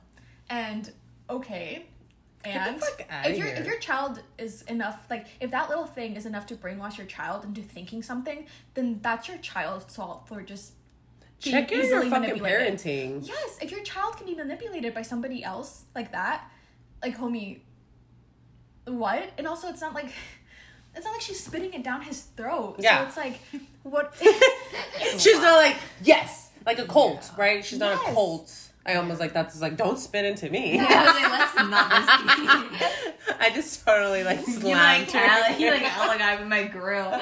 and 0.49 0.91
okay 1.29 1.85
and 2.45 2.80
if 3.24 3.37
your 3.39 3.47
if 3.49 3.66
your 3.66 3.78
child 3.78 4.20
is 4.39 4.62
enough 4.62 5.05
like 5.11 5.26
if 5.41 5.51
that 5.51 5.68
little 5.68 5.87
thing 5.87 6.14
is 6.16 6.26
enough 6.26 6.47
to 6.47 6.55
brainwash 6.55 6.97
your 6.99 7.07
child 7.07 7.45
into 7.45 7.61
thinking 7.62 8.03
something 8.03 8.47
then 8.74 8.99
that's 9.03 9.26
your 9.28 9.39
child's 9.39 9.95
fault 9.95 10.26
for 10.28 10.43
just 10.43 10.72
Check 11.39 11.70
in 11.72 11.87
your 11.87 12.03
fucking 12.07 12.37
parenting. 12.37 13.26
yes 13.26 13.59
if 13.61 13.70
your 13.70 13.82
child 13.82 14.16
can 14.16 14.26
be 14.26 14.34
manipulated 14.34 14.95
by 14.95 15.03
somebody 15.03 15.43
else 15.45 15.84
like 15.95 16.12
that 16.12 16.51
like 17.03 17.16
homie 17.18 17.61
what 18.87 19.30
and 19.39 19.47
also 19.47 19.68
it's 19.68 19.80
not 19.80 19.95
like 19.95 20.11
it's 20.95 21.05
not 21.05 21.12
like 21.12 21.20
she's 21.20 21.43
spitting 21.43 21.74
it 21.74 21.82
down 21.82 22.01
his 22.03 22.22
throat 22.22 22.76
Yeah. 22.78 23.01
so 23.03 23.07
it's 23.09 23.16
like 23.16 23.41
what 23.82 24.14
She's 25.18 25.39
not 25.39 25.57
like, 25.57 25.76
yes, 26.03 26.51
like 26.64 26.78
a 26.78 26.87
cult, 26.87 27.30
Yeah. 27.37 27.41
right? 27.45 27.64
She's 27.64 27.78
not 27.78 27.95
a 27.95 28.12
cult. 28.12 28.53
I 28.87 28.95
almost 28.95 29.18
like 29.18 29.32
that's 29.32 29.61
like, 29.61 29.76
don't 29.76 29.99
spit 29.99 30.24
into 30.24 30.49
me. 30.49 30.76
Yeah, 30.76 30.87
I 30.89 31.05
was 31.05 31.14
like, 31.14 31.32
let's 31.32 31.70
not 31.70 33.18
this 33.26 33.37
I 33.41 33.51
just 33.51 33.84
totally 33.84 34.22
like 34.22 34.47
You 34.47 34.55
slammed 34.55 35.12
like, 35.12 35.12
her. 35.12 35.59
You 35.59 35.70
like, 35.72 35.82
oh 35.99 36.07
my 36.07 36.18
god, 36.18 36.39
with 36.39 36.49
my 36.49 36.64
grill. 36.64 37.20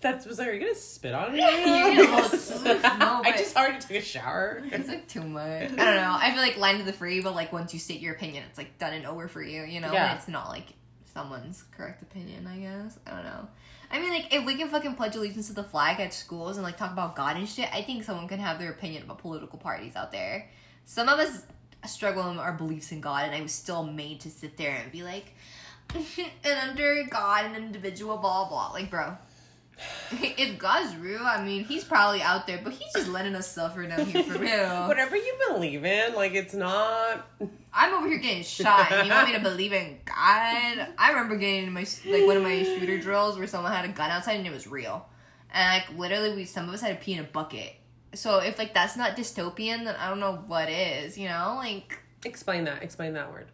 That 0.00 0.24
was 0.26 0.38
like, 0.38 0.48
are 0.48 0.52
you 0.52 0.60
gonna 0.60 0.74
spit 0.74 1.14
on 1.14 1.32
me? 1.32 1.38
You're 1.38 2.06
gonna 2.06 2.20
hold. 2.20 2.82
No, 2.98 3.22
I 3.24 3.34
just 3.36 3.56
already 3.56 3.80
took 3.80 3.92
a 3.92 4.00
shower. 4.00 4.62
It's 4.64 4.88
like 4.88 5.08
too 5.08 5.22
much. 5.22 5.42
I 5.62 5.66
don't 5.66 5.78
know. 5.78 6.16
I 6.20 6.32
feel 6.32 6.40
like 6.40 6.56
line 6.56 6.78
to 6.78 6.84
the 6.84 6.92
free, 6.92 7.20
but 7.20 7.34
like 7.34 7.52
once 7.52 7.72
you 7.72 7.80
state 7.80 8.00
your 8.00 8.14
opinion, 8.14 8.44
it's 8.48 8.58
like 8.58 8.78
done 8.78 8.92
and 8.92 9.06
over 9.06 9.28
for 9.28 9.42
you, 9.42 9.62
you 9.62 9.80
know? 9.80 9.92
Yeah. 9.92 10.10
And 10.10 10.18
it's 10.18 10.28
not 10.28 10.48
like 10.48 10.66
someone's 11.12 11.64
correct 11.76 12.02
opinion, 12.02 12.46
I 12.46 12.58
guess. 12.58 12.98
I 13.06 13.10
don't 13.10 13.24
know. 13.24 13.48
I 13.90 14.00
mean, 14.00 14.10
like, 14.10 14.34
if 14.34 14.44
we 14.44 14.54
can 14.56 14.68
fucking 14.68 14.94
pledge 14.94 15.16
allegiance 15.16 15.48
to 15.48 15.54
the 15.54 15.64
flag 15.64 15.98
at 15.98 16.12
schools 16.12 16.56
and 16.56 16.64
like 16.64 16.76
talk 16.76 16.92
about 16.92 17.16
God 17.16 17.36
and 17.36 17.48
shit, 17.48 17.68
I 17.72 17.82
think 17.82 18.04
someone 18.04 18.28
can 18.28 18.38
have 18.38 18.58
their 18.58 18.70
opinion 18.70 19.02
about 19.02 19.18
political 19.18 19.58
parties 19.58 19.96
out 19.96 20.12
there. 20.12 20.48
Some 20.88 21.10
of 21.10 21.18
us 21.18 21.42
struggle 21.86 22.30
in 22.30 22.38
our 22.38 22.54
beliefs 22.54 22.92
in 22.92 23.02
God, 23.02 23.26
and 23.26 23.34
I 23.34 23.42
was 23.42 23.52
still 23.52 23.84
made 23.84 24.20
to 24.20 24.30
sit 24.30 24.56
there 24.56 24.74
and 24.82 24.90
be 24.90 25.02
like, 25.02 25.34
and 25.94 26.70
under 26.70 27.04
God, 27.10 27.44
an 27.44 27.56
individual, 27.56 28.16
blah, 28.16 28.48
blah. 28.48 28.70
Like, 28.72 28.90
bro. 28.90 29.18
If 30.10 30.58
God's 30.58 30.96
real, 30.96 31.20
I 31.20 31.44
mean, 31.44 31.64
he's 31.64 31.84
probably 31.84 32.22
out 32.22 32.46
there, 32.46 32.60
but 32.64 32.72
he's 32.72 32.90
just 32.94 33.08
letting 33.08 33.34
us 33.34 33.52
suffer 33.52 33.86
down 33.86 34.06
here 34.06 34.22
for 34.22 34.38
real. 34.38 34.88
Whatever 34.88 35.14
you 35.14 35.36
believe 35.48 35.84
in, 35.84 36.14
like 36.14 36.32
it's 36.32 36.54
not. 36.54 37.28
I'm 37.72 37.92
over 37.92 38.08
here 38.08 38.18
getting 38.18 38.42
shot, 38.42 38.90
and 38.90 39.06
you 39.06 39.12
want 39.12 39.28
me 39.28 39.34
to 39.34 39.40
believe 39.40 39.74
in 39.74 39.98
God? 40.06 40.88
I 40.96 41.10
remember 41.10 41.36
getting 41.36 41.64
in 41.64 41.72
my 41.74 41.86
like 42.06 42.26
one 42.26 42.38
of 42.38 42.42
my 42.42 42.62
shooter 42.62 42.98
drills 42.98 43.36
where 43.36 43.46
someone 43.46 43.70
had 43.72 43.84
a 43.84 43.88
gun 43.88 44.10
outside 44.10 44.38
and 44.38 44.46
it 44.46 44.52
was 44.52 44.66
real, 44.66 45.06
and 45.52 45.82
like 45.82 45.98
literally, 45.98 46.34
we 46.34 46.44
some 46.46 46.66
of 46.66 46.74
us 46.74 46.80
had 46.80 46.98
to 46.98 47.04
pee 47.04 47.12
in 47.12 47.20
a 47.20 47.24
bucket. 47.24 47.74
So 48.14 48.38
if 48.38 48.58
like 48.58 48.72
that's 48.74 48.96
not 48.96 49.16
dystopian, 49.16 49.84
then 49.84 49.96
I 49.96 50.08
don't 50.08 50.20
know 50.20 50.42
what 50.46 50.68
is. 50.70 51.18
You 51.18 51.28
know, 51.28 51.54
like 51.58 51.98
Explain 52.24 52.64
that. 52.64 52.82
Explain 52.82 53.12
that 53.14 53.30
word. 53.32 53.48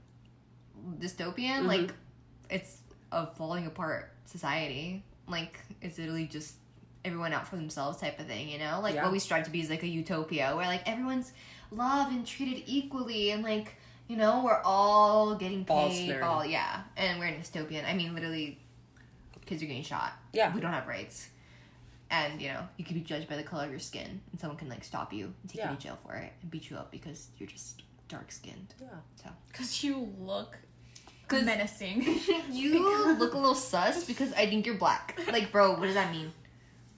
dystopian, 0.99 1.63
Mhm. 1.63 1.67
like 1.67 1.95
it's 2.51 2.79
a 3.13 3.27
falling 3.27 3.67
apart 3.67 4.13
society. 4.27 5.03
Like 5.27 5.59
it's 5.81 5.99
literally 5.99 6.27
just 6.27 6.55
everyone 7.05 7.33
out 7.33 7.47
for 7.49 7.57
themselves 7.57 7.99
type 8.01 8.19
of 8.21 8.27
thing. 8.27 8.49
You 8.49 8.59
know, 8.59 8.81
like 8.83 8.95
Yeah. 8.95 9.03
what 9.05 9.13
we 9.13 9.19
strive 9.19 9.45
to 9.45 9.51
be 9.51 9.61
is 9.61 9.71
like 9.71 9.83
a 9.83 9.89
utopia 9.89 10.55
where 10.57 10.67
like 10.67 10.87
everyone's 10.89 11.33
loved 11.71 12.13
and 12.13 12.27
treated 12.27 12.63
equally, 12.67 13.31
and 13.31 13.43
like 13.43 13.77
you 14.09 14.17
know 14.17 14.43
we're 14.45 14.61
all 14.65 15.35
getting 15.35 15.65
paid. 15.65 16.21
All 16.21 16.45
yeah, 16.45 16.83
and 16.97 17.19
we're 17.19 17.27
in 17.27 17.41
dystopian. 17.41 17.87
I 17.89 17.95
mean, 17.95 18.15
literally, 18.15 18.59
kids 19.47 19.63
are 19.63 19.67
getting 19.67 19.83
shot. 19.83 20.13
Yeah. 20.33 20.55
we 20.55 20.61
don't 20.61 20.73
have 20.73 20.87
rights. 20.87 21.29
And 22.15 22.41
you 22.41 22.49
know, 22.53 22.63
you 22.77 22.85
can 22.85 22.95
be 22.95 23.01
judged 23.13 23.29
by 23.29 23.37
the 23.37 23.43
color 23.43 23.65
of 23.65 23.71
your 23.71 23.81
skin, 23.81 24.21
and 24.31 24.41
someone 24.41 24.57
can 24.57 24.69
like 24.69 24.85
stop 24.85 25.13
you 25.13 25.25
and 25.41 25.51
take 25.51 25.59
Yeah. 25.59 25.71
you 25.71 25.77
to 25.77 25.83
jail 25.83 25.99
for 26.05 26.15
it 26.15 26.33
and 26.43 26.51
beat 26.51 26.71
you 26.71 26.77
up 26.77 26.91
because 26.93 27.29
you're 27.39 27.49
just 27.49 27.83
dark 28.09 28.31
skinned. 28.31 28.75
Yeah. 28.81 28.89
So 29.21 29.31
because 29.51 29.83
you 29.83 30.13
look 30.19 30.57
'Cause- 31.29 31.45
menacing 31.45 32.03
you 32.51 33.17
look 33.23 33.35
a 33.35 33.37
little 33.37 33.55
sus 33.55 34.05
because 34.05 34.33
I 34.35 34.47
think 34.47 34.65
you're 34.67 34.77
black. 34.87 35.19
Like, 35.33 35.51
bro, 35.51 35.73
what 35.79 35.87
does 35.87 35.95
that 35.95 36.13
mean? 36.13 36.33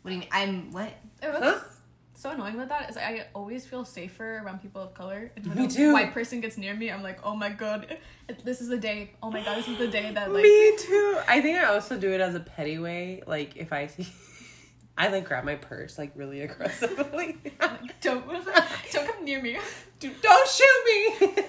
What 0.02 0.10
do 0.10 0.14
you 0.16 0.20
mean? 0.20 0.28
I'm 0.32 0.72
what? 0.72 0.88
It 1.22 1.30
Huh? 1.30 1.60
so 2.14 2.30
annoying 2.30 2.54
about 2.56 2.68
that 2.70 2.90
is 2.90 2.96
I 2.96 3.26
always 3.34 3.66
feel 3.66 3.84
safer 3.84 4.42
around 4.44 4.60
people 4.62 4.82
of 4.82 4.92
color. 4.94 5.30
And 5.36 5.46
when 5.46 5.56
Me 5.58 5.64
a 5.66 5.68
too. 5.68 5.92
white 5.92 6.12
person 6.12 6.40
gets 6.40 6.56
near 6.58 6.74
me, 6.74 6.90
I'm 6.90 7.02
like, 7.02 7.18
oh 7.24 7.34
my 7.36 7.50
god, 7.50 7.98
this 8.44 8.60
is 8.60 8.68
the 8.68 8.78
day. 8.78 9.12
Oh 9.22 9.30
my 9.30 9.42
god, 9.42 9.56
this 9.58 9.68
is 9.68 9.78
the 9.78 9.88
day 9.88 10.12
that 10.12 10.30
like. 10.34 10.42
Me 10.42 10.76
too. 10.78 11.18
I 11.28 11.40
think 11.40 11.58
I 11.58 11.64
also 11.74 11.98
do 11.98 12.10
it 12.12 12.20
as 12.20 12.34
a 12.34 12.40
petty 12.40 12.78
way. 12.78 13.22
Like 13.26 13.56
if 13.56 13.72
I 13.72 13.86
see, 13.86 14.06
I 14.99 15.09
like 15.09 15.24
grab 15.26 15.44
my 15.44 15.57
purse 15.57 15.99
like 15.99 16.12
really 16.14 16.40
aggressively. 16.49 17.36
Don't 18.01 18.26
don't 18.92 19.07
come 19.07 19.24
near 19.24 19.42
me. 19.42 19.59
Dude, 20.01 20.20
don't 20.22 20.49
shoot 20.49 21.20
me. 21.20 21.42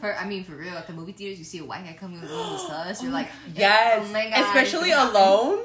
For, 0.00 0.14
I 0.14 0.26
mean, 0.26 0.44
for 0.44 0.52
real, 0.56 0.74
at 0.74 0.86
the 0.88 0.92
movie 0.92 1.12
theaters, 1.12 1.38
you 1.38 1.44
see 1.44 1.58
a 1.58 1.64
white 1.64 1.84
guy 1.84 1.94
coming 1.98 2.20
with 2.20 2.30
a 2.30 2.34
little 2.34 2.58
sus. 2.68 3.02
You're 3.02 3.12
oh 3.12 3.14
like, 3.14 3.28
yes, 3.54 4.04
oh 4.08 4.12
my 4.12 4.28
god, 4.28 4.40
especially 4.40 4.90
it's 4.90 4.96
gonna 4.96 5.10
happen. 5.12 5.16
alone 5.16 5.58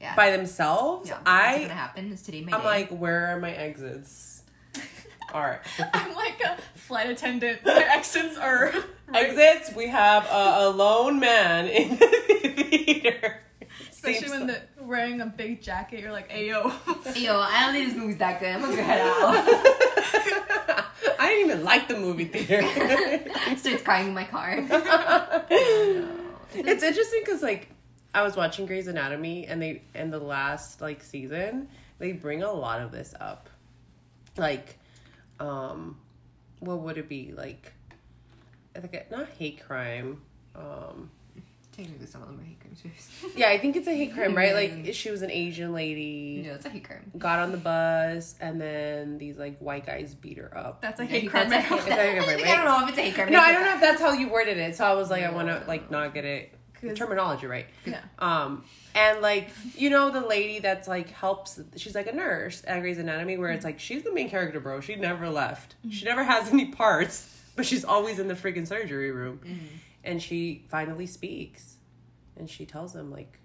Yeah. 0.00 0.14
by 0.14 0.30
themselves. 0.30 1.08
yeah, 1.08 1.14
what's 1.16 1.24
gonna 1.24 1.72
I 1.72 1.74
happen? 1.74 2.12
Is 2.12 2.22
today 2.22 2.42
my 2.42 2.52
I'm 2.52 2.60
day? 2.60 2.66
like, 2.66 2.90
where 2.90 3.26
are 3.28 3.40
my 3.40 3.50
exits? 3.52 4.42
All 5.34 5.40
right. 5.42 5.60
I'm 5.92 6.14
like 6.14 6.40
a 6.42 6.56
flight 6.78 7.08
attendant. 7.10 7.64
Their 7.64 7.88
exits 7.88 8.36
are 8.38 8.70
right, 8.70 8.84
Exits. 9.36 9.74
We 9.74 9.88
have 9.88 10.26
a, 10.26 10.66
a 10.66 10.70
lone 10.70 11.18
man 11.18 11.66
in 11.66 11.96
the 11.98 12.06
theater. 12.06 13.40
Especially 14.06 14.38
when 14.38 14.46
they're 14.46 14.62
wearing 14.80 15.20
a 15.20 15.26
big 15.26 15.62
jacket. 15.62 16.00
You're 16.00 16.12
like, 16.12 16.30
ayo. 16.30 16.64
yo, 17.16 17.38
I 17.38 17.64
don't 17.64 17.74
think 17.74 17.88
this 17.88 17.96
movie's 17.96 18.18
that 18.18 18.40
good. 18.40 18.54
I'm 18.54 18.60
gonna 18.60 18.76
go 18.76 18.82
head 18.82 19.00
out. 19.00 19.16
I 21.18 21.28
didn't 21.28 21.50
even 21.50 21.64
like 21.64 21.88
the 21.88 21.98
movie 21.98 22.26
theater. 22.26 22.62
Starts 23.56 23.82
crying 23.82 24.08
in 24.08 24.14
my 24.14 24.24
car. 24.24 24.56
it's 25.50 26.82
interesting 26.82 27.22
because 27.24 27.42
like 27.42 27.68
I 28.14 28.22
was 28.22 28.36
watching 28.36 28.66
Grey's 28.66 28.86
Anatomy 28.86 29.46
and 29.46 29.60
they 29.60 29.82
in 29.94 30.10
the 30.10 30.18
last 30.18 30.80
like 30.80 31.02
season 31.02 31.68
they 31.98 32.12
bring 32.12 32.42
a 32.42 32.52
lot 32.52 32.80
of 32.80 32.92
this 32.92 33.14
up, 33.20 33.48
like, 34.36 34.78
um, 35.40 35.96
what 36.60 36.80
would 36.80 36.98
it 36.98 37.08
be 37.08 37.32
like? 37.32 37.72
I 38.76 38.80
think 38.80 38.94
it- 38.94 39.10
not 39.10 39.28
hate 39.38 39.64
crime, 39.64 40.22
um, 40.56 41.10
Technically, 41.74 42.06
some 42.06 42.22
of 42.22 42.28
them 42.28 42.40
are 42.40 42.44
hate 42.44 42.60
crimes. 42.60 42.82
Yeah, 43.36 43.48
I 43.48 43.58
think 43.58 43.76
it's 43.76 43.88
a 43.88 43.94
hate 43.94 44.14
crime, 44.14 44.34
right? 44.34 44.54
Like 44.54 44.70
mm-hmm. 44.70 44.92
she 44.92 45.10
was 45.10 45.22
an 45.22 45.30
Asian 45.30 45.72
lady, 45.72 46.42
no, 46.46 46.54
it's 46.54 46.66
a 46.66 46.68
hate 46.68 46.84
crime. 46.84 47.10
got 47.18 47.40
on 47.40 47.50
the 47.50 47.58
bus, 47.58 48.36
and 48.40 48.60
then 48.60 49.18
these 49.18 49.38
like 49.38 49.58
white 49.58 49.86
guys 49.86 50.14
beat 50.14 50.38
her 50.38 50.56
up. 50.56 50.82
That's 50.82 51.00
a 51.00 51.04
hate 51.04 51.30
crime. 51.30 51.48
that's 51.50 51.70
a- 51.70 51.74
hate 51.74 51.84
crime, 51.84 51.98
I 52.44 52.56
don't 52.56 52.64
know 52.64 52.82
if 52.84 52.88
it's 52.90 52.98
a 52.98 53.02
hate 53.02 53.14
crime. 53.14 53.32
No, 53.32 53.40
I 53.40 53.52
don't 53.52 53.64
know 53.64 53.74
if 53.74 53.80
that's 53.80 54.00
how 54.00 54.12
you 54.12 54.28
worded 54.28 54.58
it. 54.58 54.76
So 54.76 54.84
I 54.84 54.94
was 54.94 55.10
like, 55.10 55.24
I 55.24 55.30
want 55.30 55.48
to 55.48 55.62
like 55.66 55.90
not 55.90 56.14
get 56.14 56.24
it 56.24 56.54
terminology 56.94 57.46
right. 57.46 57.66
Yeah. 57.86 58.00
Um, 58.18 58.64
and 58.94 59.20
like 59.20 59.50
you 59.76 59.90
know 59.90 60.10
the 60.10 60.20
lady 60.20 60.58
that's 60.58 60.86
like 60.86 61.10
helps. 61.10 61.58
She's 61.76 61.94
like 61.94 62.06
a 62.06 62.14
nurse 62.14 62.62
at 62.66 62.80
Grey's 62.80 62.98
Anatomy, 62.98 63.38
where 63.38 63.50
it's 63.50 63.64
like 63.64 63.80
she's 63.80 64.02
the 64.02 64.12
main 64.12 64.28
character, 64.28 64.60
bro. 64.60 64.80
She 64.80 64.96
never 64.96 65.30
left. 65.30 65.76
She 65.82 65.88
mm-hmm. 65.88 66.08
never 66.08 66.24
has 66.24 66.52
any 66.52 66.66
parts, 66.66 67.28
but 67.56 67.66
she's 67.66 67.84
always 67.84 68.18
in 68.18 68.28
the 68.28 68.34
freaking 68.34 68.66
surgery 68.66 69.10
room. 69.10 69.40
Mm-hmm. 69.44 69.66
And 70.04 70.22
she 70.22 70.64
finally 70.68 71.06
speaks, 71.06 71.76
and 72.36 72.48
she 72.48 72.66
tells 72.66 72.92
them 72.92 73.10
like, 73.10 73.38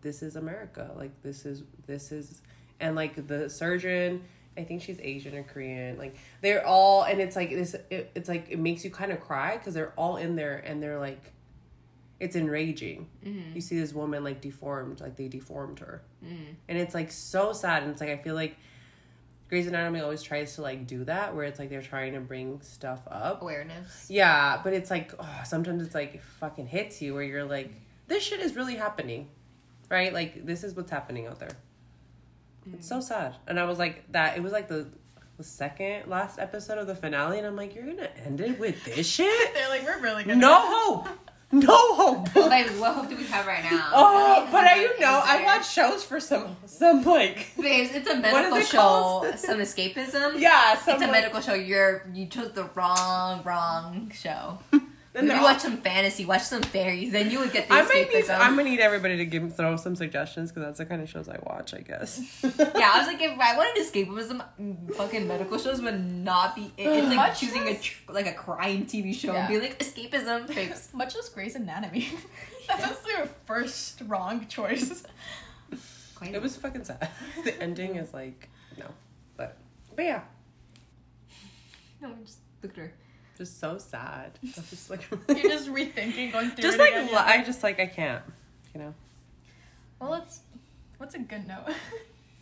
"This 0.00 0.22
is 0.22 0.36
America. 0.36 0.90
Like 0.96 1.22
this 1.22 1.44
is 1.44 1.64
this 1.86 2.12
is," 2.12 2.40
and 2.80 2.94
like 2.94 3.26
the 3.26 3.50
surgeon. 3.50 4.22
I 4.56 4.64
think 4.64 4.82
she's 4.82 5.00
Asian 5.00 5.34
or 5.34 5.42
Korean. 5.42 5.98
Like 5.98 6.16
they're 6.40 6.66
all, 6.66 7.02
and 7.02 7.20
it's 7.20 7.36
like 7.36 7.50
this. 7.50 7.74
It, 7.90 8.10
it's 8.14 8.28
like 8.28 8.48
it 8.50 8.58
makes 8.58 8.84
you 8.84 8.90
kind 8.90 9.10
of 9.12 9.20
cry 9.20 9.56
because 9.56 9.74
they're 9.74 9.94
all 9.96 10.16
in 10.16 10.36
there, 10.36 10.58
and 10.58 10.82
they're 10.82 10.98
like, 10.98 11.32
it's 12.20 12.36
enraging. 12.36 13.08
Mm-hmm. 13.24 13.56
You 13.56 13.60
see 13.60 13.78
this 13.78 13.92
woman 13.92 14.22
like 14.22 14.40
deformed, 14.40 15.00
like 15.00 15.16
they 15.16 15.28
deformed 15.28 15.80
her, 15.80 16.02
mm-hmm. 16.24 16.52
and 16.68 16.78
it's 16.78 16.94
like 16.94 17.10
so 17.10 17.52
sad. 17.52 17.82
And 17.82 17.90
it's 17.90 18.00
like 18.00 18.10
I 18.10 18.18
feel 18.18 18.36
like 18.36 18.56
Grey's 19.52 19.66
Anatomy 19.66 20.00
always 20.00 20.22
tries 20.22 20.54
to 20.54 20.62
like 20.62 20.86
do 20.86 21.04
that, 21.04 21.34
where 21.34 21.44
it's 21.44 21.58
like 21.58 21.68
they're 21.68 21.82
trying 21.82 22.14
to 22.14 22.20
bring 22.20 22.62
stuff 22.62 23.00
up. 23.06 23.42
awareness. 23.42 24.06
Yeah, 24.08 24.58
but 24.64 24.72
it's 24.72 24.90
like 24.90 25.12
oh, 25.18 25.40
sometimes 25.44 25.84
it's 25.84 25.94
like 25.94 26.14
it 26.14 26.22
fucking 26.22 26.66
hits 26.66 27.02
you 27.02 27.12
where 27.12 27.22
you're 27.22 27.44
like, 27.44 27.70
this 28.06 28.22
shit 28.22 28.40
is 28.40 28.56
really 28.56 28.76
happening, 28.76 29.28
right? 29.90 30.10
Like 30.10 30.46
this 30.46 30.64
is 30.64 30.74
what's 30.74 30.90
happening 30.90 31.26
out 31.26 31.38
there. 31.38 31.50
It's 32.72 32.88
so 32.88 32.96
mm. 32.96 33.02
sad, 33.02 33.36
and 33.46 33.60
I 33.60 33.64
was 33.64 33.78
like 33.78 34.10
that. 34.12 34.38
It 34.38 34.42
was 34.42 34.52
like 34.52 34.68
the 34.68 34.86
the 35.36 35.44
second 35.44 36.08
last 36.08 36.38
episode 36.38 36.78
of 36.78 36.86
the 36.86 36.94
finale, 36.94 37.36
and 37.36 37.46
I'm 37.46 37.54
like, 37.54 37.74
you're 37.74 37.84
gonna 37.84 38.08
end 38.24 38.40
it 38.40 38.58
with 38.58 38.82
this 38.86 39.06
shit? 39.06 39.52
They're 39.54 39.68
like, 39.68 39.84
we're 39.84 40.00
really 40.00 40.24
good. 40.24 40.38
No 40.38 40.54
hope, 40.62 41.08
no 41.68 41.94
hope. 41.94 42.34
Well, 42.34 42.48
babe, 42.48 42.70
what 42.80 42.94
hope 42.94 43.08
do 43.10 43.16
we 43.16 43.24
have 43.24 43.46
right 43.46 43.62
now? 43.62 43.90
Oh, 43.92 44.42
It's 44.42 44.52
but 44.52 44.64
I, 44.64 44.80
you 44.80 44.98
know, 45.00 45.20
I 45.24 45.42
watch 45.44 45.70
shows 45.70 46.02
for 46.02 46.18
some 46.18 46.56
some 46.66 47.02
like 47.04 47.52
Babes, 47.60 47.94
it's 47.94 48.08
a 48.08 48.16
medical 48.16 48.56
it 48.58 48.66
show. 48.66 48.78
called? 48.78 49.38
Some 49.38 49.58
escapism. 49.58 50.40
yeah, 50.40 50.76
some 50.78 50.94
It's 50.94 51.02
a 51.02 51.06
like- 51.06 51.12
medical 51.12 51.40
show. 51.40 51.54
You're 51.54 52.06
you 52.12 52.26
chose 52.26 52.52
the 52.52 52.64
wrong 52.74 53.42
wrong 53.44 54.10
show. 54.14 54.58
and 55.14 55.24
If 55.24 55.28
they're 55.28 55.36
you 55.40 55.46
all- 55.46 55.52
watch 55.52 55.60
some 55.60 55.76
fantasy, 55.78 56.24
watch 56.24 56.42
some 56.42 56.62
fairies, 56.62 57.12
then 57.12 57.30
you 57.30 57.38
would 57.40 57.52
get 57.52 57.68
the 57.68 57.74
I 57.74 57.82
might 57.82 58.10
need. 58.12 58.24
escapism. 58.24 58.34
I'm 58.38 58.50
um. 58.52 58.56
gonna 58.56 58.70
need 58.70 58.80
everybody 58.80 59.16
to 59.18 59.26
give 59.26 59.54
throw 59.54 59.76
some 59.76 59.94
suggestions 59.94 60.50
because 60.50 60.64
that's 60.66 60.78
the 60.78 60.86
kind 60.86 61.02
of 61.02 61.08
shows 61.10 61.28
I 61.28 61.38
watch. 61.42 61.74
I 61.74 61.80
guess. 61.80 62.20
yeah, 62.42 62.90
I 62.94 62.98
was 62.98 63.06
like, 63.12 63.20
if 63.20 63.38
I 63.38 63.56
wanted 63.56 63.82
escapism, 63.84 64.94
fucking 64.94 65.28
medical 65.28 65.58
shows 65.58 65.82
would 65.82 66.02
not 66.02 66.56
be. 66.56 66.72
It. 66.78 66.86
It's 66.86 67.06
like 67.08 67.16
Much 67.16 67.40
choosing 67.40 67.68
a 67.68 67.78
tr- 67.78 68.10
like 68.12 68.26
a 68.26 68.32
crime 68.32 68.86
TV 68.86 69.14
show 69.14 69.34
and 69.34 69.48
be 69.48 69.60
like 69.60 69.78
escapism. 69.78 70.46
Babes. 70.54 70.88
Much 70.94 71.14
as 71.16 71.28
Grey's 71.28 71.56
Anatomy. 71.56 72.08
that 72.68 72.80
was 72.80 72.98
their 73.02 73.26
first 73.44 74.00
wrong 74.06 74.46
choice. 74.46 75.02
Quite 76.14 76.34
It 76.34 76.40
was 76.40 76.56
fucking 76.56 76.84
sad. 76.84 77.08
The 77.44 77.60
ending 77.62 77.96
is 77.96 78.14
like 78.14 78.48
no, 78.78 78.86
but 79.36 79.58
but 79.94 80.04
yeah, 80.04 80.20
No, 82.00 82.14
just 82.24 82.38
look 82.62 82.72
at 82.72 82.78
her. 82.78 82.92
Just 83.38 83.58
so 83.60 83.78
sad. 83.78 84.38
I 84.44 84.46
was 84.56 84.70
just 84.70 84.90
like 84.90 85.02
You're 85.28 85.36
just 85.50 85.68
rethinking, 85.68 86.32
going 86.32 86.50
through 86.50 86.62
just 86.62 86.76
it 86.76 86.80
like 86.80 86.90
again. 86.92 87.06
li- 87.08 87.14
I 87.16 87.42
just 87.44 87.62
like 87.62 87.80
I 87.80 87.86
can't, 87.86 88.22
you 88.74 88.80
know. 88.80 88.94
Well, 90.00 90.10
let's. 90.10 90.40
What's 90.98 91.14
a 91.14 91.18
good 91.18 91.46
note? 91.48 91.64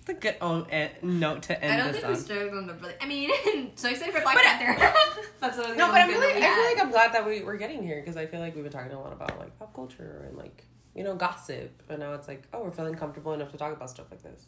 It's 0.01 0.09
a 0.09 0.15
good 0.15 0.37
own 0.41 0.67
eh, 0.71 0.89
note 1.03 1.43
to 1.45 1.63
end. 1.63 1.75
I 1.75 1.77
don't 1.77 1.93
this 1.93 1.97
think 2.01 2.09
we 2.09 2.15
on. 2.15 2.21
started 2.21 2.53
on 2.55 2.67
the 2.67 2.75
really. 2.75 2.95
I 3.03 3.07
mean, 3.07 3.31
so 3.77 3.89
excited 3.91 4.15
for 4.15 4.21
Black 4.23 4.37
But- 4.37 4.45
Panther. 4.45 4.95
That's 5.41 5.59
what 5.59 5.77
No, 5.77 5.89
but 5.89 5.97
I'm 6.01 6.09
really, 6.09 6.33
I 6.43 6.55
feel 6.55 6.65
like 6.65 6.81
I'm 6.83 6.91
glad 6.91 7.13
that 7.13 7.27
we 7.27 7.43
we're 7.43 7.57
getting 7.59 7.83
here 7.83 8.01
because 8.01 8.17
I 8.17 8.27
feel 8.27 8.41
like 8.41 8.55
we've 8.55 8.65
been 8.65 8.73
talking 8.73 8.93
a 8.93 9.01
lot 9.01 9.13
about 9.13 9.39
like 9.39 9.59
pop 9.59 9.75
culture 9.75 10.25
and 10.29 10.37
like 10.39 10.65
you 10.95 11.05
know 11.05 11.15
gossip, 11.15 11.83
and 11.91 12.01
now 12.01 12.15
it's 12.15 12.29
like 12.29 12.45
oh 12.55 12.63
we're 12.65 12.71
feeling 12.71 12.95
comfortable 12.95 13.33
enough 13.35 13.51
to 13.53 13.59
talk 13.59 13.75
about 13.75 13.91
stuff 13.91 14.07
like 14.11 14.23
this. 14.23 14.47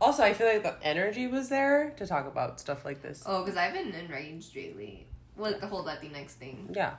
Also, 0.00 0.22
I 0.22 0.32
feel 0.32 0.46
like 0.46 0.62
the 0.62 0.76
energy 0.82 1.26
was 1.26 1.48
there 1.50 1.90
to 1.98 2.06
talk 2.06 2.26
about 2.26 2.60
stuff 2.60 2.84
like 2.84 3.02
this. 3.02 3.22
Oh, 3.26 3.42
because 3.42 3.56
I've 3.58 3.72
been 3.74 3.92
enraged 3.94 4.54
lately 4.56 5.06
with 5.38 5.60
the 5.60 5.66
whole 5.66 5.84
Latinx 5.84 6.30
thing. 6.32 6.70
Yeah, 6.74 6.94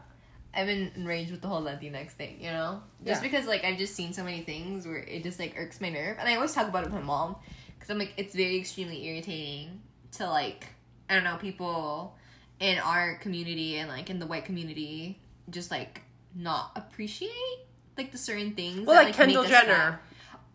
I've 0.53 0.65
been 0.67 0.91
enraged 0.95 1.31
with 1.31 1.41
the 1.41 1.47
whole 1.47 1.61
Latinx 1.61 2.11
thing, 2.11 2.37
you 2.41 2.49
know? 2.51 2.81
Just 3.05 3.21
Yeah. 3.21 3.29
because, 3.29 3.45
like, 3.45 3.63
I've 3.63 3.77
just 3.77 3.95
seen 3.95 4.13
so 4.13 4.23
many 4.23 4.41
things 4.41 4.87
where 4.87 4.97
it 4.97 5.21
just, 5.23 5.39
like, 5.39 5.55
irks 5.57 5.79
my 5.79 5.89
nerve. 5.89 6.17
And 6.19 6.27
I 6.27 6.35
always 6.35 6.53
talk 6.53 6.67
about 6.67 6.83
it 6.83 6.87
with 6.87 6.95
my 6.95 7.05
mom. 7.05 7.35
Because 7.75 7.89
I'm 7.91 7.99
like, 7.99 8.13
it's 8.17 8.33
very 8.33 8.57
extremely 8.57 9.05
irritating 9.05 9.81
to, 10.13 10.27
like, 10.27 10.67
I 11.09 11.13
don't 11.15 11.23
know, 11.23 11.37
people 11.37 12.15
in 12.59 12.79
our 12.79 13.15
community 13.15 13.77
and, 13.77 13.87
like, 13.89 14.09
in 14.09 14.17
the 14.19 14.25
white 14.25 14.45
community 14.45 15.19
just, 15.51 15.69
like, 15.71 16.01
not 16.35 16.71
appreciate, 16.75 17.59
like, 17.97 18.11
the 18.11 18.17
certain 18.17 18.53
things. 18.53 18.85
well, 18.87 18.95
that, 18.95 19.05
like 19.05 19.15
Kendall 19.15 19.43
Jenner 19.43 19.99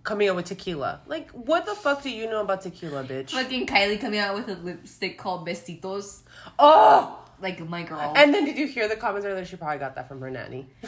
coming 0.02 0.28
out 0.28 0.36
with 0.36 0.44
tequila. 0.46 1.00
Like, 1.06 1.30
what 1.30 1.66
the 1.66 1.74
fuck 1.74 2.02
do 2.02 2.10
you 2.10 2.28
know 2.28 2.42
about 2.42 2.60
tequila, 2.62 3.04
bitch? 3.04 3.30
Fucking 3.30 3.66
Kylie 3.66 4.00
coming 4.00 4.18
out 4.18 4.34
with 4.34 4.48
a 4.48 4.54
lipstick 4.54 5.16
called 5.18 5.46
Besitos. 5.46 6.22
oh, 6.58 7.23
Like, 7.44 7.60
my 7.68 7.82
girl. 7.84 8.12
and 8.16 8.34
then 8.34 8.44
did 8.44 8.56
you 8.58 8.66
hear 8.66 8.88
the 8.88 8.96
comments 8.96 9.24
earlier? 9.26 9.44
She 9.44 9.54
probably 9.56 9.78
got 9.78 9.94
that 9.94 10.08
from 10.08 10.20
her 10.22 10.30
nanny. 10.30 10.66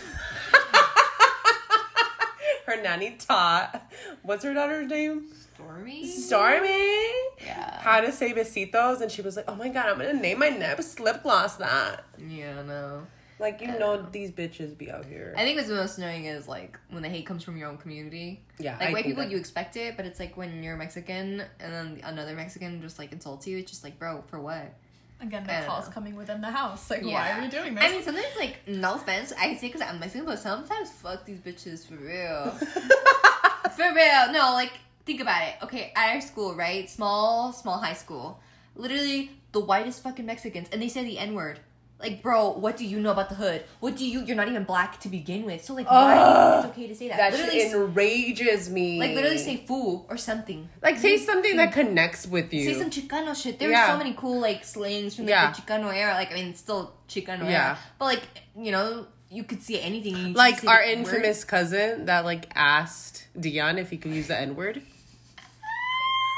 her 2.67 2.83
nanny 2.83 3.17
taught. 3.19 3.91
What's 4.23 4.43
her 4.45 4.55
daughter's 4.55 4.89
name? 4.89 5.27
Stormi? 5.59 6.05
Stormi. 6.05 7.13
Yeah. 7.45 7.79
how 7.81 8.01
to 8.01 8.11
say 8.13 8.33
besitos 8.33 9.01
and 9.01 9.11
she 9.11 9.23
was 9.23 9.37
like 9.37 9.45
oh 9.49 9.55
my 9.55 9.69
god 9.69 9.87
i'm 9.89 9.97
gonna 9.99 10.13
name 10.13 10.39
my 10.39 10.49
next 10.51 10.99
lip 11.01 11.23
gloss 11.23 11.57
that 11.57 12.05
Yeah, 12.19 12.63
no. 12.63 13.07
like 13.39 13.61
you 13.61 13.69
know 13.69 14.05
these 14.11 14.31
bitches 14.33 14.77
be 14.77 14.91
out 14.91 15.05
here 15.07 15.33
I 15.37 15.45
think 15.45 15.57
what's 15.59 15.71
most 15.71 15.97
annoying 15.99 16.25
is 16.27 16.47
like 16.49 16.79
when 16.91 17.03
the 17.03 17.09
hate 17.09 17.25
comes 17.27 17.43
from 17.45 17.57
your 17.57 17.69
own 17.69 17.79
community. 17.79 18.43
yeah 18.59 18.77
Like 18.79 18.89
I 18.89 18.93
white 18.93 19.05
people, 19.05 19.23
that- 19.23 19.31
you 19.31 19.37
expect 19.39 19.77
it, 19.77 19.97
but 19.97 20.05
it's 20.07 20.19
like 20.21 20.37
when 20.37 20.63
you're 20.63 20.77
Mexican 20.77 21.43
and 21.61 21.73
then 21.73 22.01
another 22.05 22.35
Mexican 22.35 22.81
just 22.83 22.99
like 22.99 23.13
insults 23.13 23.47
you. 23.47 23.57
It's 23.59 23.71
just 23.71 23.85
like, 23.85 23.99
bro, 23.99 24.23
for 24.29 24.41
what? 24.41 24.75
Again, 25.21 25.45
the 25.45 25.67
calls 25.67 25.87
know. 25.87 25.93
coming 25.93 26.15
within 26.15 26.41
the 26.41 26.51
house. 26.51 26.91
Like, 26.91 27.03
why 27.03 27.33
are 27.33 27.43
you 27.43 27.51
doing 27.51 27.75
this? 27.75 27.85
I 27.85 27.91
mean, 27.91 28.03
sometimes 28.03 28.37
like 28.39 28.59
no 28.67 28.95
offense, 28.95 29.33
I 29.39 29.55
say 29.57 29.69
because 29.69 29.81
I'm 29.81 29.99
Mexican, 29.99 30.27
but 30.27 30.39
sometimes 30.39 30.91
fuck 30.91 31.25
these 31.25 31.39
bitches 31.39 31.87
for 31.87 31.95
real. 31.95 32.51
for 33.77 33.95
real, 33.95 34.33
no, 34.33 34.53
like 34.53 34.73
think 35.07 35.21
about 35.21 35.43
it. 35.49 35.55
Okay, 35.63 35.93
at 35.97 36.15
our 36.15 36.21
school, 36.21 36.55
right, 36.55 36.89
small, 36.91 37.53
small 37.53 37.79
high 37.79 37.95
school, 37.95 38.41
literally 38.75 39.31
the 39.53 39.61
whitest 39.61 40.03
fucking 40.03 40.27
Mexicans, 40.27 40.69
and 40.71 40.83
they 40.83 40.89
say 40.89 41.03
the 41.03 41.19
n 41.19 41.35
word. 41.35 41.61
Like, 41.99 42.23
bro, 42.23 42.51
what 42.51 42.77
do 42.77 42.85
you 42.85 43.01
know 43.01 43.11
about 43.11 43.31
the 43.31 43.35
hood? 43.37 43.65
What 43.81 43.97
do 43.97 44.07
you? 44.07 44.21
You're 44.21 44.37
not 44.37 44.49
even 44.49 44.65
black 44.65 45.01
to 45.01 45.09
begin 45.09 45.45
with. 45.47 45.65
So 45.65 45.73
like, 45.73 45.91
why 45.91 46.59
it's 46.59 46.67
okay 46.67 46.87
to 46.89 46.95
say 46.95 47.09
that? 47.09 47.17
that 47.17 47.33
literally, 47.33 47.61
shit 47.61 47.73
enrages 47.75 48.69
me 48.69 49.01
like 49.01 49.15
literally 49.15 49.39
say 49.39 49.57
fool 49.57 50.07
or 50.11 50.19
something. 50.19 50.69
like 50.83 50.99
say 50.99 51.17
something 51.17 51.57
that 51.57 51.73
connects 51.73 52.27
with 52.27 52.53
you 52.53 52.65
Say 52.65 52.79
some 52.79 52.91
Chicano 52.91 53.35
shit. 53.35 53.59
There's 53.59 53.73
Yeah. 53.73 53.93
so 53.93 53.97
many 53.99 54.13
cool 54.13 54.41
like 54.41 54.63
slangs 54.65 55.17
from 55.17 55.25
like, 55.25 55.31
Yeah. 55.31 55.53
the 55.53 55.63
Chicano 55.63 55.95
era. 55.95 56.13
Like 56.13 56.31
I 56.33 56.35
mean, 56.35 56.49
it's 56.49 56.61
still 56.61 56.93
Chicano 57.09 57.45
Yeah. 57.49 57.69
era, 57.69 57.79
but 57.99 58.05
like 58.05 58.23
you 58.55 58.73
know, 58.73 59.07
you 59.31 59.45
could 59.45 59.63
see 59.63 59.81
anything. 59.81 60.17
you 60.17 60.25
just 60.27 60.37
like 60.37 60.59
say 60.61 60.69
our 60.69 60.83
the 60.85 60.91
N-word. 60.91 61.15
infamous 61.15 61.45
cousin 61.45 62.05
that 62.07 62.25
like 62.27 62.51
asked 62.55 63.27
dion 63.41 63.79
if 63.79 63.89
he 63.91 63.97
could 63.97 64.13
use 64.13 64.29
the 64.29 64.39
n-word 64.39 64.83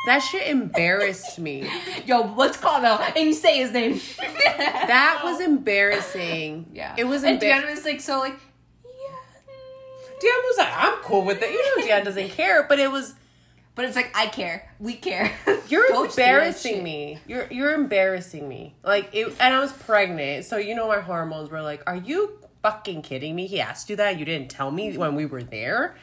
that 0.09 0.21
shit 0.21 0.47
embarrassed 0.49 1.39
me 1.39 1.69
Yo, 2.07 2.35
let's 2.37 2.57
call 2.57 2.81
now 2.81 2.99
and 2.99 3.27
you 3.27 3.33
say 3.35 3.59
his 3.59 3.73
name. 3.73 4.01
that 4.19 5.21
was 5.25 5.41
embarrassing 5.41 6.67
yeah, 6.73 6.95
it 6.97 7.05
was 7.05 7.23
And 7.23 7.35
embarrassing 7.35 7.61
Diana 7.67 7.75
was 7.77 7.85
like 7.85 8.01
so 8.01 8.19
like. 8.19 8.35
Yeah. 8.85 10.09
dion 10.21 10.43
was 10.47 10.59
like 10.59 10.73
i'm 10.77 10.99
cool 11.03 11.25
with 11.25 11.43
it 11.43 11.51
you 11.51 11.77
know 11.77 11.87
dion 11.87 12.05
doesn't 12.05 12.31
care 12.31 12.65
but 12.69 12.79
it 12.79 12.91
was 12.91 13.15
But 13.75 13.85
it's 13.85 13.95
like 13.95 14.11
I 14.13 14.27
care. 14.27 14.75
We 14.81 14.95
care. 14.95 15.31
You're 15.69 15.89
Coach 15.93 16.11
embarrassing 16.11 16.83
me. 16.83 17.21
You're 17.29 17.47
you're 17.49 17.75
embarrassing 17.75 18.49
me. 18.49 18.75
Like 18.83 19.09
it, 19.13 19.29
and 19.39 19.55
I 19.55 19.61
was 19.61 19.71
pregnant, 19.73 20.47
so 20.47 20.57
you 20.57 20.75
know 20.75 20.89
my 20.89 20.99
hormones 20.99 21.49
were 21.49 21.63
like, 21.63 21.85
"Are 21.87 21.95
you 21.95 22.41
fucking 22.61 23.03
kidding 23.03 23.37
me?" 23.37 23.47
He 23.47 23.61
asked 23.61 23.89
you 23.89 23.95
that. 24.03 24.19
You 24.19 24.25
didn't 24.25 24.49
tell 24.51 24.73
me 24.73 24.99
when 24.99 25.15
we 25.15 25.27
were 25.27 25.45
there. 25.45 25.95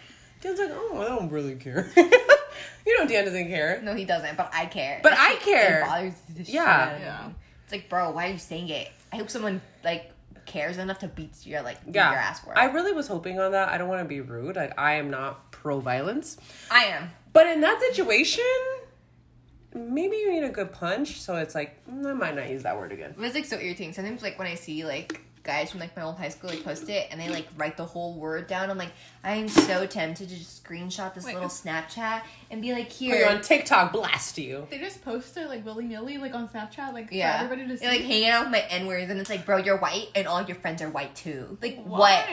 Dan's 0.46 0.60
like, 0.60 0.72
"Oh, 0.72 1.02
I 1.02 1.06
don't 1.16 1.32
really 1.32 1.56
care." 1.56 1.90
you 1.98 3.00
know, 3.00 3.08
Dan 3.08 3.26
doesn't 3.26 3.48
care. 3.48 3.82
No, 3.84 3.96
he 3.96 4.06
doesn't. 4.06 4.38
But 4.38 4.52
I 4.54 4.66
care. 4.68 5.00
But 5.04 5.14
I 5.14 5.36
care. 5.42 5.82
It 5.82 5.86
bothers 5.88 6.14
the 6.36 6.44
shit 6.46 6.54
Yeah. 6.56 6.64
out 6.64 6.94
of 6.94 7.00
me. 7.00 7.06
Yeah. 7.06 7.30
It's 7.64 7.72
like, 7.74 7.90
bro, 7.90 8.12
why 8.12 8.28
are 8.30 8.32
you 8.34 8.38
saying 8.38 8.70
it? 8.70 8.90
I 9.12 9.18
hope 9.18 9.30
someone 9.30 9.62
like 9.84 10.12
cares 10.46 10.78
enough 10.78 11.00
to 11.00 11.08
beat 11.08 11.32
your 11.48 11.62
like 11.64 11.84
beat 11.86 11.96
Yeah, 11.96 12.12
your 12.12 12.20
ass 12.20 12.42
for 12.42 12.52
it. 12.54 12.58
I 12.58 12.66
really 12.66 12.92
was 12.94 13.08
hoping 13.08 13.40
on 13.40 13.54
that. 13.54 13.70
I 13.70 13.78
don't 13.80 13.88
want 13.88 14.02
to 14.02 14.08
be 14.08 14.22
rude. 14.22 14.56
Like 14.56 14.78
I 14.80 14.96
am 14.96 15.10
not 15.10 15.52
pro 15.52 15.80
violence, 15.80 16.38
I 16.70 16.86
am. 16.86 17.10
but 17.34 17.48
in 17.48 17.62
that 17.62 17.82
situation, 17.82 18.44
maybe 19.74 20.16
you 20.18 20.32
need 20.32 20.44
a 20.44 20.50
good 20.50 20.72
punch. 20.72 21.20
So 21.22 21.36
it's 21.38 21.56
like 21.56 21.84
mm, 21.88 22.06
I 22.06 22.14
might 22.14 22.36
not 22.36 22.50
use 22.50 22.64
that 22.64 22.78
word 22.78 22.92
again. 22.92 23.14
But 23.18 23.26
it's 23.26 23.36
like 23.36 23.46
so 23.46 23.58
irritating. 23.58 23.94
Sometimes 23.94 24.22
like 24.22 24.38
when 24.38 24.48
I 24.48 24.56
see 24.56 24.86
like 24.86 25.22
guys 25.46 25.72
from 25.72 25.80
like 25.80 25.96
my 25.96 26.04
old 26.04 26.18
high 26.18 26.30
school 26.30 26.50
like 26.50 26.64
post 26.64 26.90
it 26.90 27.08
and 27.12 27.22
they 27.22 27.30
like 27.30 27.48
write 27.56 27.78
the 27.78 27.86
whole 27.86 28.14
word 28.14 28.48
down. 28.48 28.70
I'm 28.70 28.78
like, 28.78 28.92
I 29.24 29.36
am 29.36 29.48
so 29.48 29.86
tempted 29.86 30.28
to 30.30 30.36
just 30.36 30.64
screenshot 30.64 31.14
this 31.14 31.24
Wait. 31.26 31.36
little 31.36 31.50
Snapchat 31.50 32.24
and 32.52 32.62
be 32.62 32.72
like, 32.74 32.90
Put 32.90 33.02
you 33.02 33.14
here. 33.16 33.28
on 33.28 33.42
TikTok, 33.42 33.92
blast 33.94 34.38
you. 34.38 34.68
They 34.70 34.78
just 34.80 35.04
post 35.04 35.36
it 35.38 35.48
like 35.48 35.66
willy 35.66 35.86
nilly, 35.86 36.18
like 36.18 36.34
on 36.34 36.48
Snapchat, 36.48 36.94
like 36.94 37.10
Yeah, 37.12 37.40
for 37.40 37.46
everybody 37.46 37.68
to 37.70 37.78
see. 37.78 37.86
They're, 37.86 37.94
like 37.96 38.02
hanging 38.06 38.30
out 38.30 38.44
with 38.44 38.52
my 38.52 38.60
N 38.70 38.88
words, 38.88 39.10
and 39.10 39.20
it's 39.20 39.30
like, 39.30 39.46
bro, 39.46 39.58
you're 39.58 39.78
white, 39.78 40.10
and 40.16 40.28
all 40.28 40.42
your 40.44 40.56
friends 40.58 40.82
are 40.82 40.90
white 40.90 41.16
too. 41.16 41.58
Like, 41.62 41.84
what? 41.84 42.26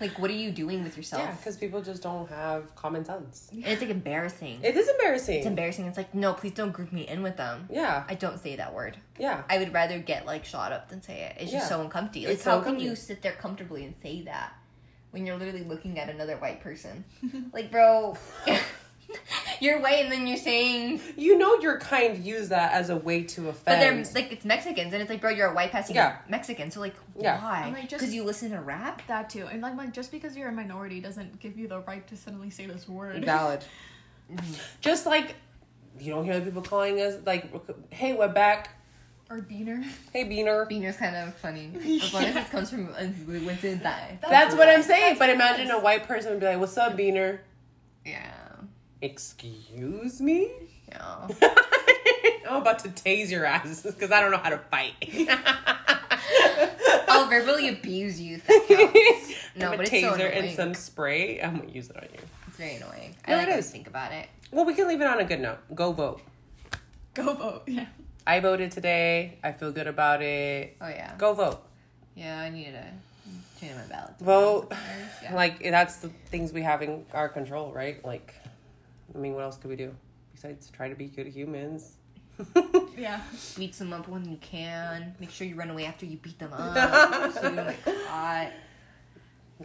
Like, 0.00 0.18
what 0.18 0.30
are 0.30 0.34
you 0.34 0.50
doing 0.50 0.82
with 0.82 0.96
yourself? 0.96 1.22
Yeah, 1.22 1.32
because 1.32 1.58
people 1.58 1.82
just 1.82 2.02
don't 2.02 2.26
have 2.30 2.74
common 2.74 3.04
sense. 3.04 3.48
And 3.52 3.66
it's 3.66 3.82
like 3.82 3.90
embarrassing. 3.90 4.60
It 4.62 4.74
is 4.74 4.88
embarrassing. 4.88 5.36
it's 5.38 5.46
embarrassing. 5.46 5.84
It's 5.86 5.98
like, 5.98 6.14
no, 6.14 6.32
please 6.32 6.54
don't 6.54 6.72
group 6.72 6.90
me 6.90 7.06
in 7.06 7.22
with 7.22 7.36
them. 7.36 7.68
Yeah, 7.70 8.04
I 8.08 8.14
don't 8.14 8.38
say 8.40 8.56
that 8.56 8.74
word. 8.74 8.96
yeah. 9.18 9.42
I 9.50 9.58
would 9.58 9.74
rather 9.74 9.98
get 9.98 10.24
like 10.24 10.46
shot 10.46 10.72
up 10.72 10.88
than 10.88 11.02
say 11.02 11.20
it. 11.24 11.42
It's 11.42 11.52
just 11.52 11.68
so 11.68 11.82
uncomfortable. 11.82 12.26
Like, 12.28 12.34
It's 12.36 12.44
how 12.44 12.60
can 12.60 12.80
you 12.80 12.96
sit 12.96 13.20
there 13.20 13.32
comfortably 13.32 13.84
and 13.84 13.94
say 14.02 14.22
that 14.22 14.54
when 15.10 15.26
you're 15.26 15.36
literally 15.36 15.64
looking 15.64 15.98
at 15.98 16.08
another 16.08 16.36
white 16.38 16.62
person? 16.62 17.04
like, 17.52 17.70
bro, 17.70 18.16
you're 19.60 19.80
white, 19.80 20.02
and 20.04 20.12
then 20.12 20.26
you're 20.26 20.36
saying, 20.36 21.00
You 21.16 21.38
know 21.38 21.56
your 21.60 21.78
kind 21.78 22.22
use 22.24 22.48
that 22.48 22.72
as 22.72 22.90
a 22.90 22.96
way 22.96 23.22
to 23.24 23.48
offend. 23.48 23.64
but 23.64 23.80
they're 23.80 24.22
like 24.22 24.32
it's 24.32 24.44
Mexicans, 24.44 24.92
and 24.92 25.00
it's 25.02 25.10
like, 25.10 25.20
bro, 25.20 25.30
you're 25.30 25.48
a 25.50 25.54
white 25.54 25.70
passing 25.72 25.96
Yeah. 25.96 26.16
Mexican, 26.28 26.70
so 26.70 26.80
like, 26.80 26.94
Yeah. 27.18 27.42
why? 27.42 27.62
I'm 27.66 27.72
like, 27.72 27.88
Because 27.88 28.14
you 28.14 28.24
listen 28.24 28.50
to 28.50 28.60
rap. 28.60 29.02
that 29.08 29.30
too, 29.30 29.46
and 29.46 29.60
like, 29.62 29.76
like 29.76 29.92
just 29.92 30.10
because 30.12 30.36
you're 30.36 30.48
a 30.48 30.52
minority 30.52 31.00
doesn't 31.00 31.40
give 31.40 31.58
you 31.58 31.68
the 31.68 31.80
right 31.80 32.06
to 32.08 32.16
suddenly 32.16 32.50
say 32.50 32.66
this 32.66 32.88
word. 32.88 33.24
Valid. 33.24 33.64
Just 34.80 35.06
like 35.06 35.34
you 35.98 36.12
don't 36.12 36.24
hear 36.24 36.40
people 36.40 36.62
calling 36.62 37.00
us 37.00 37.16
like, 37.26 37.50
"Hey, 37.92 38.12
we're 38.14 38.28
back." 38.28 38.76
or 39.28 39.38
beaner. 39.38 39.84
Hey, 40.12 40.24
Beaner. 40.24 40.68
Beaner's 40.68 40.96
kind 40.96 41.14
of 41.14 41.32
funny 41.36 41.70
as 42.02 42.12
long 42.12 42.24
as 42.24 42.34
it 42.34 42.50
comes 42.50 42.68
from 42.70 42.88
uh, 42.88 43.04
what's 43.44 43.62
inside. 43.62 44.18
That's 44.28 44.56
what 44.56 44.68
I'm 44.68 44.82
saying. 44.82 45.10
that's 45.10 45.18
But 45.20 45.30
imagine 45.30 45.70
a 45.70 45.78
white 45.78 46.08
person 46.08 46.30
would 46.32 46.40
be 46.40 46.46
like, 46.46 46.58
"What's 46.58 46.76
up, 46.76 46.96
Beaner?" 46.96 47.38
Yeah, 48.04 48.28
Excuse 49.02 50.20
me. 50.20 50.50
yeah. 50.88 51.28
I'm 52.48 52.62
about 52.62 52.80
to 52.80 52.88
tase 52.88 53.30
your 53.30 53.44
ass 53.44 53.82
because 53.82 54.10
I 54.10 54.20
don't 54.20 54.32
know 54.32 54.38
how 54.38 54.50
to 54.50 54.58
fight. 54.58 54.94
I'll 57.08 57.28
verbally 57.28 57.68
abuse 57.68 58.20
you. 58.20 58.40
No, 59.56 59.70
but 59.70 59.80
a 59.80 59.82
it's 59.82 59.90
so 59.90 60.12
taser 60.12 60.34
and 60.34 60.56
some 60.56 60.74
spray. 60.74 61.42
I'm 61.42 61.58
gonna 61.58 61.70
use 61.70 61.90
it 61.90 61.96
on 61.96 62.04
you. 62.04 62.20
It's 62.46 62.56
very 62.56 62.76
annoying. 62.76 63.16
No, 63.26 63.34
I 63.34 63.44
like 63.44 63.48
it 63.48 63.64
think 63.64 63.88
about 63.88 64.12
it. 64.12 64.28
Well, 64.52 64.64
we 64.64 64.74
can 64.74 64.86
leave 64.86 65.00
it 65.00 65.06
on 65.06 65.18
a 65.18 65.24
good 65.24 65.40
note. 65.40 65.58
Go 65.74 65.92
vote. 65.92 66.22
Go 67.14 67.34
vote. 67.34 67.62
Yeah. 67.66 67.86
I 68.26 68.40
voted 68.40 68.70
today. 68.70 69.38
I 69.42 69.52
feel 69.52 69.72
good 69.72 69.88
about 69.88 70.22
it. 70.22 70.76
Oh 70.80 70.88
yeah. 70.88 71.14
Go 71.18 71.34
vote. 71.34 71.62
Yeah, 72.14 72.38
I 72.38 72.50
needed 72.50 72.74
to 72.74 73.60
change 73.60 73.76
my 73.76 73.94
ballot. 73.94 74.18
Vote. 74.20 74.72
Yeah. 75.22 75.34
Like 75.34 75.62
that's 75.62 75.96
the 75.96 76.08
things 76.26 76.52
we 76.52 76.62
have 76.62 76.80
in 76.80 77.04
our 77.12 77.28
control, 77.28 77.72
right? 77.72 78.02
Like, 78.04 78.32
I 79.14 79.18
mean, 79.18 79.34
what 79.34 79.42
else 79.44 79.56
could 79.56 79.70
we 79.70 79.76
do 79.76 79.94
besides 80.32 80.70
try 80.70 80.88
to 80.88 80.94
be 80.94 81.06
good 81.06 81.26
humans? 81.26 81.96
Yeah. 82.96 83.20
beat 83.56 83.72
them 83.74 83.92
up 83.94 84.08
when 84.08 84.28
you 84.30 84.36
can. 84.38 85.14
Make 85.20 85.30
sure 85.30 85.46
you 85.46 85.54
run 85.54 85.70
away 85.70 85.86
after 85.86 86.04
you 86.06 86.16
beat 86.18 86.38
them 86.38 86.52
up. 86.52 87.32
so 87.32 87.48
you 87.48 87.56
don't 87.56 87.66
get 87.66 87.84
caught. 88.06 88.50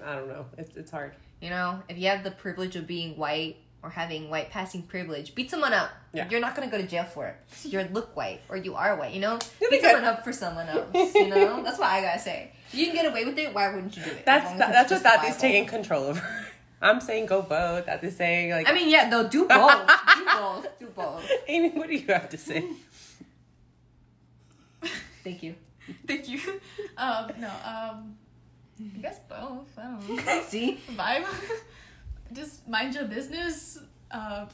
I 0.06 0.16
don't 0.16 0.28
know. 0.30 0.46
It's 0.58 0.76
it's 0.78 0.92
hard. 0.92 1.14
You 1.42 1.50
know, 1.50 1.82
if 1.90 1.98
you 1.98 2.08
have 2.08 2.24
the 2.24 2.32
privilege 2.32 2.76
of 2.78 2.88
being 2.88 3.18
white 3.18 3.58
or 3.84 3.90
having 3.90 4.30
white 4.30 4.50
passing 4.52 4.84
privilege, 4.84 5.36
beat 5.36 5.52
someone 5.52 5.74
up. 5.74 5.90
Yeah. 6.14 6.28
You're 6.30 6.40
not 6.40 6.56
gonna 6.56 6.70
go 6.72 6.78
to 6.78 6.88
jail 6.88 7.04
for 7.04 7.28
it. 7.28 7.36
You 7.70 7.82
look 7.92 8.16
white 8.16 8.42
or 8.50 8.56
you 8.58 8.76
are 8.76 8.96
white. 8.96 9.14
You 9.14 9.20
know, 9.22 9.38
You'll 9.60 9.70
be 9.70 9.78
beat 9.78 9.82
good. 9.84 9.92
someone 9.92 10.06
up 10.06 10.24
for 10.24 10.32
someone 10.34 10.68
else. 10.70 11.14
You 11.16 11.28
know, 11.28 11.62
that's 11.64 11.78
what 11.80 11.90
I 11.90 12.02
gotta 12.02 12.20
say. 12.20 12.52
If 12.70 12.76
you 12.76 12.86
can 12.88 12.96
get 12.96 13.06
away 13.06 13.26
with 13.26 13.38
it, 13.38 13.54
why 13.54 13.74
wouldn't 13.74 13.96
you 13.98 14.04
do 14.04 14.10
it? 14.12 14.26
That's 14.26 14.50
that, 14.58 14.72
that's 14.72 14.92
what 14.92 15.04
Tati's 15.04 15.30
justifiable. 15.36 15.40
taking 15.40 15.66
control 15.68 16.04
over. 16.06 16.46
I'm 16.86 17.02
saying 17.02 17.26
go 17.26 17.42
vote. 17.42 17.86
Tati's 17.88 18.16
saying 18.16 18.52
like, 18.52 18.70
I 18.70 18.74
mean, 18.74 18.90
yeah, 18.90 19.10
no, 19.10 19.28
do 19.28 19.48
both. 19.48 19.88
do 20.18 20.26
both. 20.26 20.80
Do 20.80 20.88
both. 20.88 21.32
Amy, 21.48 21.70
what 21.70 21.88
do 21.88 21.96
you 21.96 22.08
have 22.08 22.30
to 22.30 22.38
say? 22.38 22.64
Thank 25.24 25.42
you. 25.42 25.56
Thank 26.08 26.30
you. 26.30 26.40
Um. 26.98 27.32
No. 27.40 27.48
Um. 27.48 28.16
I 28.80 29.00
guess 29.02 29.20
both. 29.28 29.68
I 29.78 29.84
don't 29.84 30.26
know. 30.26 30.42
See, 30.48 30.80
Vibe. 30.96 31.26
Just 32.34 32.68
mind 32.68 32.94
your 32.94 33.06
business. 33.06 33.80
Uh. 34.12 34.46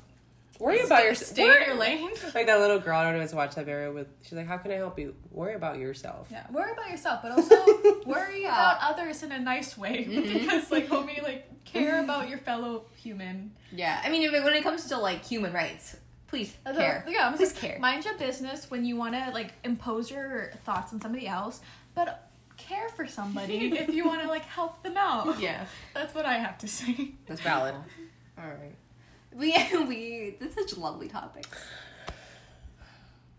Worry 0.61 0.81
about 0.81 1.03
your 1.03 1.15
Stay 1.15 1.43
in 1.43 1.65
your 1.65 1.75
lane. 1.75 2.11
Like 2.35 2.45
that 2.45 2.59
little 2.59 2.79
girl, 2.79 2.97
I 2.97 3.03
don't 3.03 3.19
know 3.19 3.25
to 3.25 3.35
watch 3.35 3.55
that 3.55 3.65
video 3.65 3.91
with. 3.93 4.07
She's 4.21 4.33
like, 4.33 4.47
"How 4.47 4.57
can 4.57 4.71
I 4.71 4.75
help 4.75 4.97
you? 4.99 5.15
Worry 5.31 5.55
about 5.55 5.79
yourself." 5.79 6.27
Yeah, 6.29 6.45
worry 6.51 6.71
about 6.71 6.89
yourself, 6.89 7.21
but 7.23 7.31
also 7.31 7.55
worry 8.05 8.45
about 8.45 8.77
others 8.81 9.23
in 9.23 9.31
a 9.31 9.39
nice 9.39 9.77
way. 9.77 10.07
Mm-hmm. 10.11 10.39
Because, 10.39 10.69
like, 10.71 10.87
homie, 10.87 11.21
like, 11.23 11.63
care 11.63 11.93
mm-hmm. 11.93 12.03
about 12.03 12.29
your 12.29 12.37
fellow 12.37 12.85
human. 12.95 13.51
yeah. 13.71 14.01
I 14.03 14.09
mean, 14.09 14.21
if- 14.23 14.31
when 14.31 14.53
it 14.53 14.63
comes 14.63 14.85
to 14.89 14.97
like 14.97 15.23
human 15.25 15.53
rights, 15.53 15.97
please 16.27 16.55
That's 16.63 16.77
care. 16.77 17.05
yeah, 17.07 17.27
I'm 17.27 17.33
please 17.33 17.49
just 17.49 17.61
care. 17.61 17.79
Mind 17.79 18.05
your 18.05 18.17
business 18.17 18.69
when 18.69 18.85
you 18.85 18.97
want 18.97 19.13
to 19.13 19.31
like 19.31 19.53
impose 19.63 20.11
your 20.11 20.51
thoughts 20.65 20.93
on 20.93 21.01
somebody 21.01 21.27
else, 21.27 21.61
but 21.95 22.29
care 22.57 22.89
for 22.89 23.07
somebody 23.07 23.71
if 23.77 23.89
you 23.89 24.05
want 24.05 24.21
to 24.21 24.27
like 24.27 24.45
help 24.45 24.83
them 24.83 24.97
out. 24.97 25.39
Yeah. 25.39 25.65
that's 25.93 26.13
what 26.13 26.25
I 26.25 26.37
have 26.37 26.57
to 26.59 26.67
say. 26.67 27.13
That's 27.25 27.41
valid. 27.41 27.75
All 28.37 28.47
right. 28.47 28.75
We 29.35 29.51
we. 29.87 30.35
That's 30.39 30.55
such 30.55 30.73
a 30.73 30.79
lovely 30.79 31.07
topics. 31.07 31.49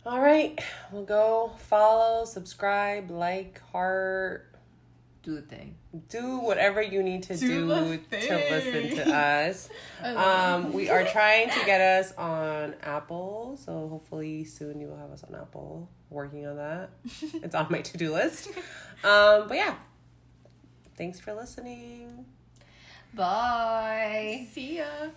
All 0.05 0.20
right, 0.20 0.59
we'll 0.90 1.05
go 1.05 1.53
follow, 1.59 2.24
subscribe, 2.24 3.09
like, 3.09 3.61
heart, 3.70 4.53
Do 5.22 5.36
the 5.36 5.43
thing. 5.43 5.76
do 6.09 6.38
whatever 6.40 6.82
you 6.82 7.05
need 7.05 7.22
to 7.24 7.36
Do 7.36 7.47
do, 7.47 7.99
to 8.18 8.34
listen 8.51 8.97
to 8.97 9.14
us. 9.14 9.68
Um, 10.05 10.72
we 10.72 10.90
are 10.90 11.05
trying 11.05 11.51
to 11.51 11.64
get 11.64 11.80
us 11.80 12.12
on 12.18 12.74
Apple, 12.82 13.57
so 13.64 13.88
hopefully 13.88 14.43
soon 14.45 14.80
you 14.80 14.88
will 14.88 14.97
have 14.97 15.12
us 15.12 15.22
on 15.22 15.36
Apple. 15.36 15.88
Working 16.11 16.47
on 16.49 16.57
that. 16.57 16.90
It's 17.34 17.55
on 17.55 17.68
my 17.70 17.80
to-do 17.82 18.12
list. 18.12 18.49
Um, 19.05 19.47
but 19.47 19.55
yeah, 19.57 19.76
thanks 20.97 21.20
for 21.20 21.32
listening. 21.32 22.26
Bye. 23.15 24.49
See 24.55 24.79
ya. 24.79 25.13